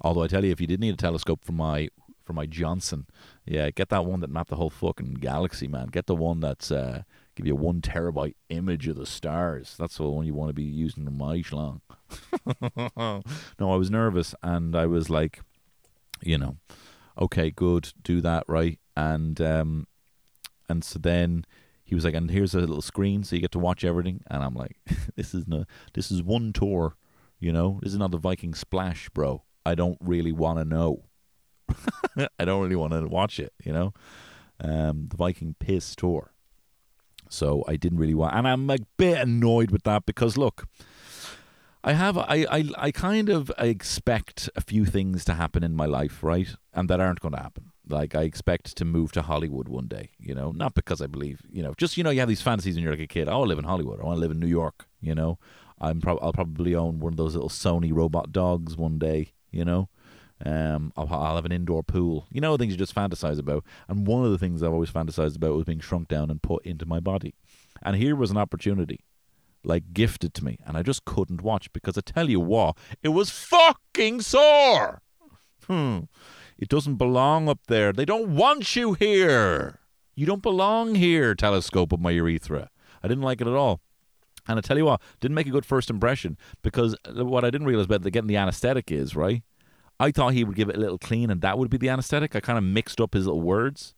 Although 0.00 0.22
I 0.22 0.28
tell 0.28 0.44
you, 0.44 0.52
if 0.52 0.60
you 0.60 0.66
did 0.66 0.80
need 0.80 0.94
a 0.94 0.98
telescope 0.98 1.44
for 1.44 1.52
my 1.52 1.88
for 2.24 2.32
my 2.34 2.46
Johnson, 2.46 3.06
yeah, 3.46 3.70
get 3.70 3.88
that 3.88 4.04
one 4.04 4.20
that 4.20 4.30
mapped 4.30 4.50
the 4.50 4.56
whole 4.56 4.70
fucking 4.70 5.14
galaxy, 5.14 5.66
man. 5.66 5.88
Get 5.88 6.06
the 6.06 6.14
one 6.14 6.40
that's 6.40 6.70
uh, 6.70 7.02
give 7.34 7.46
you 7.46 7.54
a 7.54 7.56
one 7.56 7.80
terabyte 7.80 8.34
image 8.50 8.86
of 8.86 8.96
the 8.96 9.06
stars. 9.06 9.74
That's 9.78 9.96
the 9.96 10.08
one 10.08 10.26
you 10.26 10.34
want 10.34 10.50
to 10.50 10.54
be 10.54 10.62
using 10.62 11.06
in 11.06 11.16
my 11.16 11.38
schlong. 11.38 11.80
no, 13.58 13.72
I 13.72 13.76
was 13.76 13.90
nervous 13.90 14.34
and 14.42 14.76
I 14.76 14.86
was 14.86 15.08
like, 15.08 15.40
you 16.22 16.38
know, 16.38 16.56
okay, 17.18 17.50
good, 17.50 17.92
do 18.02 18.20
that 18.20 18.44
right, 18.46 18.78
and 18.96 19.40
um, 19.40 19.86
and 20.68 20.84
so 20.84 20.98
then 20.98 21.44
he 21.84 21.94
was 21.94 22.04
like, 22.04 22.14
and 22.14 22.30
here's 22.30 22.54
a 22.54 22.60
little 22.60 22.82
screen 22.82 23.24
so 23.24 23.34
you 23.34 23.40
get 23.40 23.52
to 23.52 23.58
watch 23.58 23.84
everything, 23.84 24.22
and 24.30 24.42
I'm 24.42 24.54
like, 24.54 24.76
this 25.16 25.34
is 25.34 25.46
no, 25.46 25.64
this 25.94 26.10
is 26.10 26.22
one 26.22 26.52
tour, 26.52 26.96
you 27.40 27.52
know, 27.52 27.80
this 27.82 27.92
is 27.92 27.98
not 27.98 28.10
the 28.10 28.18
Viking 28.18 28.54
splash, 28.54 29.08
bro. 29.10 29.42
I 29.64 29.74
don't 29.74 29.98
really 30.00 30.32
want 30.32 30.58
to 30.58 30.64
know. 30.64 31.04
I 32.38 32.44
don't 32.44 32.62
really 32.62 32.76
want 32.76 32.92
to 32.92 33.06
watch 33.06 33.38
it, 33.38 33.52
you 33.64 33.72
know, 33.72 33.92
um, 34.60 35.08
the 35.10 35.16
Viking 35.16 35.54
piss 35.58 35.94
tour. 35.94 36.32
So 37.30 37.62
I 37.68 37.76
didn't 37.76 37.98
really 37.98 38.14
want, 38.14 38.34
and 38.34 38.48
I'm 38.48 38.70
a 38.70 38.78
bit 38.96 39.18
annoyed 39.18 39.70
with 39.70 39.82
that 39.84 40.06
because 40.06 40.36
look, 40.36 40.66
I 41.84 41.92
have 41.92 42.18
I, 42.18 42.46
I 42.50 42.70
I 42.76 42.90
kind 42.90 43.28
of 43.28 43.52
expect 43.56 44.50
a 44.56 44.60
few 44.60 44.84
things 44.84 45.24
to 45.26 45.34
happen 45.34 45.62
in 45.62 45.74
my 45.74 45.86
life, 45.86 46.22
right? 46.22 46.48
And 46.74 46.90
that 46.90 47.00
aren't 47.00 47.20
going 47.20 47.34
to 47.34 47.40
happen. 47.40 47.70
Like 47.88 48.14
I 48.14 48.22
expect 48.22 48.76
to 48.76 48.84
move 48.84 49.12
to 49.12 49.22
Hollywood 49.22 49.68
one 49.68 49.86
day, 49.86 50.10
you 50.18 50.34
know, 50.34 50.50
not 50.50 50.74
because 50.74 51.00
I 51.00 51.06
believe, 51.06 51.40
you 51.50 51.62
know, 51.62 51.74
just 51.76 51.96
you 51.96 52.04
know, 52.04 52.10
you 52.10 52.20
have 52.20 52.28
these 52.28 52.42
fantasies 52.42 52.74
when 52.74 52.82
you're 52.82 52.92
like 52.92 53.00
a 53.00 53.06
kid. 53.06 53.28
Oh, 53.28 53.42
I 53.42 53.46
live 53.46 53.58
in 53.58 53.64
Hollywood. 53.64 54.00
I 54.00 54.04
want 54.04 54.16
to 54.16 54.20
live 54.20 54.32
in 54.32 54.40
New 54.40 54.48
York, 54.48 54.86
you 55.00 55.14
know. 55.14 55.38
I'm 55.80 56.00
prob- 56.00 56.18
I'll 56.20 56.32
probably 56.32 56.74
own 56.74 56.98
one 56.98 57.12
of 57.12 57.16
those 57.16 57.34
little 57.34 57.48
Sony 57.48 57.94
robot 57.94 58.32
dogs 58.32 58.76
one 58.76 58.98
day, 58.98 59.32
you 59.50 59.64
know. 59.64 59.88
Um, 60.44 60.92
I'll, 60.96 61.08
I'll 61.12 61.36
have 61.36 61.44
an 61.44 61.52
indoor 61.52 61.82
pool. 61.82 62.26
You 62.30 62.40
know, 62.40 62.56
things 62.56 62.72
you 62.72 62.78
just 62.78 62.94
fantasize 62.94 63.38
about. 63.38 63.64
And 63.88 64.06
one 64.06 64.24
of 64.24 64.32
the 64.32 64.38
things 64.38 64.62
I've 64.62 64.72
always 64.72 64.90
fantasized 64.90 65.36
about 65.36 65.54
was 65.54 65.64
being 65.64 65.80
shrunk 65.80 66.08
down 66.08 66.30
and 66.30 66.42
put 66.42 66.66
into 66.66 66.86
my 66.86 67.00
body. 67.00 67.34
And 67.82 67.96
here 67.96 68.16
was 68.16 68.30
an 68.30 68.36
opportunity 68.36 69.00
like 69.68 69.92
gifted 69.92 70.34
to 70.34 70.44
me, 70.44 70.58
and 70.66 70.76
I 70.76 70.82
just 70.82 71.04
couldn't 71.04 71.42
watch 71.42 71.72
because 71.72 71.96
I 71.96 72.00
tell 72.00 72.28
you 72.28 72.40
what, 72.40 72.76
it 73.02 73.10
was 73.10 73.30
fucking 73.30 74.22
sore. 74.22 75.02
Hmm. 75.66 76.00
It 76.58 76.68
doesn't 76.68 76.96
belong 76.96 77.48
up 77.48 77.60
there. 77.68 77.92
They 77.92 78.04
don't 78.04 78.34
want 78.34 78.74
you 78.74 78.94
here. 78.94 79.78
You 80.16 80.26
don't 80.26 80.42
belong 80.42 80.96
here, 80.96 81.34
telescope 81.34 81.92
of 81.92 82.00
my 82.00 82.10
urethra. 82.10 82.70
I 83.02 83.06
didn't 83.06 83.22
like 83.22 83.40
it 83.40 83.46
at 83.46 83.52
all. 83.52 83.80
And 84.48 84.58
I 84.58 84.62
tell 84.62 84.78
you 84.78 84.86
what, 84.86 85.00
didn't 85.20 85.34
make 85.34 85.46
a 85.46 85.50
good 85.50 85.66
first 85.66 85.90
impression 85.90 86.36
because 86.62 86.96
what 87.14 87.44
I 87.44 87.50
didn't 87.50 87.66
realize 87.66 87.84
about 87.84 88.02
getting 88.02 88.26
the 88.26 88.36
anesthetic 88.36 88.90
is, 88.90 89.14
right? 89.14 89.42
I 90.00 90.10
thought 90.10 90.32
he 90.32 90.42
would 90.42 90.56
give 90.56 90.68
it 90.68 90.76
a 90.76 90.80
little 90.80 90.98
clean 90.98 91.30
and 91.30 91.42
that 91.42 91.58
would 91.58 91.70
be 91.70 91.76
the 91.76 91.90
anesthetic. 91.90 92.34
I 92.34 92.40
kind 92.40 92.58
of 92.58 92.64
mixed 92.64 93.00
up 93.00 93.14
his 93.14 93.26
little 93.26 93.42
words 93.42 93.94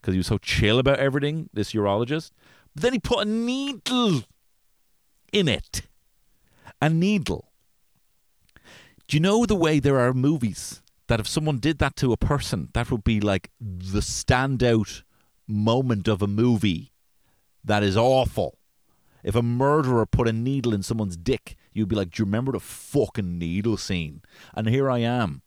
because 0.00 0.12
he 0.12 0.18
was 0.18 0.26
so 0.26 0.38
chill 0.38 0.78
about 0.78 0.98
everything, 0.98 1.48
this 1.52 1.72
urologist. 1.72 2.30
But 2.74 2.82
then 2.82 2.92
he 2.92 2.98
put 2.98 3.26
a 3.26 3.30
needle 3.30 4.24
in 5.34 5.48
it. 5.48 5.82
A 6.80 6.88
needle. 6.88 7.50
Do 9.06 9.16
you 9.16 9.20
know 9.20 9.44
the 9.44 9.56
way 9.56 9.80
there 9.80 9.98
are 9.98 10.14
movies 10.14 10.80
that 11.08 11.20
if 11.20 11.26
someone 11.26 11.58
did 11.58 11.78
that 11.80 11.96
to 11.96 12.12
a 12.12 12.16
person, 12.16 12.68
that 12.72 12.90
would 12.90 13.04
be 13.04 13.20
like 13.20 13.50
the 13.60 14.00
standout 14.00 15.02
moment 15.46 16.08
of 16.08 16.22
a 16.22 16.26
movie 16.26 16.92
that 17.64 17.82
is 17.82 17.96
awful? 17.96 18.58
If 19.24 19.34
a 19.34 19.42
murderer 19.42 20.06
put 20.06 20.28
a 20.28 20.32
needle 20.32 20.72
in 20.72 20.82
someone's 20.82 21.16
dick, 21.16 21.56
you'd 21.72 21.88
be 21.88 21.96
like, 21.96 22.10
"Do 22.10 22.20
you 22.22 22.26
remember 22.26 22.52
the 22.52 22.60
fucking 22.60 23.38
needle 23.38 23.76
scene?" 23.76 24.22
And 24.54 24.68
here 24.68 24.90
I 24.90 24.98
am 24.98 25.42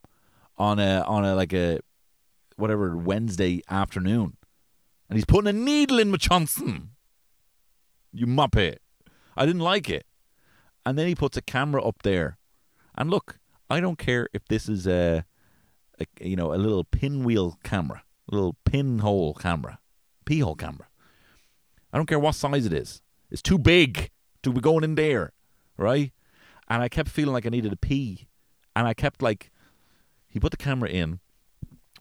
on 0.58 0.80
a 0.80 1.02
on 1.08 1.24
a 1.24 1.36
like 1.36 1.54
a 1.54 1.80
whatever 2.58 2.98
Wednesday 2.98 3.62
afternoon, 3.70 4.38
and 5.10 5.18
he's 5.18 5.26
putting 5.26 5.48
a 5.48 5.54
needle 5.54 6.00
in 6.00 6.12
my 6.12 6.18
Johnson. 6.18 6.92
You 8.12 8.26
muppet. 8.26 8.78
I 9.38 9.46
didn't 9.46 9.62
like 9.62 9.90
it. 9.90 10.06
And 10.86 10.98
then 10.98 11.08
he 11.08 11.16
puts 11.16 11.38
a 11.38 11.42
camera 11.42 11.84
up 11.84 12.04
there. 12.04 12.38
And 12.96 13.10
look, 13.10 13.40
I 13.70 13.80
don't 13.80 13.98
care 13.98 14.28
if 14.34 14.46
this 14.48 14.68
is 14.70 14.88
a, 14.88 15.26
a 16.00 16.06
you 16.22 16.36
know, 16.36 16.54
a 16.54 16.56
little 16.56 16.84
pinwheel 16.84 17.60
camera, 17.64 18.04
a 18.32 18.36
little 18.36 18.56
pinhole 18.66 19.34
camera, 19.34 19.80
pee 20.26 20.40
hole 20.40 20.56
camera. 20.56 20.88
I 21.92 21.98
don't 21.98 22.08
care 22.08 22.20
what 22.20 22.36
size 22.36 22.66
it 22.66 22.74
is. 22.74 23.02
It's 23.30 23.42
too 23.42 23.58
big 23.58 24.10
to 24.44 24.52
be 24.52 24.62
going 24.62 24.84
in 24.84 24.96
there, 24.96 25.34
right? 25.78 26.12
and 26.68 26.82
I 26.82 26.90
kept 26.90 27.10
feeling 27.10 27.34
like 27.34 27.46
I 27.46 27.50
needed 27.50 27.72
to 27.72 27.78
pee, 27.78 28.28
and 28.76 28.88
I 28.88 28.94
kept 28.94 29.22
like, 29.22 29.52
he 30.28 30.40
put 30.40 30.52
the 30.52 30.58
camera 30.58 30.90
in, 30.90 31.20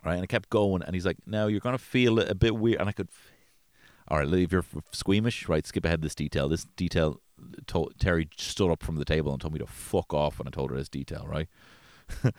right, 0.05 0.15
and 0.15 0.23
I 0.23 0.27
kept 0.27 0.51
going, 0.51 0.83
and 0.83 0.95
he's 0.95 1.07
like, 1.07 1.19
"Now 1.27 1.47
you're 1.47 1.61
gonna 1.61 1.79
feel 1.79 2.19
a 2.19 2.35
bit 2.35 2.57
weird," 2.57 2.81
and 2.81 2.89
I 2.89 2.93
could. 2.93 3.09
All 4.09 4.19
right, 4.19 4.33
if 4.33 4.53
you're 4.53 4.65
squeamish, 4.93 5.49
right, 5.49 5.67
skip 5.67 5.85
ahead 5.85 6.03
this 6.03 6.15
detail. 6.15 6.49
This 6.49 6.65
detail, 6.77 7.21
told, 7.67 7.99
Terry 7.99 8.29
stood 8.37 8.71
up 8.71 8.83
from 8.83 8.97
the 8.97 9.05
table 9.05 9.33
and 9.33 9.41
told 9.41 9.55
me 9.55 9.59
to 9.59 9.67
fuck 9.67 10.13
off 10.15 10.39
when 10.39 10.49
I 10.49 10.51
told 10.51 10.71
her 10.71 10.77
this 10.77 10.89
detail, 10.89 11.27
right? 11.29 11.49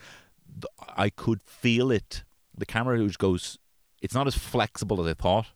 I 0.96 1.10
could 1.10 1.42
feel 1.44 1.92
it. 1.92 2.24
The 2.58 2.66
camera 2.66 3.08
goes, 3.18 3.58
it's 4.02 4.14
not 4.14 4.28
as 4.28 4.38
flexible 4.38 5.02
as 5.02 5.08
I 5.08 5.14
thought. 5.14 5.48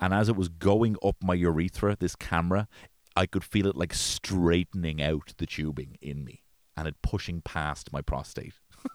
And 0.00 0.14
as 0.14 0.28
it 0.28 0.36
was 0.36 0.48
going 0.48 0.96
up 1.02 1.16
my 1.22 1.34
urethra, 1.34 1.96
this 1.98 2.14
camera, 2.14 2.68
I 3.16 3.26
could 3.26 3.42
feel 3.42 3.66
it 3.66 3.76
like 3.76 3.92
straightening 3.94 5.02
out 5.02 5.34
the 5.38 5.46
tubing 5.46 5.98
in 6.00 6.24
me 6.24 6.42
and 6.78 6.86
it 6.86 6.94
pushing 7.02 7.40
past 7.42 7.92
my 7.92 8.00
prostate. 8.00 8.54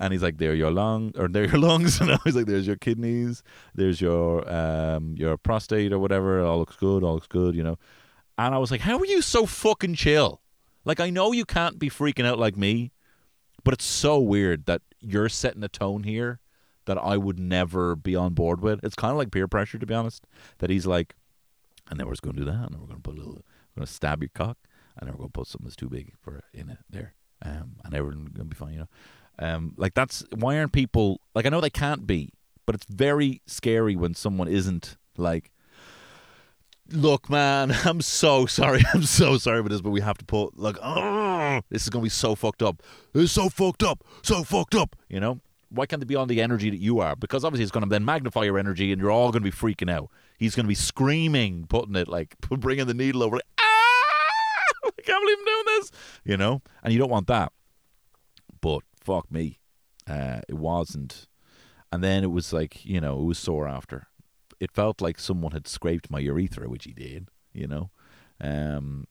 And 0.00 0.12
he's 0.12 0.22
like, 0.22 0.38
"There 0.38 0.54
your 0.54 0.72
lung, 0.72 1.12
or 1.16 1.28
there 1.28 1.46
your 1.46 1.58
lungs." 1.68 2.00
And 2.00 2.18
he's 2.24 2.34
like, 2.34 2.46
"There's 2.46 2.66
your 2.66 2.76
kidneys, 2.76 3.44
there's 3.74 4.00
your 4.00 4.50
um 4.52 5.14
your 5.16 5.36
prostate 5.36 5.92
or 5.92 6.00
whatever. 6.00 6.40
It 6.40 6.44
all 6.44 6.58
looks 6.58 6.76
good, 6.76 7.04
all 7.04 7.14
looks 7.14 7.28
good, 7.28 7.54
you 7.54 7.62
know." 7.62 7.78
And 8.36 8.54
I 8.54 8.58
was 8.58 8.72
like, 8.72 8.80
"How 8.80 8.98
are 8.98 9.06
you 9.06 9.22
so 9.22 9.46
fucking 9.46 9.94
chill? 9.94 10.40
Like, 10.84 10.98
I 10.98 11.10
know 11.10 11.30
you 11.30 11.44
can't 11.44 11.78
be 11.78 11.88
freaking 11.88 12.26
out 12.26 12.40
like 12.40 12.56
me, 12.56 12.90
but 13.62 13.74
it's 13.74 13.84
so 13.84 14.18
weird 14.18 14.66
that 14.66 14.82
you're 15.00 15.28
setting 15.28 15.62
a 15.62 15.68
tone 15.68 16.02
here 16.02 16.40
that 16.86 16.98
I 16.98 17.16
would 17.16 17.38
never 17.38 17.94
be 17.94 18.16
on 18.16 18.34
board 18.34 18.60
with. 18.60 18.82
It's 18.82 18.96
kind 18.96 19.12
of 19.12 19.16
like 19.18 19.30
peer 19.30 19.46
pressure, 19.46 19.78
to 19.78 19.86
be 19.86 19.94
honest. 19.94 20.26
That 20.58 20.70
he's 20.70 20.86
like, 20.86 21.14
and 21.88 22.00
then 22.00 22.06
we're 22.08 22.14
just 22.14 22.22
going 22.22 22.34
to 22.34 22.40
do 22.40 22.46
that, 22.46 22.64
and 22.64 22.72
then 22.72 22.80
we're 22.80 22.88
going 22.88 23.00
to 23.00 23.08
put 23.08 23.14
a 23.14 23.18
little, 23.18 23.42
going 23.74 23.86
to 23.86 23.92
stab 23.92 24.22
your 24.22 24.30
cock, 24.34 24.58
and 24.96 25.08
then 25.08 25.16
we're 25.16 25.26
to 25.26 25.32
put 25.32 25.46
something 25.46 25.66
that's 25.66 25.76
too 25.76 25.88
big 25.88 26.12
for 26.20 26.42
in 26.52 26.70
it 26.70 26.78
there, 26.90 27.14
um, 27.44 27.76
and 27.84 27.94
everything's 27.94 28.30
going 28.30 28.48
to 28.48 28.54
be 28.54 28.56
fine, 28.56 28.72
you 28.74 28.78
know. 28.80 28.88
Um, 29.38 29.74
like 29.76 29.94
that's 29.94 30.24
why 30.34 30.58
aren't 30.58 30.72
people 30.72 31.20
like 31.34 31.46
I 31.46 31.48
know 31.48 31.60
they 31.60 31.70
can't 31.70 32.06
be, 32.06 32.32
but 32.66 32.74
it's 32.74 32.84
very 32.88 33.40
scary 33.46 33.96
when 33.96 34.14
someone 34.14 34.48
isn't 34.48 34.96
like. 35.16 35.50
Look, 36.90 37.30
man, 37.30 37.74
I'm 37.84 38.02
so 38.02 38.44
sorry. 38.44 38.82
I'm 38.94 39.04
so 39.04 39.38
sorry 39.38 39.62
for 39.62 39.68
this, 39.68 39.80
but 39.80 39.90
we 39.90 40.00
have 40.00 40.18
to 40.18 40.24
put 40.24 40.58
like, 40.58 40.76
oh, 40.82 41.62
this 41.70 41.82
is 41.82 41.88
gonna 41.88 42.02
be 42.02 42.10
so 42.10 42.34
fucked 42.34 42.62
up. 42.62 42.82
It's 43.14 43.32
so 43.32 43.48
fucked 43.48 43.82
up, 43.82 44.04
so 44.22 44.42
fucked 44.42 44.74
up. 44.74 44.96
You 45.08 45.20
know, 45.20 45.40
why 45.72 45.86
can't 45.86 46.00
they 46.00 46.06
be 46.06 46.16
on 46.16 46.28
the 46.28 46.40
energy 46.40 46.70
that 46.70 46.80
you 46.80 47.00
are? 47.00 47.16
Because 47.16 47.44
obviously 47.44 47.62
it's 47.62 47.72
going 47.72 47.84
to 47.84 47.88
then 47.88 48.04
magnify 48.04 48.44
your 48.44 48.58
energy, 48.58 48.92
and 48.92 49.00
you're 49.00 49.10
all 49.10 49.32
going 49.32 49.42
to 49.42 49.50
be 49.50 49.56
freaking 49.56 49.90
out. 49.90 50.10
He's 50.36 50.54
going 50.54 50.64
to 50.64 50.68
be 50.68 50.74
screaming, 50.74 51.66
putting 51.68 51.96
it 51.96 52.08
like 52.08 52.36
bringing 52.50 52.86
the 52.86 52.94
needle 52.94 53.22
over. 53.22 53.38
I 55.02 55.10
can't 55.10 55.22
believe 55.22 55.38
I'm 55.38 55.44
doing 55.44 55.64
this. 55.66 55.90
You 56.24 56.36
know, 56.36 56.62
and 56.82 56.92
you 56.92 56.98
don't 56.98 57.10
want 57.10 57.26
that. 57.26 57.52
But 58.60 58.82
fuck 59.02 59.30
me, 59.30 59.58
uh, 60.08 60.40
it 60.48 60.54
wasn't. 60.54 61.26
And 61.90 62.02
then 62.02 62.24
it 62.24 62.30
was 62.30 62.52
like 62.52 62.84
you 62.84 63.00
know 63.00 63.20
it 63.20 63.24
was 63.24 63.38
sore 63.38 63.68
after. 63.68 64.06
It 64.60 64.70
felt 64.70 65.00
like 65.00 65.18
someone 65.18 65.52
had 65.52 65.66
scraped 65.66 66.10
my 66.10 66.20
urethra, 66.20 66.68
which 66.68 66.84
he 66.84 66.92
did. 66.92 67.28
You 67.52 67.66
know, 67.66 67.90
um, 68.40 69.06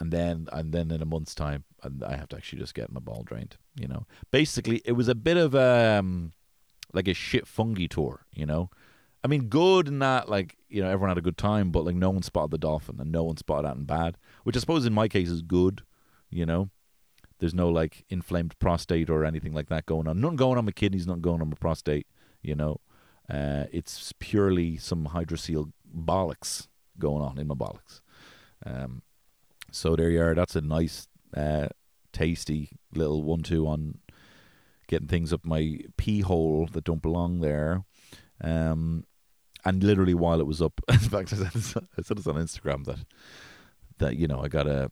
and 0.00 0.12
then 0.12 0.48
and 0.52 0.72
then 0.72 0.90
in 0.90 1.02
a 1.02 1.06
month's 1.06 1.34
time, 1.34 1.64
I 1.82 2.16
have 2.16 2.28
to 2.28 2.36
actually 2.36 2.60
just 2.60 2.74
get 2.74 2.90
my 2.90 3.00
ball 3.00 3.22
drained. 3.24 3.56
You 3.78 3.88
know, 3.88 4.06
basically 4.30 4.82
it 4.84 4.92
was 4.92 5.08
a 5.08 5.14
bit 5.14 5.36
of 5.36 5.54
um 5.54 6.32
like 6.92 7.08
a 7.08 7.14
shit 7.14 7.44
Fungie 7.44 7.88
tour. 7.88 8.24
You 8.32 8.46
know, 8.46 8.70
I 9.24 9.28
mean, 9.28 9.48
good 9.48 9.88
in 9.88 9.98
that 10.00 10.28
like 10.28 10.56
you 10.68 10.82
know 10.82 10.88
everyone 10.88 11.10
had 11.10 11.18
a 11.18 11.22
good 11.22 11.38
time, 11.38 11.70
but 11.70 11.84
like 11.84 11.96
no 11.96 12.10
one 12.10 12.22
spotted 12.22 12.50
the 12.50 12.58
dolphin 12.58 13.00
and 13.00 13.10
no 13.10 13.24
one 13.24 13.36
spotted 13.36 13.66
out 13.66 13.76
anything 13.76 13.86
bad, 13.86 14.18
which 14.44 14.56
I 14.56 14.60
suppose 14.60 14.86
in 14.86 14.92
my 14.92 15.08
case 15.08 15.28
is 15.28 15.42
good. 15.42 15.82
You 16.30 16.46
know, 16.46 16.70
there's 17.38 17.54
no 17.54 17.68
like 17.68 18.04
inflamed 18.08 18.58
prostate 18.58 19.10
or 19.10 19.24
anything 19.24 19.52
like 19.52 19.68
that 19.68 19.86
going 19.86 20.06
on. 20.06 20.20
Nothing 20.20 20.36
going 20.36 20.58
on 20.58 20.64
my 20.64 20.72
kidneys, 20.72 21.06
nothing 21.06 21.22
going 21.22 21.40
on 21.40 21.48
my 21.48 21.56
prostate. 21.58 22.06
You 22.42 22.54
know, 22.54 22.80
uh, 23.28 23.64
it's 23.72 24.12
purely 24.18 24.76
some 24.76 25.08
hydrocele 25.08 25.72
bollocks 25.94 26.68
going 26.98 27.22
on 27.22 27.38
in 27.38 27.46
my 27.46 27.54
bollocks. 27.54 28.00
Um, 28.64 29.02
so 29.70 29.96
there 29.96 30.10
you 30.10 30.22
are. 30.22 30.34
That's 30.34 30.56
a 30.56 30.60
nice, 30.60 31.08
uh, 31.36 31.68
tasty 32.12 32.70
little 32.94 33.22
one-two 33.22 33.66
on 33.66 33.98
getting 34.86 35.08
things 35.08 35.32
up 35.32 35.44
my 35.44 35.80
pee 35.96 36.20
hole 36.20 36.68
that 36.72 36.84
don't 36.84 37.02
belong 37.02 37.40
there. 37.40 37.84
Um, 38.40 39.04
and 39.64 39.82
literally 39.82 40.14
while 40.14 40.40
it 40.40 40.46
was 40.46 40.62
up, 40.62 40.80
in 40.88 40.98
fact, 40.98 41.32
I 41.32 41.36
said, 41.36 41.52
this, 41.52 41.76
I 41.76 42.02
said 42.02 42.18
this 42.18 42.26
on 42.26 42.36
Instagram 42.36 42.84
that 42.84 42.98
that 43.98 44.16
you 44.16 44.26
know 44.26 44.42
I 44.42 44.48
got 44.48 44.66
a 44.66 44.90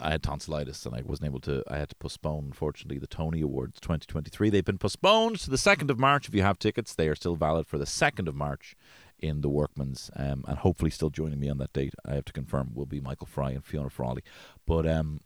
I 0.00 0.10
had 0.10 0.22
tonsillitis 0.22 0.86
and 0.86 0.94
I 0.94 1.02
wasn't 1.02 1.26
able 1.26 1.40
to. 1.40 1.64
I 1.68 1.78
had 1.78 1.88
to 1.88 1.96
postpone, 1.96 2.44
unfortunately, 2.46 2.98
the 2.98 3.08
Tony 3.08 3.40
Awards 3.40 3.80
2023. 3.80 4.48
They've 4.48 4.64
been 4.64 4.78
postponed 4.78 5.40
to 5.40 5.50
the 5.50 5.56
2nd 5.56 5.90
of 5.90 5.98
March. 5.98 6.28
If 6.28 6.34
you 6.34 6.42
have 6.42 6.58
tickets, 6.58 6.94
they 6.94 7.08
are 7.08 7.16
still 7.16 7.34
valid 7.34 7.66
for 7.66 7.78
the 7.78 7.84
2nd 7.84 8.28
of 8.28 8.34
March 8.34 8.76
in 9.18 9.40
the 9.40 9.48
Workman's, 9.48 10.10
um, 10.14 10.44
and 10.46 10.58
hopefully 10.58 10.92
still 10.92 11.10
joining 11.10 11.40
me 11.40 11.48
on 11.48 11.58
that 11.58 11.72
date. 11.72 11.94
I 12.04 12.14
have 12.14 12.24
to 12.26 12.32
confirm 12.32 12.74
will 12.74 12.86
be 12.86 13.00
Michael 13.00 13.26
Fry 13.26 13.50
and 13.50 13.64
Fiona 13.64 13.90
Frawley. 13.90 14.22
But 14.66 14.86
um, 14.86 15.20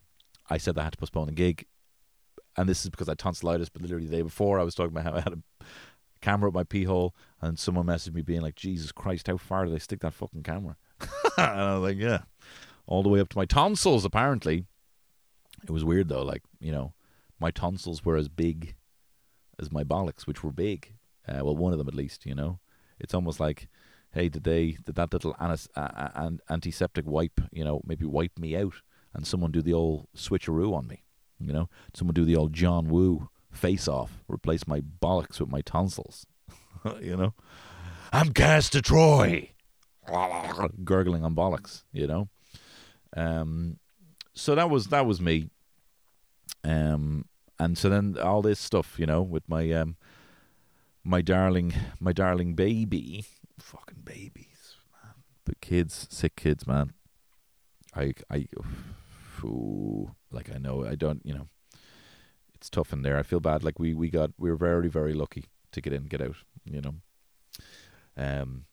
I 0.48 0.56
said 0.56 0.78
I 0.78 0.84
had 0.84 0.92
to 0.92 0.98
postpone 0.98 1.26
the 1.26 1.32
gig, 1.32 1.66
and 2.56 2.66
this 2.66 2.82
is 2.82 2.88
because 2.90 3.08
I 3.08 3.12
had 3.12 3.18
tonsillitis. 3.18 3.68
But 3.68 3.82
literally 3.82 4.06
the 4.06 4.16
day 4.16 4.22
before, 4.22 4.58
I 4.58 4.64
was 4.64 4.74
talking 4.74 4.96
about 4.96 5.04
how 5.04 5.12
I 5.18 5.20
had 5.20 5.34
a 5.34 5.64
camera 6.22 6.48
up 6.48 6.54
my 6.54 6.64
pee 6.64 6.84
hole, 6.84 7.14
and 7.40 7.58
someone 7.58 7.86
messaged 7.86 8.14
me 8.14 8.22
being 8.22 8.40
like, 8.40 8.54
"Jesus 8.54 8.92
Christ, 8.92 9.26
how 9.26 9.36
far 9.36 9.66
did 9.66 9.74
they 9.74 9.78
stick 9.78 10.00
that 10.00 10.14
fucking 10.14 10.42
camera?" 10.42 10.76
and 11.36 11.60
I 11.60 11.74
was 11.74 11.90
like, 11.90 11.98
"Yeah." 11.98 12.22
all 12.86 13.02
the 13.02 13.08
way 13.08 13.20
up 13.20 13.28
to 13.30 13.38
my 13.38 13.44
tonsils. 13.44 14.04
Apparently, 14.04 14.64
it 15.64 15.70
was 15.70 15.84
weird 15.84 16.08
though. 16.08 16.22
Like 16.22 16.42
you 16.60 16.72
know, 16.72 16.94
my 17.38 17.50
tonsils 17.50 18.04
were 18.04 18.16
as 18.16 18.28
big 18.28 18.74
as 19.58 19.72
my 19.72 19.84
bollocks, 19.84 20.26
which 20.26 20.42
were 20.42 20.52
big. 20.52 20.94
Uh, 21.26 21.40
well, 21.44 21.56
one 21.56 21.72
of 21.72 21.78
them 21.78 21.88
at 21.88 21.94
least. 21.94 22.26
You 22.26 22.34
know, 22.34 22.60
it's 22.98 23.14
almost 23.14 23.40
like, 23.40 23.68
hey, 24.12 24.28
did 24.28 24.44
they 24.44 24.78
did 24.84 24.94
that 24.96 25.12
little 25.12 25.36
anis- 25.40 25.68
uh, 25.76 26.10
uh, 26.14 26.30
antiseptic 26.50 27.06
wipe? 27.06 27.40
You 27.52 27.64
know, 27.64 27.80
maybe 27.84 28.04
wipe 28.04 28.38
me 28.38 28.56
out, 28.56 28.74
and 29.14 29.26
someone 29.26 29.52
do 29.52 29.62
the 29.62 29.72
old 29.74 30.08
switcheroo 30.16 30.74
on 30.74 30.86
me. 30.86 31.04
You 31.38 31.52
know, 31.52 31.68
someone 31.94 32.14
do 32.14 32.24
the 32.24 32.36
old 32.36 32.52
John 32.52 32.88
Woo 32.88 33.28
face 33.52 33.86
off, 33.86 34.22
replace 34.28 34.66
my 34.66 34.80
bollocks 34.80 35.40
with 35.40 35.50
my 35.50 35.60
tonsils. 35.60 36.26
you 37.00 37.16
know, 37.16 37.34
I'm 38.12 38.32
Castor 38.32 38.80
Troy, 38.80 39.50
gurgling 40.84 41.24
on 41.24 41.34
bollocks. 41.34 41.84
You 41.92 42.06
know. 42.06 42.28
Um, 43.16 43.78
so 44.34 44.54
that 44.54 44.70
was 44.70 44.88
that 44.88 45.06
was 45.06 45.20
me. 45.20 45.50
Um, 46.64 47.26
and 47.58 47.76
so 47.76 47.88
then 47.88 48.16
all 48.18 48.42
this 48.42 48.58
stuff, 48.58 48.98
you 48.98 49.06
know, 49.06 49.22
with 49.22 49.48
my 49.48 49.70
um, 49.72 49.96
my 51.04 51.20
darling, 51.20 51.74
my 52.00 52.12
darling 52.12 52.54
baby, 52.54 53.24
fucking 53.58 54.02
babies, 54.04 54.76
man, 54.92 55.14
but 55.44 55.60
kids, 55.60 56.06
sick 56.10 56.36
kids, 56.36 56.66
man. 56.66 56.92
I 57.94 58.14
I, 58.30 58.46
ooh, 59.44 60.14
like 60.30 60.50
I 60.54 60.58
know 60.58 60.84
I 60.84 60.94
don't, 60.94 61.24
you 61.24 61.34
know, 61.34 61.48
it's 62.62 62.70
tough 62.70 62.92
in 62.92 63.02
there. 63.02 63.18
I 63.18 63.24
feel 63.24 63.40
bad. 63.40 63.64
Like 63.64 63.80
we 63.80 63.92
we 63.92 64.08
got 64.08 64.30
we 64.38 64.48
were 64.48 64.56
very 64.56 64.88
very 64.88 65.14
lucky 65.14 65.46
to 65.72 65.80
get 65.80 65.92
in, 65.92 66.04
get 66.04 66.22
out, 66.22 66.36
you 66.64 66.80
know. 66.80 66.94
Um, 68.16 68.66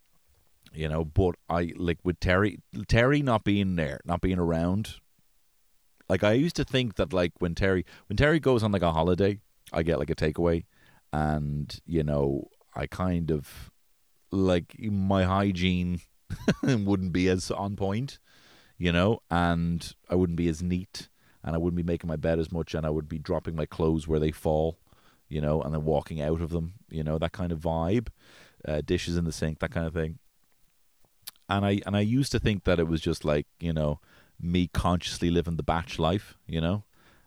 you 0.71 0.87
know. 0.87 1.03
But 1.03 1.37
I 1.49 1.73
like 1.75 1.97
with 2.03 2.19
Terry, 2.19 2.59
Terry 2.87 3.23
not 3.23 3.43
being 3.43 3.77
there, 3.77 3.99
not 4.05 4.21
being 4.21 4.37
around. 4.37 4.97
Like 6.07 6.23
I 6.23 6.33
used 6.33 6.55
to 6.57 6.63
think 6.63 6.97
that 6.97 7.13
like 7.13 7.31
when 7.39 7.55
Terry 7.55 7.83
when 8.05 8.15
Terry 8.15 8.39
goes 8.39 8.61
on 8.61 8.71
like 8.71 8.83
a 8.83 8.91
holiday, 8.91 9.39
I 9.73 9.81
get 9.81 9.97
like 9.97 10.11
a 10.11 10.15
takeaway, 10.15 10.65
and 11.11 11.75
you 11.87 12.03
know 12.03 12.49
I 12.75 12.85
kind 12.85 13.31
of 13.31 13.71
like 14.29 14.75
my 14.79 15.23
hygiene 15.23 16.01
wouldn't 16.61 17.11
be 17.11 17.27
as 17.27 17.49
on 17.49 17.75
point, 17.75 18.19
you 18.77 18.91
know, 18.91 19.23
and 19.31 19.95
I 20.07 20.13
wouldn't 20.13 20.37
be 20.37 20.47
as 20.47 20.61
neat, 20.61 21.09
and 21.43 21.55
I 21.55 21.57
wouldn't 21.57 21.77
be 21.77 21.83
making 21.83 22.07
my 22.07 22.15
bed 22.15 22.39
as 22.39 22.51
much, 22.51 22.73
and 22.73 22.85
I 22.85 22.89
would 22.89 23.09
be 23.09 23.19
dropping 23.19 23.55
my 23.55 23.65
clothes 23.65 24.07
where 24.07 24.19
they 24.19 24.31
fall, 24.31 24.77
you 25.27 25.41
know, 25.41 25.61
and 25.61 25.73
then 25.73 25.85
walking 25.85 26.21
out 26.21 26.41
of 26.41 26.49
them, 26.49 26.73
you 26.89 27.03
know, 27.03 27.17
that 27.17 27.31
kind 27.31 27.51
of 27.51 27.59
vibe, 27.59 28.07
uh, 28.67 28.81
dishes 28.81 29.17
in 29.17 29.25
the 29.25 29.31
sink, 29.31 29.59
that 29.59 29.71
kind 29.71 29.87
of 29.87 29.93
thing 29.93 30.19
and 31.49 31.65
I 31.65 31.81
and 31.85 31.97
I 31.97 32.01
used 32.01 32.31
to 32.31 32.39
think 32.39 32.63
that 32.63 32.79
it 32.79 32.87
was 32.87 33.01
just 33.01 33.25
like 33.25 33.47
you 33.59 33.73
know 33.73 33.99
me 34.39 34.67
consciously 34.67 35.29
living 35.29 35.57
the 35.57 35.63
batch 35.63 35.99
life, 35.99 36.37
you 36.47 36.61
know. 36.61 36.83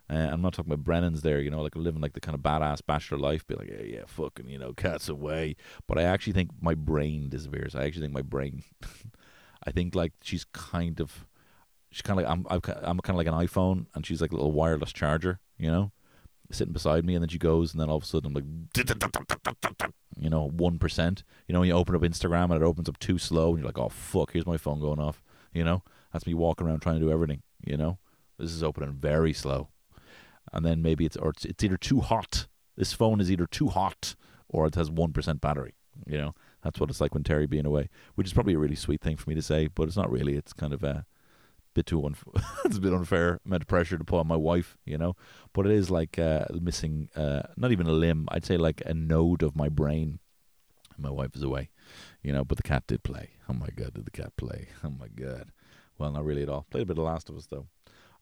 Uh, 0.09 0.29
I'm 0.31 0.41
not 0.41 0.53
talking 0.53 0.71
about 0.71 0.83
Brennan's 0.83 1.21
there, 1.21 1.39
you 1.39 1.49
know, 1.49 1.61
like 1.61 1.75
living 1.75 2.01
like 2.01 2.13
the 2.13 2.19
kind 2.19 2.35
of 2.35 2.41
badass 2.41 2.81
bachelor 2.85 3.17
life, 3.17 3.47
be 3.47 3.55
like, 3.55 3.69
yeah, 3.69 3.83
yeah, 3.83 4.03
fucking, 4.05 4.49
you 4.49 4.59
know, 4.59 4.73
cats 4.73 5.07
away. 5.07 5.55
But 5.87 5.97
I 5.97 6.03
actually 6.03 6.33
think 6.33 6.51
my 6.61 6.75
brain 6.75 7.29
disappears. 7.29 7.73
I 7.73 7.85
actually 7.85 8.01
think 8.01 8.13
my 8.13 8.21
brain, 8.21 8.63
I 9.65 9.71
think 9.71 9.95
like 9.95 10.11
she's 10.21 10.43
kind 10.43 10.99
of, 10.99 11.25
she's 11.93 12.01
kind 12.01 12.19
of 12.19 12.25
like 12.25 12.31
I'm, 12.31 12.45
I'm, 12.49 12.99
kind 12.99 13.09
of 13.09 13.15
like 13.15 13.27
an 13.27 13.47
iPhone, 13.47 13.85
and 13.93 14.05
she's 14.05 14.19
like 14.19 14.31
a 14.31 14.35
little 14.35 14.51
wireless 14.51 14.91
charger, 14.91 15.39
you 15.57 15.69
know, 15.69 15.91
sitting 16.51 16.73
beside 16.73 17.05
me, 17.05 17.13
and 17.15 17.21
then 17.21 17.29
she 17.29 17.37
goes, 17.37 17.71
and 17.71 17.79
then 17.79 17.89
all 17.89 17.97
of 17.97 18.03
a 18.03 18.05
sudden 18.05 18.27
I'm 18.27 18.33
like, 18.33 18.87
you 20.19 20.29
know, 20.29 20.49
one 20.49 20.79
percent. 20.79 21.23
You 21.47 21.53
know, 21.53 21.59
when 21.59 21.69
you 21.69 21.75
open 21.75 21.95
up 21.95 22.01
Instagram 22.01 22.45
and 22.45 22.55
it 22.55 22.63
opens 22.63 22.89
up 22.89 22.97
too 22.97 23.19
slow, 23.19 23.49
and 23.49 23.59
you're 23.59 23.67
like, 23.67 23.77
oh 23.77 23.89
fuck, 23.89 24.33
here's 24.33 24.47
my 24.47 24.57
phone 24.57 24.79
going 24.79 24.99
off, 24.99 25.23
you 25.53 25.63
know, 25.63 25.83
That's 26.11 26.27
me 26.27 26.33
walking 26.33 26.67
around 26.67 26.81
trying 26.81 26.99
to 26.99 27.05
do 27.05 27.11
everything. 27.11 27.41
You 27.65 27.77
know, 27.77 27.97
this 28.37 28.51
is 28.51 28.63
opening 28.63 28.93
very 28.93 29.33
slow, 29.33 29.69
and 30.51 30.65
then 30.65 30.81
maybe 30.81 31.05
it's 31.05 31.17
or 31.17 31.29
it's, 31.29 31.45
it's 31.45 31.63
either 31.63 31.77
too 31.77 32.01
hot. 32.01 32.47
This 32.75 32.93
phone 32.93 33.21
is 33.21 33.31
either 33.31 33.45
too 33.45 33.67
hot 33.67 34.15
or 34.49 34.65
it 34.67 34.75
has 34.75 34.89
one 34.89 35.13
percent 35.13 35.41
battery. 35.41 35.75
You 36.07 36.17
know, 36.17 36.35
that's 36.63 36.79
what 36.79 36.89
it's 36.89 37.01
like 37.01 37.13
when 37.13 37.23
Terry 37.23 37.45
being 37.45 37.65
away, 37.65 37.89
which 38.15 38.27
is 38.27 38.33
probably 38.33 38.53
a 38.53 38.59
really 38.59 38.75
sweet 38.75 39.01
thing 39.01 39.15
for 39.15 39.29
me 39.29 39.35
to 39.35 39.41
say, 39.41 39.67
but 39.67 39.87
it's 39.87 39.97
not 39.97 40.11
really. 40.11 40.35
It's 40.35 40.53
kind 40.53 40.73
of 40.73 40.83
a 40.83 41.05
bit 41.73 41.85
too 41.85 42.01
unf- 42.01 42.43
it's 42.65 42.77
a 42.77 42.81
bit 42.81 42.93
unfair 42.93 43.39
amount 43.45 43.63
of 43.63 43.67
pressure 43.67 43.97
to 43.97 44.03
put 44.03 44.19
on 44.19 44.27
my 44.27 44.35
wife, 44.35 44.77
you 44.85 44.97
know. 44.97 45.15
But 45.53 45.65
it 45.65 45.71
is 45.73 45.89
like 45.89 46.17
uh, 46.19 46.45
missing, 46.53 47.09
uh, 47.15 47.43
not 47.57 47.71
even 47.71 47.87
a 47.87 47.91
limb. 47.91 48.27
I'd 48.31 48.45
say 48.45 48.57
like 48.57 48.81
a 48.85 48.93
node 48.93 49.43
of 49.43 49.55
my 49.55 49.69
brain. 49.69 50.19
My 50.97 51.09
wife 51.09 51.35
is 51.35 51.43
away, 51.43 51.69
you 52.21 52.31
know. 52.31 52.43
But 52.43 52.57
the 52.57 52.63
cat 52.63 52.83
did 52.87 53.03
play. 53.03 53.31
Oh 53.49 53.53
my 53.53 53.69
god, 53.75 53.93
did 53.93 54.05
the 54.05 54.11
cat 54.11 54.35
play? 54.37 54.69
Oh 54.83 54.89
my 54.89 55.07
god. 55.07 55.49
Well, 55.97 56.11
not 56.11 56.25
really 56.25 56.43
at 56.43 56.49
all. 56.49 56.65
Played 56.69 56.83
a 56.83 56.85
bit 56.85 56.97
of 56.97 57.03
Last 57.03 57.29
of 57.29 57.37
Us 57.37 57.47
though. 57.47 57.67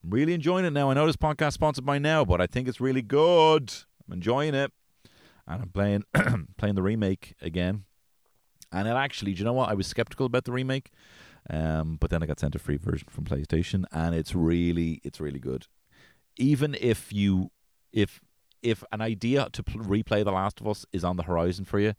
I'm 0.02 0.10
really 0.10 0.34
enjoying 0.34 0.64
it 0.64 0.72
now. 0.72 0.90
I 0.90 0.94
know 0.94 1.06
this 1.06 1.16
podcast 1.16 1.52
sponsored 1.52 1.84
by 1.84 1.98
now, 1.98 2.24
but 2.24 2.40
I 2.40 2.46
think 2.46 2.66
it's 2.68 2.80
really 2.80 3.02
good. 3.02 3.72
I'm 4.06 4.14
enjoying 4.14 4.54
it, 4.54 4.72
and 5.46 5.62
I'm 5.62 5.68
playing 5.68 6.04
playing 6.56 6.74
the 6.74 6.82
remake 6.82 7.34
again. 7.40 7.84
And 8.72 8.88
it 8.88 8.92
actually, 8.92 9.34
do 9.34 9.40
you 9.40 9.44
know 9.44 9.52
what? 9.52 9.68
I 9.68 9.74
was 9.74 9.86
skeptical 9.86 10.24
about 10.24 10.44
the 10.44 10.52
remake, 10.52 10.92
um, 11.50 11.96
but 12.00 12.10
then 12.10 12.22
I 12.22 12.26
got 12.26 12.40
sent 12.40 12.54
a 12.54 12.58
free 12.58 12.76
version 12.76 13.08
from 13.10 13.24
PlayStation, 13.24 13.84
and 13.92 14.14
it's 14.14 14.34
really, 14.34 15.00
it's 15.04 15.20
really 15.20 15.40
good. 15.40 15.66
Even 16.36 16.76
if 16.80 17.12
you, 17.12 17.50
if 17.92 18.20
if 18.62 18.84
an 18.92 19.00
idea 19.00 19.48
to 19.52 19.62
pl- 19.62 19.82
replay 19.82 20.24
The 20.24 20.30
Last 20.30 20.60
of 20.60 20.68
Us 20.68 20.86
is 20.92 21.02
on 21.02 21.16
the 21.16 21.24
horizon 21.24 21.64
for 21.64 21.80
you, 21.80 21.94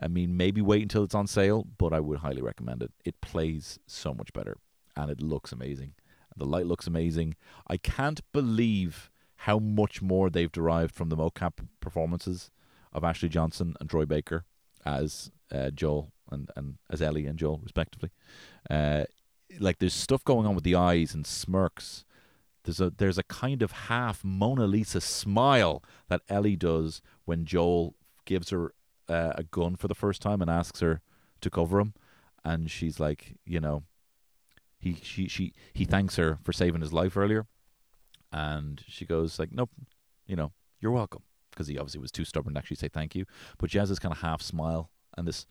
I 0.00 0.08
mean, 0.08 0.36
maybe 0.36 0.60
wait 0.60 0.82
until 0.82 1.04
it's 1.04 1.14
on 1.14 1.26
sale, 1.26 1.66
but 1.78 1.92
I 1.92 2.00
would 2.00 2.18
highly 2.18 2.42
recommend 2.42 2.82
it. 2.82 2.92
It 3.04 3.20
plays 3.22 3.78
so 3.86 4.12
much 4.12 4.32
better, 4.32 4.58
and 4.94 5.10
it 5.10 5.22
looks 5.22 5.52
amazing. 5.52 5.94
The 6.36 6.44
light 6.44 6.66
looks 6.66 6.86
amazing. 6.86 7.34
I 7.66 7.78
can't 7.78 8.20
believe 8.32 9.10
how 9.40 9.58
much 9.58 10.02
more 10.02 10.28
they've 10.28 10.52
derived 10.52 10.94
from 10.94 11.08
the 11.08 11.16
mocap 11.16 11.66
performances 11.80 12.50
of 12.92 13.04
Ashley 13.04 13.30
Johnson 13.30 13.74
and 13.80 13.88
Troy 13.88 14.04
Baker 14.04 14.44
as 14.84 15.30
uh, 15.50 15.70
Joel 15.70 16.12
and, 16.30 16.50
and 16.56 16.74
as 16.90 17.02
Ellie 17.02 17.26
and 17.26 17.38
Joel, 17.38 17.60
respectively. 17.62 18.10
Uh, 18.68 19.04
like 19.60 19.78
there's 19.78 19.94
stuff 19.94 20.24
going 20.24 20.46
on 20.46 20.54
with 20.54 20.64
the 20.64 20.74
eyes 20.74 21.14
and 21.14 21.26
smirks. 21.26 22.04
There's 22.64 22.80
a 22.80 22.90
there's 22.90 23.18
a 23.18 23.22
kind 23.22 23.62
of 23.62 23.70
half 23.72 24.24
Mona 24.24 24.66
Lisa 24.66 25.00
smile 25.00 25.84
that 26.08 26.22
Ellie 26.28 26.56
does 26.56 27.00
when 27.24 27.44
Joel 27.44 27.94
gives 28.24 28.50
her 28.50 28.74
uh, 29.08 29.34
a 29.36 29.44
gun 29.44 29.76
for 29.76 29.86
the 29.86 29.94
first 29.94 30.20
time 30.20 30.42
and 30.42 30.50
asks 30.50 30.80
her 30.80 31.00
to 31.42 31.48
cover 31.48 31.78
him, 31.78 31.94
and 32.44 32.68
she's 32.68 32.98
like, 32.98 33.36
you 33.44 33.60
know, 33.60 33.84
he 34.80 34.94
she 35.00 35.28
she 35.28 35.52
he 35.72 35.84
thanks 35.84 36.16
her 36.16 36.38
for 36.42 36.52
saving 36.52 36.80
his 36.80 36.92
life 36.92 37.16
earlier, 37.16 37.46
and 38.32 38.82
she 38.88 39.04
goes 39.04 39.38
like, 39.38 39.52
nope, 39.52 39.70
you 40.26 40.34
know, 40.34 40.50
you're 40.80 40.90
welcome, 40.90 41.22
because 41.52 41.68
he 41.68 41.78
obviously 41.78 42.00
was 42.00 42.10
too 42.10 42.24
stubborn 42.24 42.54
to 42.54 42.58
actually 42.58 42.78
say 42.78 42.88
thank 42.88 43.14
you. 43.14 43.26
But 43.58 43.70
she 43.70 43.78
has 43.78 43.90
this 43.90 44.00
kind 44.00 44.12
of 44.12 44.22
half 44.22 44.42
smile 44.42 44.90
and 45.16 45.28
this. 45.28 45.46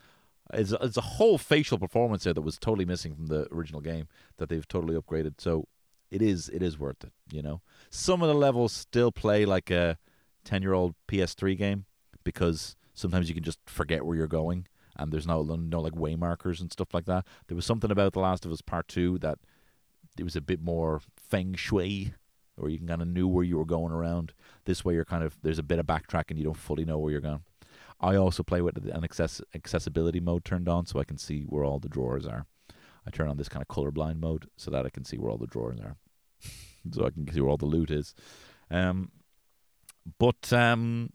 It's, 0.54 0.72
it's 0.72 0.98
a 0.98 1.02
whole 1.02 1.38
facial 1.38 1.80
performance 1.80 2.24
there 2.24 2.34
that 2.34 2.42
was 2.42 2.58
totally 2.58 2.86
missing 2.86 3.16
from 3.16 3.28
the 3.28 3.48
original 3.52 3.82
game 3.82 4.08
that 4.38 4.50
they've 4.50 4.68
totally 4.68 4.96
upgraded. 4.96 5.36
So 5.40 5.68
it 6.12 6.22
is 6.22 6.50
it 6.50 6.62
is 6.62 6.78
worth 6.78 7.04
it. 7.04 7.12
You 7.32 7.42
know, 7.42 7.62
some 7.90 8.22
of 8.22 8.28
the 8.28 8.36
levels 8.36 8.72
still 8.72 9.12
play 9.12 9.46
like 9.46 9.72
a 9.72 9.98
ten 10.44 10.62
year 10.62 10.74
old 10.74 10.96
PS3 11.08 11.58
game 11.58 11.86
because 12.24 12.76
sometimes 12.94 13.28
you 13.28 13.36
can 13.36 13.44
just 13.44 13.60
forget 13.66 14.06
where 14.06 14.16
you're 14.16 14.28
going 14.28 14.68
and 14.98 15.12
there's 15.12 15.28
no 15.28 15.44
no 15.44 15.82
like 15.82 15.96
way 15.96 16.16
markers 16.16 16.62
and 16.62 16.72
stuff 16.72 16.94
like 16.94 17.06
that. 17.06 17.26
There 17.48 17.56
was 17.56 17.66
something 17.66 17.92
about 17.92 18.14
The 18.14 18.20
Last 18.20 18.46
of 18.46 18.52
Us 18.52 18.62
Part 18.62 18.88
Two 18.88 19.18
that 19.20 19.40
it 20.18 20.24
was 20.24 20.36
a 20.36 20.42
bit 20.42 20.62
more 20.62 21.02
feng 21.18 21.56
shui, 21.56 22.14
or 22.58 22.70
you 22.70 22.80
kind 22.80 23.02
of 23.02 23.08
knew 23.08 23.28
where 23.28 23.44
you 23.44 23.58
were 23.58 23.66
going 23.66 23.92
around. 23.92 24.34
This 24.66 24.86
way, 24.86 24.94
you're 24.94 25.06
kind 25.06 25.24
of 25.24 25.38
there's 25.42 25.60
a 25.60 25.64
bit 25.64 25.80
of 25.80 25.86
backtracking. 25.86 26.38
You 26.38 26.46
don't 26.46 26.58
fully 26.58 26.86
know 26.86 26.98
where 26.98 27.12
you're 27.12 27.22
going. 27.22 27.42
I 28.06 28.16
also 28.18 28.44
play 28.44 28.62
with 28.62 28.78
an 28.78 29.04
access 29.04 29.42
accessibility 29.56 30.20
mode 30.20 30.46
turned 30.46 30.70
on, 30.70 30.86
so 30.86 31.00
I 31.00 31.04
can 31.04 31.18
see 31.18 31.42
where 31.42 31.66
all 31.66 31.80
the 31.80 31.90
drawers 31.90 32.28
are. 32.28 32.46
I 33.08 33.10
turn 33.10 33.28
on 33.28 33.38
this 33.38 33.50
kind 33.50 33.66
of 33.68 33.76
colorblind 33.76 34.20
mode 34.20 34.48
so 34.58 34.70
that 34.70 34.86
I 34.86 34.90
can 34.90 35.04
see 35.04 35.18
where 35.18 35.32
all 35.32 35.40
the 35.40 35.48
drawers 35.48 35.80
are, 35.80 35.98
so 36.92 37.06
I 37.06 37.10
can 37.10 37.28
see 37.32 37.42
where 37.42 37.50
all 37.50 37.58
the 37.58 37.66
loot 37.66 37.90
is. 37.90 38.14
Um, 38.70 39.12
but 40.20 40.54
um, 40.54 41.10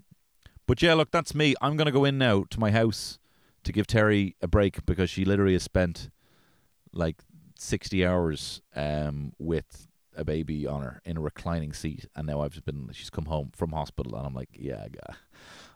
but 0.66 0.82
yeah, 0.82 0.95
look, 0.95 1.12
that's 1.12 1.32
me. 1.32 1.55
I'm 1.61 1.76
gonna 1.76 1.93
go 1.93 2.05
in 2.05 2.18
now 2.18 2.45
to 2.51 2.59
my 2.59 2.72
house 2.72 3.20
to 3.62 3.72
give 3.72 3.86
Terry 3.86 4.34
a 4.43 4.49
break 4.49 4.84
because 4.84 5.11
she 5.11 5.24
literally 5.24 5.53
has 5.53 5.62
spent 5.62 6.11
like 6.93 7.22
60 7.57 8.05
hours 8.05 8.62
um, 8.74 9.32
with 9.38 9.86
a 10.16 10.24
baby 10.24 10.66
on 10.66 10.82
her 10.82 11.01
in 11.05 11.16
a 11.16 11.20
reclining 11.20 11.72
seat, 11.72 12.07
and 12.16 12.26
now 12.26 12.41
I've 12.41 12.64
been. 12.64 12.91
She's 12.93 13.11
come 13.11 13.26
home 13.26 13.53
from 13.55 13.70
hospital, 13.70 14.16
and 14.16 14.26
I'm 14.26 14.34
like, 14.34 14.51
yeah, 14.53 14.88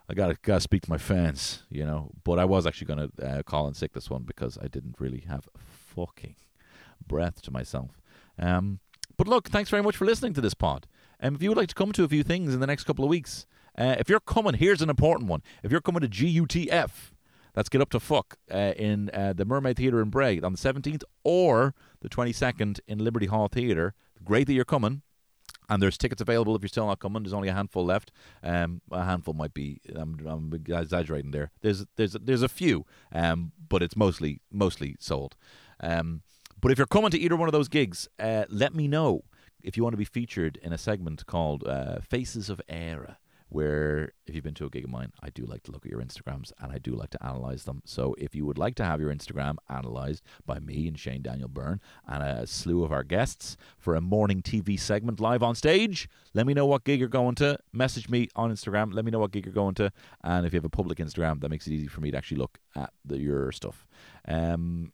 I 0.08 0.14
got, 0.14 0.24
I 0.24 0.26
gotta 0.32 0.38
gotta 0.42 0.60
speak 0.60 0.82
to 0.82 0.90
my 0.90 0.98
fans, 0.98 1.62
you 1.70 1.84
know. 1.84 2.10
But 2.24 2.38
I 2.38 2.44
was 2.44 2.66
actually 2.66 2.86
gonna 2.86 3.08
uh, 3.22 3.42
call 3.42 3.66
in 3.68 3.74
sick 3.74 3.92
this 3.92 4.10
one 4.10 4.22
because 4.22 4.58
I 4.60 4.68
didn't 4.68 4.96
really 4.98 5.24
have 5.28 5.48
fucking 5.56 6.36
breath 7.06 7.40
to 7.42 7.50
myself. 7.50 8.00
Um, 8.38 8.80
but 9.16 9.28
look, 9.28 9.48
thanks 9.48 9.70
very 9.70 9.82
much 9.82 9.96
for 9.96 10.04
listening 10.04 10.34
to 10.34 10.40
this 10.40 10.54
pod. 10.54 10.86
And 11.20 11.36
if 11.36 11.42
you 11.42 11.48
would 11.50 11.58
like 11.58 11.68
to 11.68 11.74
come 11.74 11.92
to 11.92 12.04
a 12.04 12.08
few 12.08 12.22
things 12.22 12.52
in 12.52 12.60
the 12.60 12.66
next 12.66 12.84
couple 12.84 13.04
of 13.04 13.08
weeks, 13.08 13.46
uh, 13.78 13.96
if 13.98 14.08
you're 14.08 14.20
coming, 14.20 14.54
here's 14.54 14.82
an 14.82 14.90
important 14.90 15.28
one. 15.28 15.42
If 15.62 15.70
you're 15.70 15.80
coming 15.80 16.00
to 16.00 16.08
GUTF, 16.08 16.90
that's 17.54 17.68
Get 17.68 17.80
Up 17.80 17.90
to 17.90 18.00
Fuck 18.00 18.36
uh, 18.52 18.72
in 18.76 19.10
uh, 19.10 19.32
the 19.32 19.44
Mermaid 19.44 19.76
Theatre 19.76 20.02
in 20.02 20.10
Bray 20.10 20.40
on 20.40 20.52
the 20.52 20.58
17th 20.58 21.02
or 21.22 21.74
the 22.00 22.08
22nd 22.08 22.80
in 22.86 22.98
Liberty 22.98 23.26
Hall 23.26 23.48
Theatre. 23.48 23.94
Great 24.24 24.48
that 24.48 24.54
you're 24.54 24.64
coming. 24.64 25.02
And 25.68 25.82
there's 25.82 25.96
tickets 25.96 26.20
available 26.20 26.54
if 26.54 26.62
you're 26.62 26.68
still 26.68 26.86
not 26.86 26.98
coming. 26.98 27.22
There's 27.22 27.32
only 27.32 27.48
a 27.48 27.54
handful 27.54 27.84
left. 27.84 28.12
Um, 28.42 28.82
a 28.90 29.04
handful 29.04 29.32
might 29.32 29.54
be. 29.54 29.80
I'm, 29.94 30.18
I'm 30.26 30.52
exaggerating 30.52 31.30
there. 31.30 31.52
There's 31.62 31.86
there's 31.96 32.12
there's 32.12 32.42
a 32.42 32.48
few, 32.48 32.84
um, 33.12 33.52
but 33.68 33.82
it's 33.82 33.96
mostly 33.96 34.40
mostly 34.52 34.96
sold. 35.00 35.36
Um, 35.80 36.22
but 36.60 36.70
if 36.70 36.78
you're 36.78 36.86
coming 36.86 37.10
to 37.10 37.18
either 37.18 37.36
one 37.36 37.48
of 37.48 37.52
those 37.52 37.68
gigs, 37.68 38.08
uh, 38.18 38.44
let 38.48 38.74
me 38.74 38.88
know 38.88 39.24
if 39.62 39.76
you 39.76 39.82
want 39.82 39.94
to 39.94 39.98
be 39.98 40.04
featured 40.04 40.58
in 40.62 40.72
a 40.72 40.78
segment 40.78 41.24
called 41.26 41.66
uh, 41.66 42.00
Faces 42.00 42.50
of 42.50 42.60
Era 42.68 43.16
where 43.54 44.10
if 44.26 44.34
you've 44.34 44.42
been 44.42 44.52
to 44.52 44.64
a 44.64 44.68
gig 44.68 44.82
of 44.82 44.90
mine, 44.90 45.12
I 45.22 45.30
do 45.30 45.44
like 45.44 45.62
to 45.62 45.70
look 45.70 45.86
at 45.86 45.92
your 45.92 46.02
Instagrams 46.02 46.50
and 46.60 46.72
I 46.72 46.78
do 46.78 46.90
like 46.90 47.10
to 47.10 47.24
analyze 47.24 47.62
them. 47.62 47.82
So 47.84 48.16
if 48.18 48.34
you 48.34 48.44
would 48.46 48.58
like 48.58 48.74
to 48.76 48.84
have 48.84 49.00
your 49.00 49.14
Instagram 49.14 49.58
analyzed 49.68 50.24
by 50.44 50.58
me 50.58 50.88
and 50.88 50.98
Shane 50.98 51.22
Daniel 51.22 51.46
Byrne 51.46 51.80
and 52.08 52.24
a 52.24 52.48
slew 52.48 52.82
of 52.82 52.90
our 52.90 53.04
guests 53.04 53.56
for 53.78 53.94
a 53.94 54.00
morning 54.00 54.42
TV 54.42 54.78
segment 54.78 55.20
live 55.20 55.44
on 55.44 55.54
stage, 55.54 56.08
let 56.34 56.48
me 56.48 56.52
know 56.52 56.66
what 56.66 56.82
gig 56.82 56.98
you're 56.98 57.08
going 57.08 57.36
to. 57.36 57.56
Message 57.72 58.08
me 58.08 58.28
on 58.34 58.52
Instagram. 58.52 58.92
Let 58.92 59.04
me 59.04 59.12
know 59.12 59.20
what 59.20 59.30
gig 59.30 59.46
you're 59.46 59.54
going 59.54 59.76
to. 59.76 59.92
And 60.24 60.44
if 60.44 60.52
you 60.52 60.56
have 60.56 60.64
a 60.64 60.68
public 60.68 60.98
Instagram, 60.98 61.40
that 61.40 61.48
makes 61.48 61.68
it 61.68 61.74
easy 61.74 61.86
for 61.86 62.00
me 62.00 62.10
to 62.10 62.16
actually 62.16 62.38
look 62.38 62.58
at 62.74 62.92
the, 63.04 63.20
your 63.20 63.52
stuff. 63.52 63.86
Um, 64.26 64.92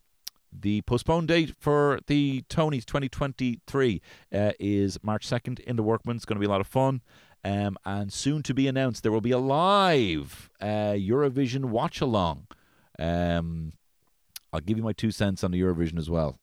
the 0.52 0.82
postponed 0.82 1.28
date 1.28 1.54
for 1.58 2.00
the 2.06 2.42
Tonys 2.48 2.84
2023 2.84 4.02
uh, 4.34 4.52
is 4.58 4.98
March 5.02 5.26
2nd 5.26 5.61
in 5.61 5.76
the 5.76 5.82
Workman. 5.82 6.16
It's 6.16 6.24
going 6.24 6.36
to 6.36 6.40
be 6.40 6.46
a 6.46 6.50
lot 6.50 6.61
of 6.61 6.66
fun. 6.66 7.02
Um, 7.43 7.78
and 7.84 8.12
soon 8.12 8.43
to 8.43 8.55
be 8.55 8.68
announced, 8.68 9.03
there 9.03 9.12
will 9.12 9.20
be 9.20 9.30
a 9.30 9.38
live 9.38 10.51
uh, 10.61 10.93
Eurovision 10.95 11.66
watch 11.66 12.01
along. 12.01 12.47
Um, 12.99 13.72
I'll 14.53 14.61
give 14.61 14.76
you 14.76 14.84
my 14.84 14.93
two 14.93 15.11
cents 15.11 15.43
on 15.43 15.51
the 15.51 15.61
Eurovision 15.61 15.99
as 15.99 16.11
well. 16.11 16.38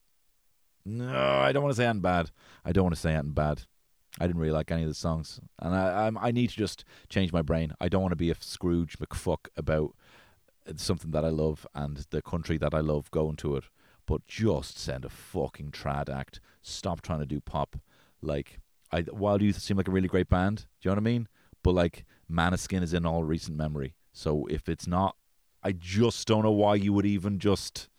No, 0.86 1.14
I 1.14 1.52
don't 1.52 1.64
want 1.64 1.76
to 1.76 1.82
say 1.82 1.86
anything 1.86 2.02
bad. 2.02 2.32
I 2.64 2.72
don't 2.72 2.86
want 2.86 2.96
to 2.96 3.02
say 3.02 3.14
anything 3.14 3.34
bad. 3.34 3.64
I 4.20 4.26
didn't 4.26 4.42
really 4.42 4.54
like 4.54 4.72
any 4.72 4.82
of 4.84 4.88
the 4.88 4.96
songs, 4.96 5.40
and 5.60 5.76
I 5.76 6.08
I'm, 6.08 6.18
I 6.18 6.32
need 6.32 6.50
to 6.50 6.56
just 6.56 6.84
change 7.10 7.32
my 7.32 7.44
brain. 7.44 7.74
I 7.80 7.88
don't 7.88 8.02
want 8.02 8.14
to 8.14 8.18
be 8.18 8.32
a 8.32 8.36
Scrooge 8.40 8.98
McFuck 8.98 9.50
about 9.56 9.94
something 10.76 11.12
that 11.12 11.24
I 11.24 11.30
love 11.30 11.68
and 11.76 12.06
the 12.10 12.22
country 12.22 12.58
that 12.58 12.74
I 12.74 12.80
love 12.80 13.12
going 13.12 13.36
to 13.38 13.58
it, 13.58 13.66
but 14.08 14.26
just 14.28 14.80
send 14.80 15.06
a 15.06 15.10
fucking 15.10 15.72
trad 15.72 16.10
act. 16.10 16.40
Stop 16.62 17.02
trying 17.02 17.20
to 17.20 17.26
do 17.26 17.40
pop. 17.40 17.78
Like 18.22 18.60
I 18.92 19.06
Wild 19.12 19.42
Youth 19.42 19.60
seem 19.62 19.78
like 19.78 19.88
a 19.88 19.92
really 19.92 20.08
great 20.08 20.30
band. 20.30 20.66
Do 20.82 20.90
you 20.90 20.92
know 20.92 20.96
what 20.96 21.10
I 21.10 21.12
mean? 21.12 21.28
But 21.64 21.72
like 21.74 22.06
Maneskin 22.32 22.84
is 22.84 22.94
in 22.94 23.06
all 23.06 23.24
recent 23.24 23.58
memory. 23.58 23.96
So 24.14 24.46
if 24.50 24.68
it's 24.70 24.88
not, 24.88 25.16
I 25.64 25.72
just 25.74 26.28
don't 26.28 26.44
know 26.44 26.52
why 26.52 26.76
you 26.76 26.94
would 26.94 27.06
even 27.06 27.40
just 27.40 27.90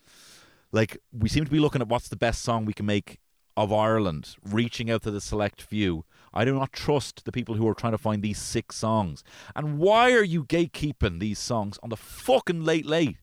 like 0.72 0.98
we 1.12 1.28
seem 1.28 1.44
to 1.44 1.50
be 1.50 1.60
looking 1.60 1.82
at 1.82 1.88
what's 1.88 2.08
the 2.08 2.16
best 2.16 2.42
song 2.42 2.64
we 2.64 2.72
can 2.72 2.86
make 2.86 3.18
of 3.56 3.72
Ireland, 3.72 4.36
reaching 4.44 4.88
out 4.88 5.02
to 5.02 5.10
the 5.10 5.20
select 5.20 5.60
few. 5.60 6.04
I 6.32 6.44
do 6.44 6.54
not 6.54 6.72
trust 6.72 7.24
the 7.24 7.32
people 7.32 7.56
who 7.56 7.66
are 7.66 7.74
trying 7.74 7.92
to 7.92 7.98
find 7.98 8.22
these 8.22 8.38
six 8.38 8.76
songs. 8.76 9.24
And 9.56 9.78
why 9.78 10.12
are 10.12 10.22
you 10.22 10.44
gatekeeping 10.44 11.18
these 11.18 11.40
songs 11.40 11.76
on 11.82 11.88
the 11.90 11.96
fucking 11.96 12.64
late 12.64 12.86
late? 12.86 13.16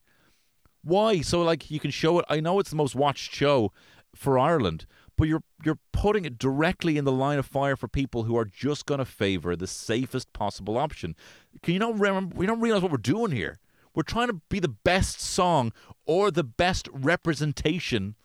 Why? 0.83 1.21
So 1.21 1.41
like 1.41 1.71
you 1.71 1.79
can 1.79 1.91
show 1.91 2.19
it. 2.19 2.25
I 2.27 2.41
know 2.41 2.59
it's 2.59 2.69
the 2.69 2.75
most 2.75 2.95
watched 2.95 3.33
show 3.33 3.71
for 4.13 4.37
Ireland, 4.37 4.85
but 5.17 5.27
you're 5.27 5.43
you're 5.63 5.79
putting 5.91 6.25
it 6.25 6.37
directly 6.37 6.97
in 6.97 7.05
the 7.05 7.11
line 7.11 7.39
of 7.39 7.45
fire 7.45 7.75
for 7.75 7.87
people 7.87 8.23
who 8.23 8.37
are 8.37 8.45
just 8.45 8.85
going 8.85 8.99
to 8.99 9.05
favor 9.05 9.55
the 9.55 9.67
safest 9.67 10.31
possible 10.33 10.77
option. 10.77 11.15
Can 11.61 11.73
you 11.73 11.79
not 11.79 11.97
remember? 11.97 12.35
We 12.35 12.45
don't 12.45 12.61
realize 12.61 12.81
what 12.81 12.91
we're 12.91 12.97
doing 12.97 13.31
here. 13.31 13.59
We're 13.93 14.03
trying 14.03 14.27
to 14.27 14.41
be 14.49 14.59
the 14.59 14.67
best 14.67 15.21
song 15.21 15.71
or 16.05 16.29
the 16.29 16.43
best 16.43 16.89
representation 16.91 18.15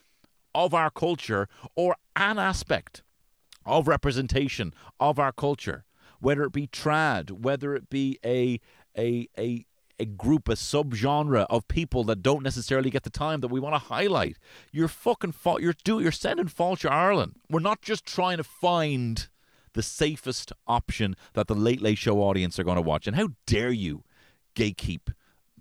of 0.54 0.74
our 0.74 0.90
culture 0.90 1.48
or 1.76 1.94
an 2.16 2.38
aspect 2.38 3.02
of 3.64 3.86
representation 3.86 4.74
of 4.98 5.18
our 5.18 5.32
culture, 5.32 5.84
whether 6.18 6.42
it 6.42 6.52
be 6.52 6.66
trad, 6.66 7.30
whether 7.30 7.74
it 7.74 7.88
be 7.88 8.18
a 8.24 8.60
a 8.98 9.28
a 9.38 9.64
a 10.00 10.06
group, 10.06 10.48
a 10.48 10.52
subgenre 10.52 11.46
of 11.50 11.68
people 11.68 12.02
that 12.04 12.22
don't 12.22 12.42
necessarily 12.42 12.90
get 12.90 13.02
the 13.02 13.10
time 13.10 13.40
that 13.40 13.48
we 13.48 13.60
want 13.60 13.74
to 13.74 13.78
highlight. 13.78 14.38
You're 14.72 14.88
fucking 14.88 15.34
you're 15.60 15.74
do 15.84 16.00
you're 16.00 16.10
sending 16.10 16.48
fault 16.48 16.80
to 16.80 16.92
Ireland. 16.92 17.36
We're 17.48 17.60
not 17.60 17.82
just 17.82 18.06
trying 18.06 18.38
to 18.38 18.44
find 18.44 19.28
the 19.74 19.82
safest 19.82 20.52
option 20.66 21.14
that 21.34 21.46
the 21.46 21.54
Late 21.54 21.80
Late 21.80 21.98
Show 21.98 22.20
audience 22.22 22.58
are 22.58 22.64
going 22.64 22.76
to 22.76 22.82
watch. 22.82 23.06
And 23.06 23.14
how 23.14 23.28
dare 23.46 23.70
you 23.70 24.02
gatekeep 24.56 25.12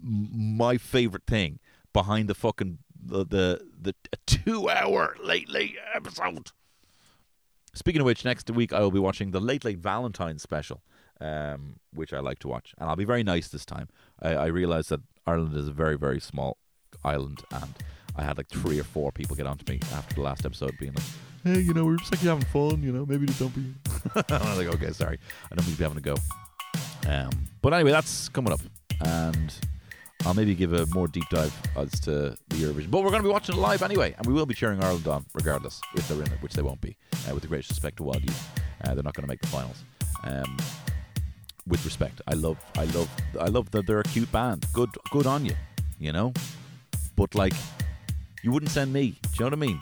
my 0.02 0.78
favorite 0.78 1.26
thing 1.28 1.60
behind 1.94 2.30
the 2.30 2.36
fucking 2.36 2.80
the 3.04 3.26
the, 3.26 3.62
the 3.82 3.94
two 4.26 4.70
hour 4.70 5.16
Late 5.22 5.50
Late 5.50 5.76
episode. 5.94 6.52
Speaking 7.74 8.02
of 8.02 8.06
which, 8.06 8.26
next 8.26 8.50
week 8.50 8.74
I 8.74 8.80
will 8.80 8.92
be 8.92 9.00
watching 9.00 9.32
the 9.32 9.40
Late 9.40 9.64
Late 9.64 9.78
Valentine 9.80 10.40
special, 10.40 10.82
um, 11.22 11.76
which 11.94 12.14
I 12.14 12.20
like 12.20 12.40
to 12.40 12.48
watch, 12.48 12.74
and 12.78 12.90
I'll 12.90 12.96
be 12.96 13.06
very 13.06 13.24
nice 13.24 13.48
this 13.50 13.66
time. 13.66 13.90
I, 14.22 14.36
I 14.36 14.46
realize 14.48 14.88
that 14.90 15.02
Ireland 15.26 15.56
is 15.56 15.68
a 15.68 15.72
very 15.72 15.98
very 15.98 16.20
small 16.20 16.58
island, 17.04 17.42
and 17.52 17.74
I 18.16 18.24
had 18.24 18.38
like 18.38 18.48
three 18.50 18.80
or 18.80 18.84
four 18.84 19.12
people 19.12 19.36
get 19.36 19.48
onto 19.48 19.72
me 19.72 19.80
after 19.94 20.16
the 20.16 20.22
last 20.22 20.46
episode, 20.46 20.72
being 20.80 20.94
like, 20.94 21.06
"Hey, 21.44 21.60
you 21.62 21.74
know, 21.74 21.86
we're 21.86 21.98
just 21.98 22.12
like 22.12 22.22
having 22.22 22.46
fun, 22.46 22.84
you 22.84 22.92
know, 22.92 23.06
maybe 23.06 23.26
just 23.26 23.40
don't 23.40 23.56
be." 23.56 23.74
I 24.16 24.50
was 24.50 24.58
like, 24.58 24.68
"Okay, 24.76 24.92
sorry, 24.92 25.20
I 25.52 25.56
don't 25.56 25.66
mean 25.66 25.74
to 25.76 25.78
be 25.78 25.84
having 25.84 25.98
a 25.98 26.02
go." 26.02 26.16
Um, 27.08 27.48
but 27.62 27.74
anyway, 27.74 27.92
that's 27.92 28.30
coming 28.30 28.54
up, 28.54 28.62
and 29.02 29.54
I'll 30.26 30.34
maybe 30.34 30.54
give 30.54 30.74
a 30.74 30.86
more 30.88 31.08
deep 31.08 31.30
dive 31.30 31.54
as 31.78 31.92
to 32.02 32.12
the 32.50 32.56
Eurovision. 32.56 32.92
But 32.92 33.04
we're 33.04 33.10
going 33.10 33.22
to 33.22 33.28
be 33.28 33.32
watching 33.32 33.56
it 33.56 33.60
live 33.60 33.82
anyway, 33.82 34.14
and 34.18 34.28
we 34.28 34.34
will 34.34 34.46
be 34.46 34.54
cheering 34.54 34.84
Ireland 34.84 35.08
on 35.08 35.26
regardless 35.34 35.80
if 35.96 36.08
they're 36.08 36.18
in 36.22 36.32
it, 36.32 36.42
which 36.42 36.54
they 36.54 36.62
won't 36.62 36.82
be. 36.82 36.98
Uh, 37.28 37.34
with 37.34 37.44
the 37.44 37.48
greatest 37.48 37.70
respect 37.70 37.98
to 37.98 38.04
Wild 38.04 38.22
Youth, 38.24 38.50
uh, 38.84 38.94
they're 38.94 39.04
not 39.04 39.14
going 39.14 39.24
to 39.24 39.30
make 39.30 39.42
the 39.42 39.48
finals. 39.48 39.82
Um, 40.26 40.58
with 41.70 41.86
respect, 41.86 42.22
I 42.28 42.34
love, 42.34 42.58
I 42.78 42.86
love, 42.86 43.10
I 43.40 43.48
love 43.48 43.72
that 43.72 43.88
they're 43.88 44.00
a 44.00 44.04
cute 44.04 44.32
band. 44.32 44.66
Good, 44.74 44.90
good 45.12 45.26
on 45.28 45.46
you, 45.46 45.56
you 46.00 46.12
know. 46.12 46.34
But 47.16 47.36
like, 47.36 47.54
you 48.44 48.52
wouldn't 48.52 48.72
send 48.72 48.92
me. 48.92 49.12
Do 49.22 49.30
you 49.34 49.40
know 49.40 49.46
what 49.46 49.54
I 49.54 49.56
mean? 49.58 49.80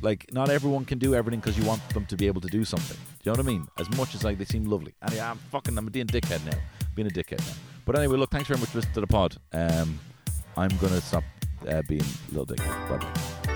Like, 0.00 0.32
not 0.32 0.48
everyone 0.48 0.84
can 0.84 0.98
do 0.98 1.14
everything 1.14 1.40
because 1.40 1.58
you 1.58 1.64
want 1.64 1.86
them 1.90 2.06
to 2.06 2.16
be 2.16 2.26
able 2.26 2.40
to 2.40 2.48
do 2.48 2.64
something. 2.64 2.96
Do 2.96 3.30
you 3.30 3.32
know 3.32 3.42
what 3.42 3.46
I 3.46 3.50
mean? 3.50 3.66
As 3.78 3.90
much 3.96 4.14
as 4.14 4.22
like 4.22 4.38
they 4.38 4.44
seem 4.44 4.64
lovely. 4.64 4.94
Anyway, 5.02 5.20
I'm 5.20 5.38
fucking, 5.50 5.76
I'm 5.76 5.86
being 5.86 6.08
a 6.08 6.12
dickhead 6.12 6.44
now. 6.46 6.58
Being 6.94 7.08
a 7.08 7.10
dickhead 7.10 7.44
now. 7.46 7.54
But 7.84 7.96
anyway, 7.98 8.16
look, 8.16 8.30
thanks 8.30 8.48
very 8.48 8.60
much 8.60 8.68
for 8.68 8.78
listening 8.78 8.94
to 8.94 9.00
the 9.00 9.06
pod. 9.06 9.36
Um, 9.52 9.98
I'm 10.56 10.70
gonna 10.76 11.00
stop 11.00 11.24
uh, 11.66 11.82
being 11.88 12.02
a 12.02 12.34
little 12.34 12.46
dickhead. 12.46 13.00
Bye. 13.00 13.47